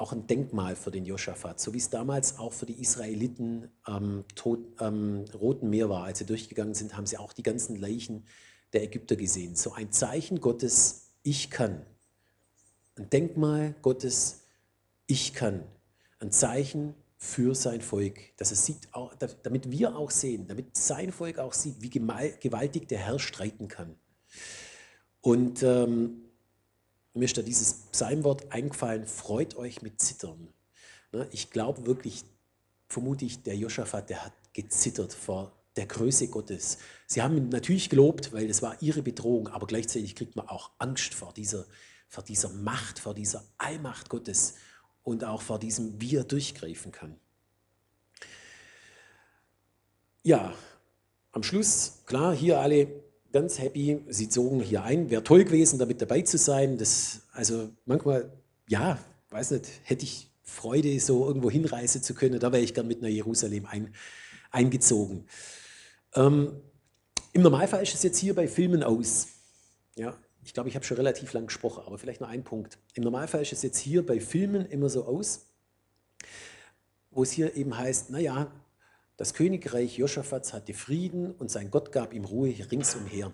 auch 0.00 0.12
ein 0.12 0.26
Denkmal 0.26 0.76
für 0.76 0.90
den 0.90 1.04
Josaphat, 1.04 1.60
so 1.60 1.74
wie 1.74 1.78
es 1.78 1.90
damals 1.90 2.38
auch 2.38 2.52
für 2.52 2.64
die 2.64 2.80
Israeliten 2.80 3.68
am 3.82 4.24
ähm, 4.80 5.24
Roten 5.34 5.68
Meer 5.68 5.90
war. 5.90 6.04
Als 6.04 6.18
sie 6.18 6.26
durchgegangen 6.26 6.74
sind, 6.74 6.96
haben 6.96 7.06
sie 7.06 7.18
auch 7.18 7.34
die 7.34 7.42
ganzen 7.42 7.76
Leichen 7.76 8.24
der 8.72 8.82
Ägypter 8.82 9.16
gesehen. 9.16 9.56
So 9.56 9.72
ein 9.72 9.92
Zeichen 9.92 10.40
Gottes, 10.40 11.10
ich 11.22 11.50
kann. 11.50 11.84
Ein 12.96 13.10
Denkmal 13.10 13.74
Gottes, 13.82 14.40
ich 15.06 15.34
kann. 15.34 15.64
Ein 16.20 16.30
Zeichen 16.30 16.94
für 17.16 17.54
sein 17.54 17.80
Volk, 17.80 18.18
dass 18.36 18.50
es 18.50 18.64
sieht, 18.64 18.88
damit 19.42 19.70
wir 19.70 19.96
auch 19.96 20.10
sehen, 20.10 20.46
damit 20.48 20.76
sein 20.76 21.12
Volk 21.12 21.38
auch 21.38 21.52
sieht, 21.52 21.82
wie 21.82 21.90
gewaltig 21.90 22.88
der 22.88 22.98
Herr 22.98 23.18
streiten 23.18 23.68
kann. 23.68 23.94
Und 25.20 25.62
ähm, 25.62 26.22
mir 27.12 27.24
ist 27.24 27.36
da 27.36 27.42
dieses 27.42 27.74
Psalmwort 27.92 28.52
eingefallen, 28.52 29.06
freut 29.06 29.56
euch 29.56 29.82
mit 29.82 30.00
Zittern. 30.00 30.48
Ne, 31.12 31.28
ich 31.30 31.50
glaube 31.50 31.86
wirklich, 31.86 32.24
vermute 32.88 33.24
ich, 33.24 33.42
der 33.42 33.56
Josaphat, 33.56 34.08
der 34.08 34.24
hat 34.24 34.32
gezittert 34.52 35.12
vor 35.12 35.52
der 35.76 35.86
Größe 35.86 36.28
Gottes. 36.28 36.78
Sie 37.06 37.22
haben 37.22 37.36
ihn 37.36 37.48
natürlich 37.48 37.90
gelobt, 37.90 38.32
weil 38.32 38.48
das 38.48 38.62
war 38.62 38.80
ihre 38.80 39.02
Bedrohung, 39.02 39.48
aber 39.48 39.66
gleichzeitig 39.66 40.16
kriegt 40.16 40.36
man 40.36 40.48
auch 40.48 40.70
Angst 40.78 41.14
vor 41.14 41.32
dieser, 41.32 41.66
vor 42.08 42.24
dieser 42.24 42.48
Macht, 42.48 42.98
vor 42.98 43.14
dieser 43.14 43.44
Allmacht 43.58 44.08
Gottes 44.08 44.54
und 45.02 45.24
auch 45.24 45.42
vor 45.42 45.58
diesem, 45.58 46.00
wie 46.00 46.16
er 46.16 46.24
durchgreifen 46.24 46.92
kann. 46.92 47.16
Ja, 50.22 50.54
am 51.32 51.42
Schluss, 51.42 52.02
klar, 52.06 52.34
hier 52.34 52.60
alle 52.60 52.88
ganz 53.32 53.58
happy. 53.58 54.04
Sie 54.08 54.28
zogen 54.28 54.60
hier 54.60 54.82
ein. 54.82 55.10
Wäre 55.10 55.24
toll 55.24 55.44
gewesen, 55.44 55.78
damit 55.78 56.02
dabei 56.02 56.22
zu 56.22 56.38
sein. 56.38 56.78
Das, 56.78 57.22
also 57.32 57.70
manchmal, 57.86 58.32
ja, 58.68 58.98
weiß 59.30 59.52
nicht, 59.52 59.66
hätte 59.84 60.04
ich 60.04 60.30
Freude, 60.42 60.98
so 61.00 61.26
irgendwo 61.26 61.50
hinreisen 61.50 62.02
zu 62.02 62.14
können. 62.14 62.40
Da 62.40 62.52
wäre 62.52 62.62
ich 62.62 62.74
gern 62.74 62.88
mit 62.88 63.02
nach 63.02 63.08
Jerusalem 63.08 63.66
ein, 63.66 63.94
eingezogen. 64.50 65.26
Ähm, 66.14 66.60
Im 67.32 67.42
Normalfall 67.42 67.82
ist 67.82 67.94
es 67.94 68.02
jetzt 68.02 68.18
hier 68.18 68.34
bei 68.34 68.48
Filmen 68.48 68.82
aus. 68.82 69.28
Ja, 69.96 70.16
ich 70.50 70.54
glaube, 70.54 70.68
ich 70.68 70.74
habe 70.74 70.84
schon 70.84 70.96
relativ 70.96 71.32
lang 71.32 71.46
gesprochen, 71.46 71.84
aber 71.86 71.96
vielleicht 71.96 72.20
noch 72.20 72.28
ein 72.28 72.42
Punkt. 72.42 72.76
Im 72.94 73.04
Normalfall 73.04 73.40
ist 73.40 73.52
es 73.52 73.62
jetzt 73.62 73.78
hier 73.78 74.04
bei 74.04 74.18
Filmen 74.18 74.66
immer 74.66 74.88
so 74.88 75.04
aus, 75.04 75.46
wo 77.12 77.22
es 77.22 77.30
hier 77.30 77.54
eben 77.54 77.78
heißt, 77.78 78.10
naja, 78.10 78.50
das 79.16 79.32
Königreich 79.32 79.96
Josaphats 79.96 80.52
hatte 80.52 80.74
Frieden 80.74 81.30
und 81.30 81.52
sein 81.52 81.70
Gott 81.70 81.92
gab 81.92 82.12
ihm 82.12 82.24
Ruhe 82.24 82.52
ringsumher. 82.68 83.32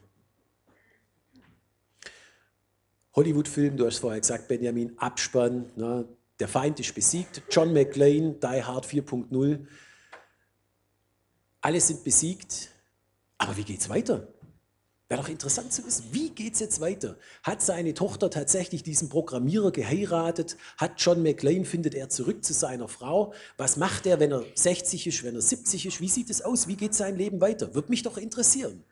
Hollywood-Film, 3.14 3.78
du 3.78 3.86
hast 3.86 4.00
vorher 4.00 4.20
gesagt, 4.20 4.46
Benjamin, 4.46 4.98
Abspann, 4.98 5.70
ne, 5.74 6.06
der 6.38 6.48
Feind 6.48 6.78
ist 6.80 6.94
besiegt, 6.94 7.40
John 7.50 7.72
McClane, 7.72 8.34
Die 8.34 8.62
Hard 8.62 8.84
4.0, 8.84 9.66
alle 11.62 11.80
sind 11.80 12.04
besiegt, 12.04 12.72
aber 13.38 13.56
wie 13.56 13.64
geht 13.64 13.80
es 13.80 13.88
weiter? 13.88 14.28
Wäre 15.08 15.22
doch 15.22 15.28
interessant 15.28 15.72
zu 15.72 15.86
wissen, 15.86 16.06
wie 16.10 16.30
geht 16.30 16.54
es 16.54 16.60
jetzt 16.60 16.80
weiter? 16.80 17.16
Hat 17.44 17.62
seine 17.62 17.94
Tochter 17.94 18.28
tatsächlich 18.28 18.82
diesen 18.82 19.08
Programmierer 19.08 19.70
geheiratet? 19.70 20.56
Hat 20.78 20.94
John 20.96 21.22
McLean, 21.22 21.64
findet 21.64 21.94
er 21.94 22.08
zurück 22.08 22.44
zu 22.44 22.52
seiner 22.52 22.88
Frau? 22.88 23.32
Was 23.56 23.76
macht 23.76 24.06
er, 24.06 24.18
wenn 24.18 24.32
er 24.32 24.44
60 24.56 25.06
ist, 25.06 25.22
wenn 25.22 25.36
er 25.36 25.42
70 25.42 25.86
ist? 25.86 26.00
Wie 26.00 26.08
sieht 26.08 26.28
es 26.28 26.42
aus? 26.42 26.66
Wie 26.66 26.74
geht 26.74 26.92
sein 26.92 27.16
Leben 27.16 27.40
weiter? 27.40 27.72
Würde 27.72 27.90
mich 27.90 28.02
doch 28.02 28.16
interessieren. 28.16 28.82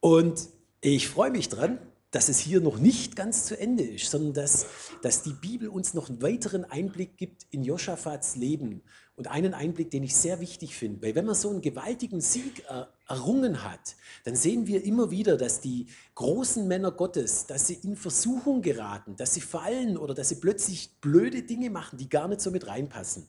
Und 0.00 0.48
ich 0.82 1.08
freue 1.08 1.30
mich 1.30 1.48
dran, 1.48 1.78
dass 2.10 2.28
es 2.28 2.38
hier 2.38 2.60
noch 2.60 2.78
nicht 2.78 3.16
ganz 3.16 3.46
zu 3.46 3.58
Ende 3.58 3.84
ist, 3.84 4.10
sondern 4.10 4.34
dass, 4.34 4.66
dass 5.00 5.22
die 5.22 5.32
Bibel 5.32 5.68
uns 5.68 5.94
noch 5.94 6.10
einen 6.10 6.20
weiteren 6.20 6.64
Einblick 6.64 7.16
gibt 7.16 7.46
in 7.50 7.62
Josaphats 7.62 8.36
Leben. 8.36 8.82
Und 9.16 9.28
einen 9.28 9.54
Einblick, 9.54 9.90
den 9.90 10.02
ich 10.02 10.16
sehr 10.16 10.40
wichtig 10.40 10.74
finde, 10.74 11.02
weil 11.02 11.14
wenn 11.14 11.26
man 11.26 11.34
so 11.34 11.50
einen 11.50 11.60
gewaltigen 11.60 12.20
Sieg 12.20 12.64
errungen 13.10 13.64
hat, 13.64 13.96
dann 14.24 14.36
sehen 14.36 14.66
wir 14.66 14.84
immer 14.84 15.10
wieder, 15.10 15.36
dass 15.36 15.60
die 15.60 15.88
großen 16.14 16.66
Männer 16.66 16.92
Gottes, 16.92 17.46
dass 17.46 17.66
sie 17.66 17.74
in 17.74 17.96
Versuchung 17.96 18.62
geraten, 18.62 19.16
dass 19.16 19.34
sie 19.34 19.40
fallen 19.40 19.96
oder 19.98 20.14
dass 20.14 20.28
sie 20.28 20.36
plötzlich 20.36 21.00
blöde 21.00 21.42
Dinge 21.42 21.70
machen, 21.70 21.98
die 21.98 22.08
gar 22.08 22.28
nicht 22.28 22.40
so 22.40 22.50
mit 22.50 22.66
reinpassen. 22.66 23.28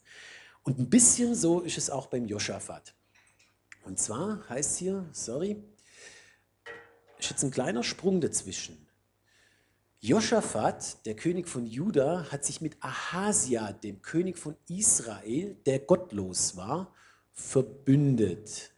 Und 0.63 0.79
ein 0.79 0.89
bisschen 0.89 1.33
so 1.33 1.61
ist 1.61 1.77
es 1.77 1.89
auch 1.89 2.07
beim 2.07 2.25
Josaphat. 2.25 2.93
Und 3.83 3.99
zwar 3.99 4.47
heißt 4.47 4.77
hier, 4.77 5.09
sorry, 5.11 5.63
ist 7.17 7.31
jetzt 7.31 7.43
ein 7.43 7.51
kleiner 7.51 7.83
Sprung 7.83 8.21
dazwischen. 8.21 8.87
Josaphat, 9.99 11.05
der 11.05 11.15
König 11.15 11.47
von 11.47 11.65
Juda, 11.65 12.31
hat 12.31 12.45
sich 12.45 12.61
mit 12.61 12.75
Ahasia, 12.79 13.71
dem 13.71 14.01
König 14.01 14.37
von 14.37 14.55
Israel, 14.67 15.55
der 15.65 15.79
gottlos 15.79 16.55
war, 16.57 16.93
verbündet. 17.33 18.70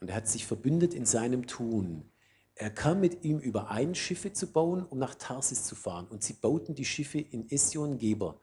Und 0.00 0.08
er 0.08 0.16
hat 0.16 0.28
sich 0.28 0.46
verbündet 0.46 0.94
in 0.94 1.06
seinem 1.06 1.46
Tun. 1.46 2.10
Er 2.54 2.70
kam 2.70 3.00
mit 3.00 3.24
ihm 3.24 3.38
überein, 3.38 3.94
Schiffe 3.94 4.32
zu 4.32 4.46
bauen, 4.46 4.84
um 4.84 4.98
nach 4.98 5.14
Tarsis 5.14 5.64
zu 5.64 5.74
fahren. 5.74 6.06
Und 6.08 6.22
sie 6.22 6.32
bauten 6.32 6.74
die 6.74 6.84
Schiffe 6.84 7.18
in 7.18 7.50
Ession 7.50 7.98
Geber. 7.98 8.40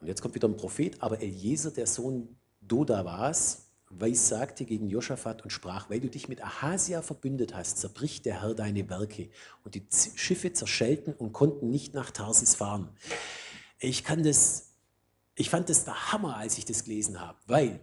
Und 0.00 0.08
jetzt 0.08 0.22
kommt 0.22 0.34
wieder 0.34 0.48
ein 0.48 0.56
Prophet, 0.56 1.00
aber 1.02 1.20
Eliezer, 1.20 1.70
der 1.70 1.86
Sohn 1.86 2.36
Dodavas, 2.60 3.68
weissagte 3.90 4.64
gegen 4.64 4.88
Josaphat 4.88 5.42
und 5.42 5.50
sprach, 5.50 5.90
weil 5.90 6.00
du 6.00 6.08
dich 6.08 6.28
mit 6.28 6.42
Ahasia 6.42 7.02
verbündet 7.02 7.54
hast, 7.54 7.78
zerbricht 7.78 8.24
der 8.24 8.40
Herr 8.40 8.54
deine 8.54 8.88
Werke. 8.88 9.28
Und 9.64 9.74
die 9.74 9.86
Schiffe 10.14 10.52
zerschellten 10.52 11.12
und 11.12 11.32
konnten 11.32 11.70
nicht 11.70 11.94
nach 11.94 12.10
Tarsis 12.10 12.54
fahren. 12.54 12.88
Ich 13.78 14.04
kann 14.04 14.22
das, 14.22 14.72
ich 15.34 15.50
fand 15.50 15.68
das 15.68 15.84
der 15.84 16.12
Hammer, 16.12 16.36
als 16.36 16.56
ich 16.56 16.64
das 16.64 16.84
gelesen 16.84 17.20
habe, 17.20 17.38
weil 17.46 17.80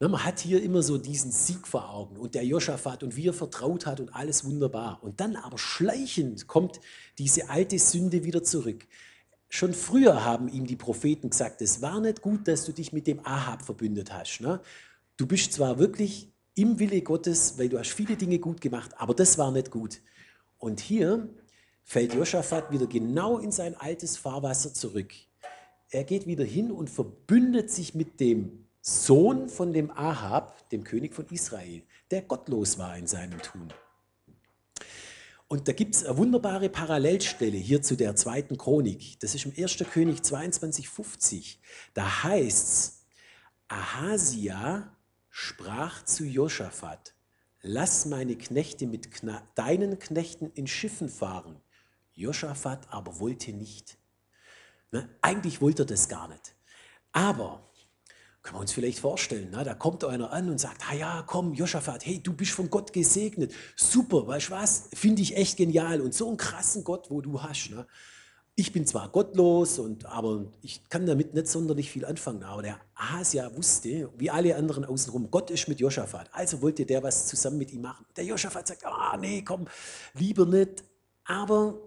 na, 0.00 0.08
man 0.08 0.24
hat 0.24 0.40
hier 0.40 0.62
immer 0.62 0.82
so 0.82 0.98
diesen 0.98 1.30
Sieg 1.30 1.66
vor 1.66 1.90
Augen 1.90 2.16
und 2.16 2.34
der 2.34 2.44
Josaphat 2.44 3.02
und 3.02 3.16
wie 3.16 3.28
er 3.28 3.32
vertraut 3.32 3.86
hat 3.86 4.00
und 4.00 4.14
alles 4.14 4.44
wunderbar. 4.44 4.98
Und 5.02 5.20
dann 5.20 5.36
aber 5.36 5.56
schleichend 5.56 6.46
kommt 6.46 6.80
diese 7.18 7.48
alte 7.48 7.78
Sünde 7.78 8.24
wieder 8.24 8.42
zurück. 8.42 8.86
Schon 9.48 9.72
früher 9.72 10.24
haben 10.24 10.48
ihm 10.48 10.66
die 10.66 10.76
Propheten 10.76 11.30
gesagt, 11.30 11.62
es 11.62 11.80
war 11.80 12.00
nicht 12.00 12.22
gut, 12.22 12.48
dass 12.48 12.64
du 12.64 12.72
dich 12.72 12.92
mit 12.92 13.06
dem 13.06 13.24
Ahab 13.24 13.62
verbündet 13.62 14.12
hast. 14.12 14.40
Ne? 14.40 14.60
Du 15.16 15.26
bist 15.26 15.52
zwar 15.52 15.78
wirklich 15.78 16.32
im 16.56 16.78
Wille 16.80 17.02
Gottes, 17.02 17.56
weil 17.56 17.68
du 17.68 17.78
hast 17.78 17.92
viele 17.92 18.16
Dinge 18.16 18.40
gut 18.40 18.60
gemacht, 18.60 18.90
aber 18.96 19.14
das 19.14 19.38
war 19.38 19.52
nicht 19.52 19.70
gut. 19.70 20.00
Und 20.58 20.80
hier 20.80 21.28
fällt 21.84 22.14
Josaphat 22.14 22.72
wieder 22.72 22.86
genau 22.86 23.38
in 23.38 23.52
sein 23.52 23.76
altes 23.76 24.16
Fahrwasser 24.16 24.74
zurück. 24.74 25.12
Er 25.90 26.02
geht 26.02 26.26
wieder 26.26 26.44
hin 26.44 26.72
und 26.72 26.90
verbündet 26.90 27.70
sich 27.70 27.94
mit 27.94 28.18
dem 28.18 28.63
Sohn 28.86 29.48
von 29.48 29.72
dem 29.72 29.90
Ahab, 29.90 30.68
dem 30.68 30.84
König 30.84 31.14
von 31.14 31.26
Israel, 31.30 31.82
der 32.10 32.20
gottlos 32.20 32.76
war 32.76 32.98
in 32.98 33.06
seinem 33.06 33.40
Tun. 33.40 33.72
Und 35.48 35.68
da 35.68 35.72
gibt 35.72 35.94
es 35.94 36.04
eine 36.04 36.18
wunderbare 36.18 36.68
Parallelstelle 36.68 37.56
hier 37.56 37.80
zu 37.80 37.96
der 37.96 38.14
zweiten 38.14 38.58
Chronik. 38.58 39.18
Das 39.20 39.34
ist 39.34 39.46
im 39.46 39.54
1. 39.56 39.78
König 39.90 40.20
22,50. 40.20 41.56
Da 41.94 42.24
heißt 42.24 42.68
es, 42.68 43.04
Ahasia 43.68 44.94
sprach 45.30 46.04
zu 46.04 46.26
Josaphat, 46.26 47.14
lass 47.62 48.04
meine 48.04 48.36
Knechte 48.36 48.86
mit 48.86 49.10
Kna 49.10 49.48
deinen 49.54 49.98
Knechten 49.98 50.50
in 50.52 50.66
Schiffen 50.66 51.08
fahren. 51.08 51.58
Josaphat 52.12 52.86
aber 52.92 53.18
wollte 53.18 53.54
nicht. 53.54 53.96
Ne? 54.92 55.08
Eigentlich 55.22 55.62
wollte 55.62 55.84
er 55.84 55.86
das 55.86 56.10
gar 56.10 56.28
nicht. 56.28 56.54
Aber 57.12 57.66
können 58.44 58.58
wir 58.58 58.60
uns 58.60 58.72
vielleicht 58.72 59.00
vorstellen, 59.00 59.50
ne? 59.50 59.64
da 59.64 59.74
kommt 59.74 60.04
einer 60.04 60.32
an 60.32 60.48
und 60.48 60.60
sagt, 60.60 60.82
ah 60.88 60.94
ja, 60.94 61.24
komm, 61.26 61.54
Josaphat, 61.54 62.06
hey, 62.06 62.22
du 62.22 62.32
bist 62.32 62.52
von 62.52 62.70
Gott 62.70 62.92
gesegnet. 62.92 63.52
Super, 63.74 64.26
weißt 64.26 64.48
du 64.48 64.52
was? 64.52 64.88
Finde 64.94 65.22
ich 65.22 65.36
echt 65.36 65.56
genial. 65.56 66.00
Und 66.00 66.14
so 66.14 66.28
einen 66.28 66.36
krassen 66.36 66.84
Gott, 66.84 67.10
wo 67.10 67.20
du 67.20 67.42
hast. 67.42 67.70
Ne? 67.70 67.86
ich 68.56 68.72
bin 68.72 68.86
zwar 68.86 69.08
gottlos, 69.08 69.78
und, 69.80 70.06
aber 70.06 70.44
ich 70.62 70.88
kann 70.88 71.06
damit 71.06 71.34
nicht 71.34 71.48
sonderlich 71.48 71.90
viel 71.90 72.04
anfangen. 72.04 72.44
Aber 72.44 72.62
der 72.62 72.78
Ahasia 72.94 73.54
wusste, 73.56 74.10
wie 74.16 74.30
alle 74.30 74.54
anderen 74.54 74.84
außenrum, 74.84 75.30
Gott 75.30 75.50
ist 75.50 75.66
mit 75.66 75.80
Josaphat. 75.80 76.30
Also 76.32 76.62
wollte 76.62 76.86
der 76.86 77.02
was 77.02 77.26
zusammen 77.26 77.58
mit 77.58 77.72
ihm 77.72 77.82
machen. 77.82 78.06
Der 78.16 78.24
Josaphat 78.24 78.68
sagt, 78.68 78.86
ah 78.86 79.16
nee, 79.20 79.42
komm, 79.42 79.66
lieber 80.14 80.46
nicht. 80.46 80.84
Aber 81.24 81.80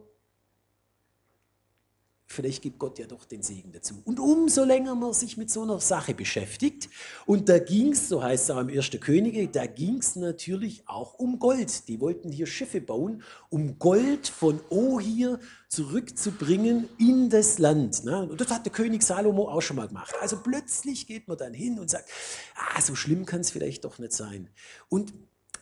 vielleicht 2.28 2.62
gibt 2.62 2.78
Gott 2.78 3.00
ja 3.00 3.08
doch 3.08 3.26
den 3.26 3.42
Segen 3.42 3.72
dazu. 3.72 3.96
Und 4.04 4.20
umso 4.20 4.64
länger 4.64 4.96
man 4.96 5.14
sich 5.14 5.38
mit 5.38 5.50
so 5.50 5.64
einer 5.64 5.80
Sache 5.80 6.14
beschäftigt, 6.14 6.90
und 7.26 7.50
da 7.50 7.58
ging 7.58 7.94
es, 7.94 8.10
so 8.10 8.22
heißt 8.22 8.44
es 8.44 8.50
auch 8.52 8.60
im 8.60 8.68
1. 8.68 8.92
Könige, 9.00 9.48
da 9.48 9.66
ging 9.66 9.98
es 9.98 10.16
natürlich 10.16 10.84
auch 10.88 11.16
um 11.16 11.40
Gold. 11.40 11.88
Die 11.88 12.00
wollten 12.00 12.32
hier 12.32 12.46
Schiffe 12.46 12.82
bauen, 12.82 13.24
um 13.50 13.80
Gold 13.80 14.28
von 14.28 14.60
Ohir 14.70 15.40
zurückzubringen 15.70 16.90
in 17.00 17.30
das 17.30 17.60
Land. 17.60 18.04
Ne? 18.04 18.30
Und 18.30 18.40
das 18.40 18.50
hat 18.50 18.66
der 18.66 18.74
König 18.74 19.04
Salomo 19.04 19.50
auch 19.50 19.62
schon 19.62 19.78
mal 19.78 19.88
gemacht. 19.88 20.14
Also 20.22 20.38
plötzlich 20.44 21.08
geht 21.08 21.28
man 21.28 21.38
dann 21.38 21.54
hin 21.54 21.80
und 21.80 21.90
sagt, 21.90 22.10
ah, 22.56 22.82
so 22.82 22.94
schlimm 22.94 23.26
kann 23.26 23.42
es 23.42 23.52
vielleicht 23.52 23.86
doch 23.86 24.00
nicht 24.00 24.14
sein. 24.14 24.50
Und 24.90 25.14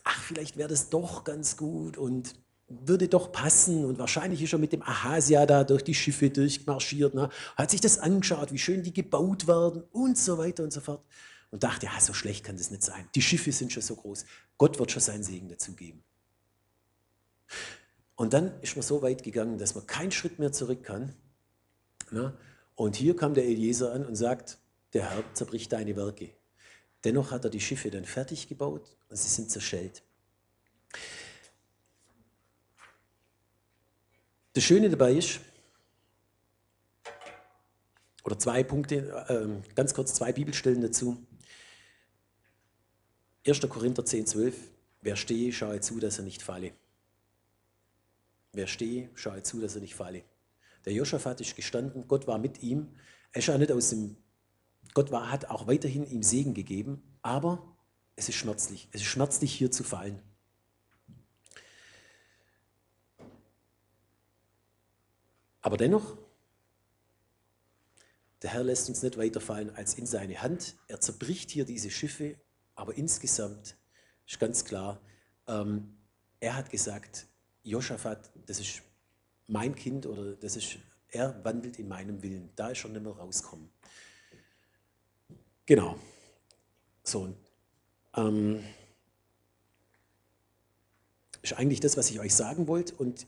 ach, 0.04 0.22
vielleicht 0.22 0.56
wäre 0.56 0.68
das 0.68 0.90
doch 0.90 1.24
ganz 1.24 1.56
gut 1.56 1.96
und 1.96 2.34
würde 2.68 3.08
doch 3.08 3.32
passen. 3.32 3.84
Und 3.84 3.98
wahrscheinlich 3.98 4.42
ist 4.42 4.52
er 4.52 4.58
mit 4.58 4.72
dem 4.72 4.82
Ahasia 4.82 5.46
da 5.46 5.64
durch 5.64 5.84
die 5.84 5.94
Schiffe 5.94 6.30
durchmarschiert, 6.30 7.14
ne? 7.14 7.30
hat 7.56 7.70
sich 7.70 7.80
das 7.80 7.98
angeschaut, 7.98 8.52
wie 8.52 8.58
schön 8.58 8.82
die 8.82 8.92
gebaut 8.92 9.46
werden 9.46 9.82
und 9.92 10.18
so 10.18 10.38
weiter 10.38 10.64
und 10.64 10.72
so 10.72 10.80
fort. 10.80 11.04
Und 11.50 11.62
dachte, 11.62 11.86
ja, 11.86 12.00
so 12.00 12.12
schlecht 12.12 12.44
kann 12.44 12.56
das 12.56 12.70
nicht 12.70 12.82
sein. 12.82 13.08
Die 13.14 13.22
Schiffe 13.22 13.52
sind 13.52 13.72
schon 13.72 13.82
so 13.82 13.94
groß. 13.94 14.24
Gott 14.58 14.78
wird 14.78 14.90
schon 14.90 15.02
seinen 15.02 15.22
Segen 15.22 15.48
dazu 15.48 15.74
geben. 15.74 16.02
Und 18.16 18.32
dann 18.32 18.60
ist 18.62 18.76
man 18.76 18.82
so 18.82 19.02
weit 19.02 19.22
gegangen, 19.22 19.58
dass 19.58 19.74
man 19.74 19.86
keinen 19.86 20.10
Schritt 20.10 20.38
mehr 20.38 20.50
zurück 20.50 20.82
kann. 20.82 21.14
Ne? 22.10 22.36
Und 22.74 22.96
hier 22.96 23.14
kam 23.14 23.34
der 23.34 23.44
Eliezer 23.44 23.92
an 23.92 24.04
und 24.04 24.16
sagt, 24.16 24.58
der 24.92 25.10
Herr 25.10 25.24
zerbricht 25.34 25.72
deine 25.72 25.96
Werke. 25.96 26.30
Dennoch 27.04 27.30
hat 27.30 27.44
er 27.44 27.50
die 27.50 27.60
Schiffe 27.60 27.90
dann 27.90 28.04
fertig 28.04 28.48
gebaut 28.48 28.96
und 29.08 29.16
sie 29.16 29.28
sind 29.28 29.50
zerschellt. 29.50 30.02
Das 34.56 34.64
Schöne 34.64 34.88
dabei 34.88 35.12
ist, 35.12 35.40
oder 38.24 38.38
zwei 38.38 38.64
Punkte, 38.64 39.26
äh, 39.28 39.74
ganz 39.74 39.92
kurz 39.92 40.14
zwei 40.14 40.32
Bibelstellen 40.32 40.80
dazu. 40.80 41.22
1. 43.46 43.60
Korinther 43.68 44.02
10, 44.02 44.26
12. 44.26 44.56
Wer 45.02 45.16
stehe, 45.16 45.52
schaue 45.52 45.80
zu, 45.80 46.00
dass 46.00 46.16
er 46.16 46.24
nicht 46.24 46.40
falle. 46.40 46.72
Wer 48.54 48.66
stehe, 48.66 49.10
schaue 49.14 49.42
zu, 49.42 49.60
dass 49.60 49.74
er 49.74 49.82
nicht 49.82 49.94
falle. 49.94 50.22
Der 50.86 50.94
Josaphat 50.94 51.42
ist 51.42 51.54
gestanden, 51.54 52.08
Gott 52.08 52.26
war 52.26 52.38
mit 52.38 52.62
ihm. 52.62 52.88
Er 53.32 53.40
ist 53.40 53.58
nicht 53.58 53.72
aus 53.72 53.90
dem, 53.90 54.16
Gott 54.94 55.10
war, 55.10 55.30
hat 55.30 55.50
auch 55.50 55.66
weiterhin 55.66 56.10
ihm 56.10 56.22
Segen 56.22 56.54
gegeben, 56.54 57.02
aber 57.20 57.76
es 58.14 58.30
ist 58.30 58.36
schmerzlich. 58.36 58.88
Es 58.92 59.02
ist 59.02 59.08
schmerzlich, 59.08 59.52
hier 59.52 59.70
zu 59.70 59.84
fallen. 59.84 60.18
Aber 65.66 65.76
dennoch, 65.76 66.16
der 68.40 68.50
Herr 68.50 68.62
lässt 68.62 68.88
uns 68.88 69.02
nicht 69.02 69.18
weiterfallen 69.18 69.74
als 69.74 69.94
in 69.94 70.06
seine 70.06 70.40
Hand. 70.40 70.76
Er 70.86 71.00
zerbricht 71.00 71.50
hier 71.50 71.64
diese 71.64 71.90
Schiffe, 71.90 72.36
aber 72.76 72.96
insgesamt 72.96 73.76
ist 74.28 74.38
ganz 74.38 74.64
klar, 74.64 75.00
ähm, 75.48 75.96
er 76.38 76.54
hat 76.54 76.70
gesagt, 76.70 77.26
Josaphat, 77.64 78.30
das 78.46 78.60
ist 78.60 78.82
mein 79.48 79.74
Kind 79.74 80.06
oder 80.06 80.36
das 80.36 80.54
ist, 80.54 80.78
er 81.08 81.44
wandelt 81.44 81.80
in 81.80 81.88
meinem 81.88 82.22
Willen. 82.22 82.48
Da 82.54 82.68
ist 82.68 82.78
schon 82.78 82.92
nicht 82.92 83.02
mehr 83.02 83.14
rauskommen. 83.14 83.68
Genau. 85.66 85.98
So. 87.02 87.34
Ähm, 88.14 88.62
ist 91.42 91.54
eigentlich 91.54 91.80
das, 91.80 91.96
was 91.96 92.08
ich 92.08 92.20
euch 92.20 92.36
sagen 92.36 92.68
wollte 92.68 92.94
und 92.94 93.26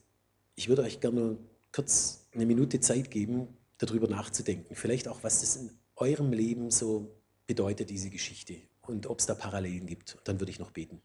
ich 0.55 0.68
würde 0.68 0.82
euch 0.82 1.01
gerne 1.01 1.36
kurz 1.72 2.28
eine 2.39 2.47
Minute 2.47 2.78
Zeit 2.78 3.11
geben, 3.11 3.49
darüber 3.78 4.09
nachzudenken. 4.09 4.76
Vielleicht 4.76 5.09
auch, 5.09 5.24
was 5.24 5.41
das 5.41 5.57
in 5.57 5.70
eurem 5.97 6.32
Leben 6.32 6.70
so 6.70 7.20
bedeutet, 7.47 7.91
diese 7.91 8.11
Geschichte 8.11 8.61
und 8.82 9.07
ob 9.07 9.18
es 9.18 9.26
da 9.26 9.34
Parallelen 9.34 9.86
gibt. 9.86 10.18
Dann 10.24 10.39
würde 10.41 10.53
ich 10.53 10.61
noch 10.61 10.70
beten. 10.70 11.03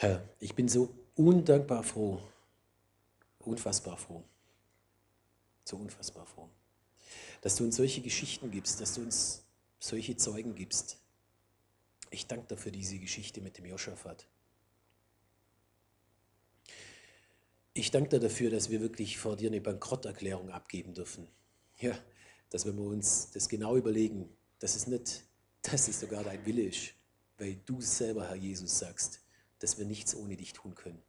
Herr, 0.00 0.22
ich 0.38 0.54
bin 0.54 0.68
so 0.68 0.94
undankbar 1.16 1.82
froh, 1.82 2.22
unfassbar 3.40 3.96
froh, 3.96 4.22
so 5.64 5.76
unfassbar 5.76 6.24
froh, 6.24 6.48
dass 7.40 7.56
du 7.56 7.64
uns 7.64 7.74
solche 7.74 8.00
Geschichten 8.00 8.52
gibst, 8.52 8.80
dass 8.80 8.94
du 8.94 9.00
uns 9.00 9.42
solche 9.80 10.16
Zeugen 10.16 10.54
gibst. 10.54 10.98
Ich 12.10 12.28
danke 12.28 12.46
dir 12.46 12.56
für 12.56 12.70
diese 12.70 13.00
Geschichte 13.00 13.40
mit 13.40 13.58
dem 13.58 13.66
Joschafat. 13.66 14.28
Ich 17.74 17.90
danke 17.90 18.10
dir 18.10 18.20
dafür, 18.20 18.50
dass 18.50 18.70
wir 18.70 18.80
wirklich 18.80 19.18
vor 19.18 19.34
dir 19.34 19.50
eine 19.50 19.60
Bankrotterklärung 19.60 20.50
abgeben 20.50 20.94
dürfen. 20.94 21.26
Ja, 21.80 21.98
dass 22.50 22.64
wenn 22.66 22.76
wir 22.76 22.84
uns 22.86 23.32
das 23.32 23.48
genau 23.48 23.76
überlegen, 23.76 24.28
dass 24.60 24.76
es 24.76 24.86
nicht, 24.86 25.24
dass 25.62 25.88
es 25.88 25.98
sogar 25.98 26.22
dein 26.22 26.46
Wille 26.46 26.62
ist, 26.62 26.94
weil 27.36 27.56
du 27.66 27.80
selber, 27.80 28.28
Herr 28.28 28.36
Jesus, 28.36 28.78
sagst, 28.78 29.22
dass 29.58 29.78
wir 29.78 29.84
nichts 29.84 30.14
ohne 30.14 30.36
dich 30.36 30.52
tun 30.52 30.74
können. 30.74 31.02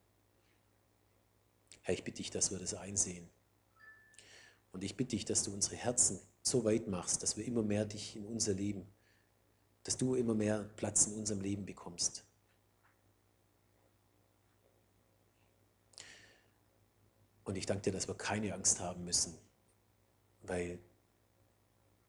Herr, 1.81 1.93
ich 1.93 2.03
bitte 2.03 2.17
dich, 2.17 2.31
dass 2.31 2.51
wir 2.51 2.59
das 2.59 2.73
einsehen. 2.73 3.29
Und 4.71 4.83
ich 4.83 4.95
bitte 4.95 5.15
dich, 5.15 5.25
dass 5.25 5.43
du 5.43 5.51
unsere 5.51 5.75
Herzen 5.75 6.19
so 6.41 6.63
weit 6.63 6.87
machst, 6.87 7.23
dass 7.23 7.37
wir 7.37 7.45
immer 7.45 7.63
mehr 7.63 7.85
dich 7.85 8.15
in 8.15 8.25
unser 8.25 8.53
Leben, 8.53 8.85
dass 9.83 9.97
du 9.97 10.15
immer 10.15 10.33
mehr 10.33 10.63
Platz 10.75 11.07
in 11.07 11.13
unserem 11.13 11.41
Leben 11.41 11.65
bekommst. 11.65 12.23
Und 17.43 17.55
ich 17.55 17.65
danke 17.65 17.83
dir, 17.83 17.93
dass 17.93 18.07
wir 18.07 18.15
keine 18.15 18.53
Angst 18.53 18.79
haben 18.79 19.03
müssen, 19.05 19.35
weil 20.43 20.77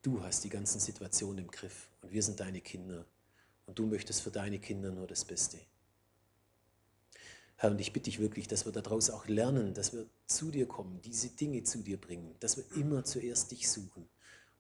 du 0.03 0.23
hast 0.23 0.45
die 0.45 0.51
ganzen 0.51 0.81
Situationen 0.81 1.47
im 1.47 1.51
Griff 1.51 1.89
und 2.03 2.13
wir 2.13 2.23
sind 2.23 2.41
deine 2.41 2.61
Kinder 2.61 3.07
und 3.65 3.79
du 3.79 3.87
möchtest 3.87 4.21
für 4.21 4.31
deine 4.31 4.59
Kinder 4.59 4.91
nur 4.91 5.07
das 5.07 5.25
Beste. 5.25 5.59
Herr, 7.61 7.73
und 7.73 7.79
ich 7.79 7.93
bitte 7.93 8.05
dich 8.05 8.21
wirklich, 8.21 8.49
dass 8.49 8.65
wir 8.65 8.73
daraus 8.73 9.11
auch 9.11 9.29
lernen, 9.29 9.75
dass 9.75 9.93
wir 9.93 10.07
zu 10.27 10.51
dir 10.51 10.67
kommen, 10.67 11.03
diese 11.03 11.29
Dinge 11.29 11.63
zu 11.63 11.83
dir 11.83 12.01
bringen, 12.01 12.35
dass 12.41 12.57
wir 12.57 12.65
immer 12.75 13.05
zuerst 13.05 13.51
dich 13.51 13.69
suchen 13.69 14.09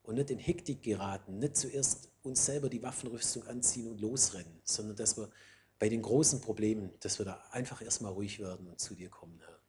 und 0.02 0.16
nicht 0.16 0.28
in 0.28 0.38
Hektik 0.38 0.82
geraten, 0.82 1.38
nicht 1.38 1.56
zuerst 1.56 2.10
uns 2.22 2.44
selber 2.44 2.68
die 2.68 2.82
Waffenrüstung 2.82 3.46
anziehen 3.46 3.88
und 3.88 4.02
losrennen, 4.02 4.60
sondern 4.64 4.96
dass 4.96 5.16
wir 5.16 5.30
bei 5.78 5.88
den 5.88 6.02
großen 6.02 6.42
Problemen, 6.42 6.92
dass 7.00 7.18
wir 7.18 7.24
da 7.24 7.42
einfach 7.52 7.80
erstmal 7.80 8.12
ruhig 8.12 8.38
werden 8.38 8.68
und 8.68 8.78
zu 8.78 8.94
dir 8.94 9.08
kommen, 9.08 9.40
Herr. 9.40 9.60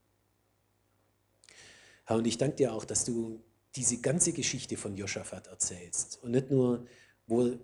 Herr, 2.03 2.17
und 2.17 2.27
ich 2.27 2.38
danke 2.38 2.57
dir 2.57 2.73
auch, 2.73 2.84
dass 2.84 3.05
du 3.05 3.41
diese 3.77 4.01
ganze 4.01 4.34
Geschichte 4.34 4.75
von 4.75 4.97
Joschafat 4.97 5.47
erzählst 5.47 6.21
und 6.21 6.32
nicht 6.32 6.51
nur, 6.51 6.86
wo, 7.27 7.57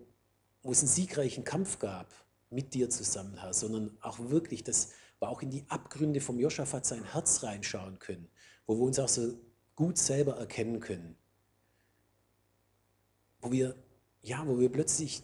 wo 0.64 0.72
es 0.72 0.80
einen 0.80 0.88
siegreichen 0.88 1.44
Kampf 1.44 1.78
gab 1.78 2.08
mit 2.50 2.74
dir 2.74 2.90
zusammen, 2.90 3.38
Herr, 3.42 3.54
sondern 3.54 3.98
auch 4.00 4.18
wirklich, 4.30 4.64
dass 4.64 4.94
aber 5.20 5.32
auch 5.32 5.42
in 5.42 5.50
die 5.50 5.66
Abgründe 5.70 6.22
vom 6.22 6.40
Joschafat 6.40 6.86
sein 6.86 7.04
Herz 7.04 7.44
reinschauen 7.44 8.00
können, 8.00 8.28
wo 8.66 8.76
wir 8.76 8.84
uns 8.84 9.00
auch 9.00 9.08
so 9.08 9.34
gut 9.76 9.98
selber 9.98 10.38
erkennen 10.38 10.80
können. 10.80 11.16
Wo 13.42 13.52
wir, 13.52 13.76
ja, 14.22 14.46
wo 14.48 14.60
wir 14.60 14.72
plötzlich 14.72 15.24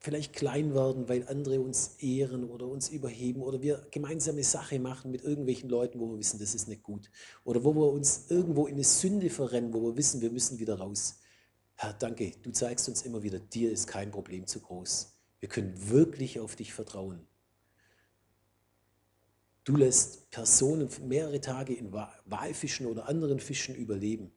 vielleicht 0.00 0.32
klein 0.32 0.74
werden, 0.74 1.08
weil 1.08 1.28
andere 1.28 1.60
uns 1.60 1.96
ehren 1.98 2.48
oder 2.48 2.66
uns 2.66 2.88
überheben 2.88 3.42
oder 3.42 3.60
wir 3.60 3.86
gemeinsame 3.90 4.42
Sache 4.42 4.78
machen 4.78 5.10
mit 5.10 5.22
irgendwelchen 5.22 5.68
Leuten, 5.68 6.00
wo 6.00 6.10
wir 6.10 6.18
wissen, 6.18 6.40
das 6.40 6.54
ist 6.54 6.68
nicht 6.68 6.82
gut. 6.82 7.10
Oder 7.44 7.62
wo 7.64 7.74
wir 7.74 7.92
uns 7.92 8.30
irgendwo 8.30 8.66
in 8.66 8.74
eine 8.74 8.84
Sünde 8.84 9.28
verrennen, 9.28 9.74
wo 9.74 9.82
wir 9.82 9.96
wissen, 9.96 10.20
wir 10.20 10.30
müssen 10.30 10.58
wieder 10.58 10.78
raus. 10.78 11.20
Herr, 11.74 11.92
danke, 11.92 12.32
du 12.42 12.50
zeigst 12.50 12.88
uns 12.88 13.02
immer 13.02 13.22
wieder, 13.22 13.38
dir 13.38 13.70
ist 13.70 13.86
kein 13.86 14.10
Problem 14.10 14.46
zu 14.46 14.60
groß. 14.60 15.16
Wir 15.38 15.48
können 15.48 15.90
wirklich 15.90 16.40
auf 16.40 16.56
dich 16.56 16.72
vertrauen. 16.72 17.26
Du 19.64 19.76
lässt 19.76 20.30
Personen 20.30 20.88
mehrere 21.06 21.40
Tage 21.40 21.74
in 21.74 21.92
Walfischen 21.92 22.86
oder 22.86 23.08
anderen 23.08 23.40
Fischen 23.40 23.74
überleben. 23.74 24.32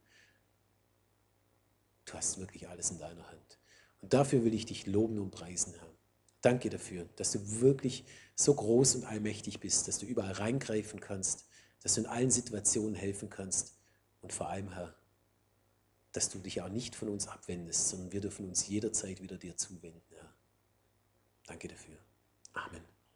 Du 2.06 2.14
hast 2.14 2.38
wirklich 2.40 2.68
alles 2.68 2.92
in 2.92 3.00
deiner 3.00 3.28
Hand. 3.28 3.60
Und 4.02 4.14
dafür 4.14 4.44
will 4.44 4.54
ich 4.54 4.66
dich 4.66 4.86
loben 4.86 5.20
und 5.20 5.32
preisen, 5.32 5.74
Herr. 5.74 5.94
Danke 6.42 6.70
dafür, 6.70 7.08
dass 7.16 7.32
du 7.32 7.62
wirklich 7.62 8.04
so 8.36 8.54
groß 8.54 8.96
und 8.96 9.06
allmächtig 9.06 9.62
bist, 9.62 9.88
dass 9.88 10.00
du 10.00 10.06
überall 10.06 10.34
reingreifen 10.34 11.00
kannst, 11.00 11.46
dass 11.82 11.96
du 11.96 12.02
in 12.02 12.08
allen 12.08 12.32
Situationen 12.32 12.96
helfen 12.96 13.30
kannst 13.30 13.78
und 14.22 14.34
vor 14.34 14.50
allem, 14.50 14.74
Herr, 14.74 14.94
dass 16.12 16.30
du 16.30 16.40
dich 16.40 16.62
auch 16.62 16.70
nicht 16.70 16.96
von 16.96 17.10
uns 17.10 17.28
abwendest, 17.28 17.90
sondern 17.90 18.12
wir 18.12 18.22
dürfen 18.22 18.48
uns 18.48 18.68
jederzeit 18.68 19.22
wieder 19.22 19.38
dir 19.38 19.56
zuwenden, 19.56 20.04
Herr. 20.10 20.34
Danke 21.46 21.70
dafür. 21.70 21.98
Amen. 22.54 22.93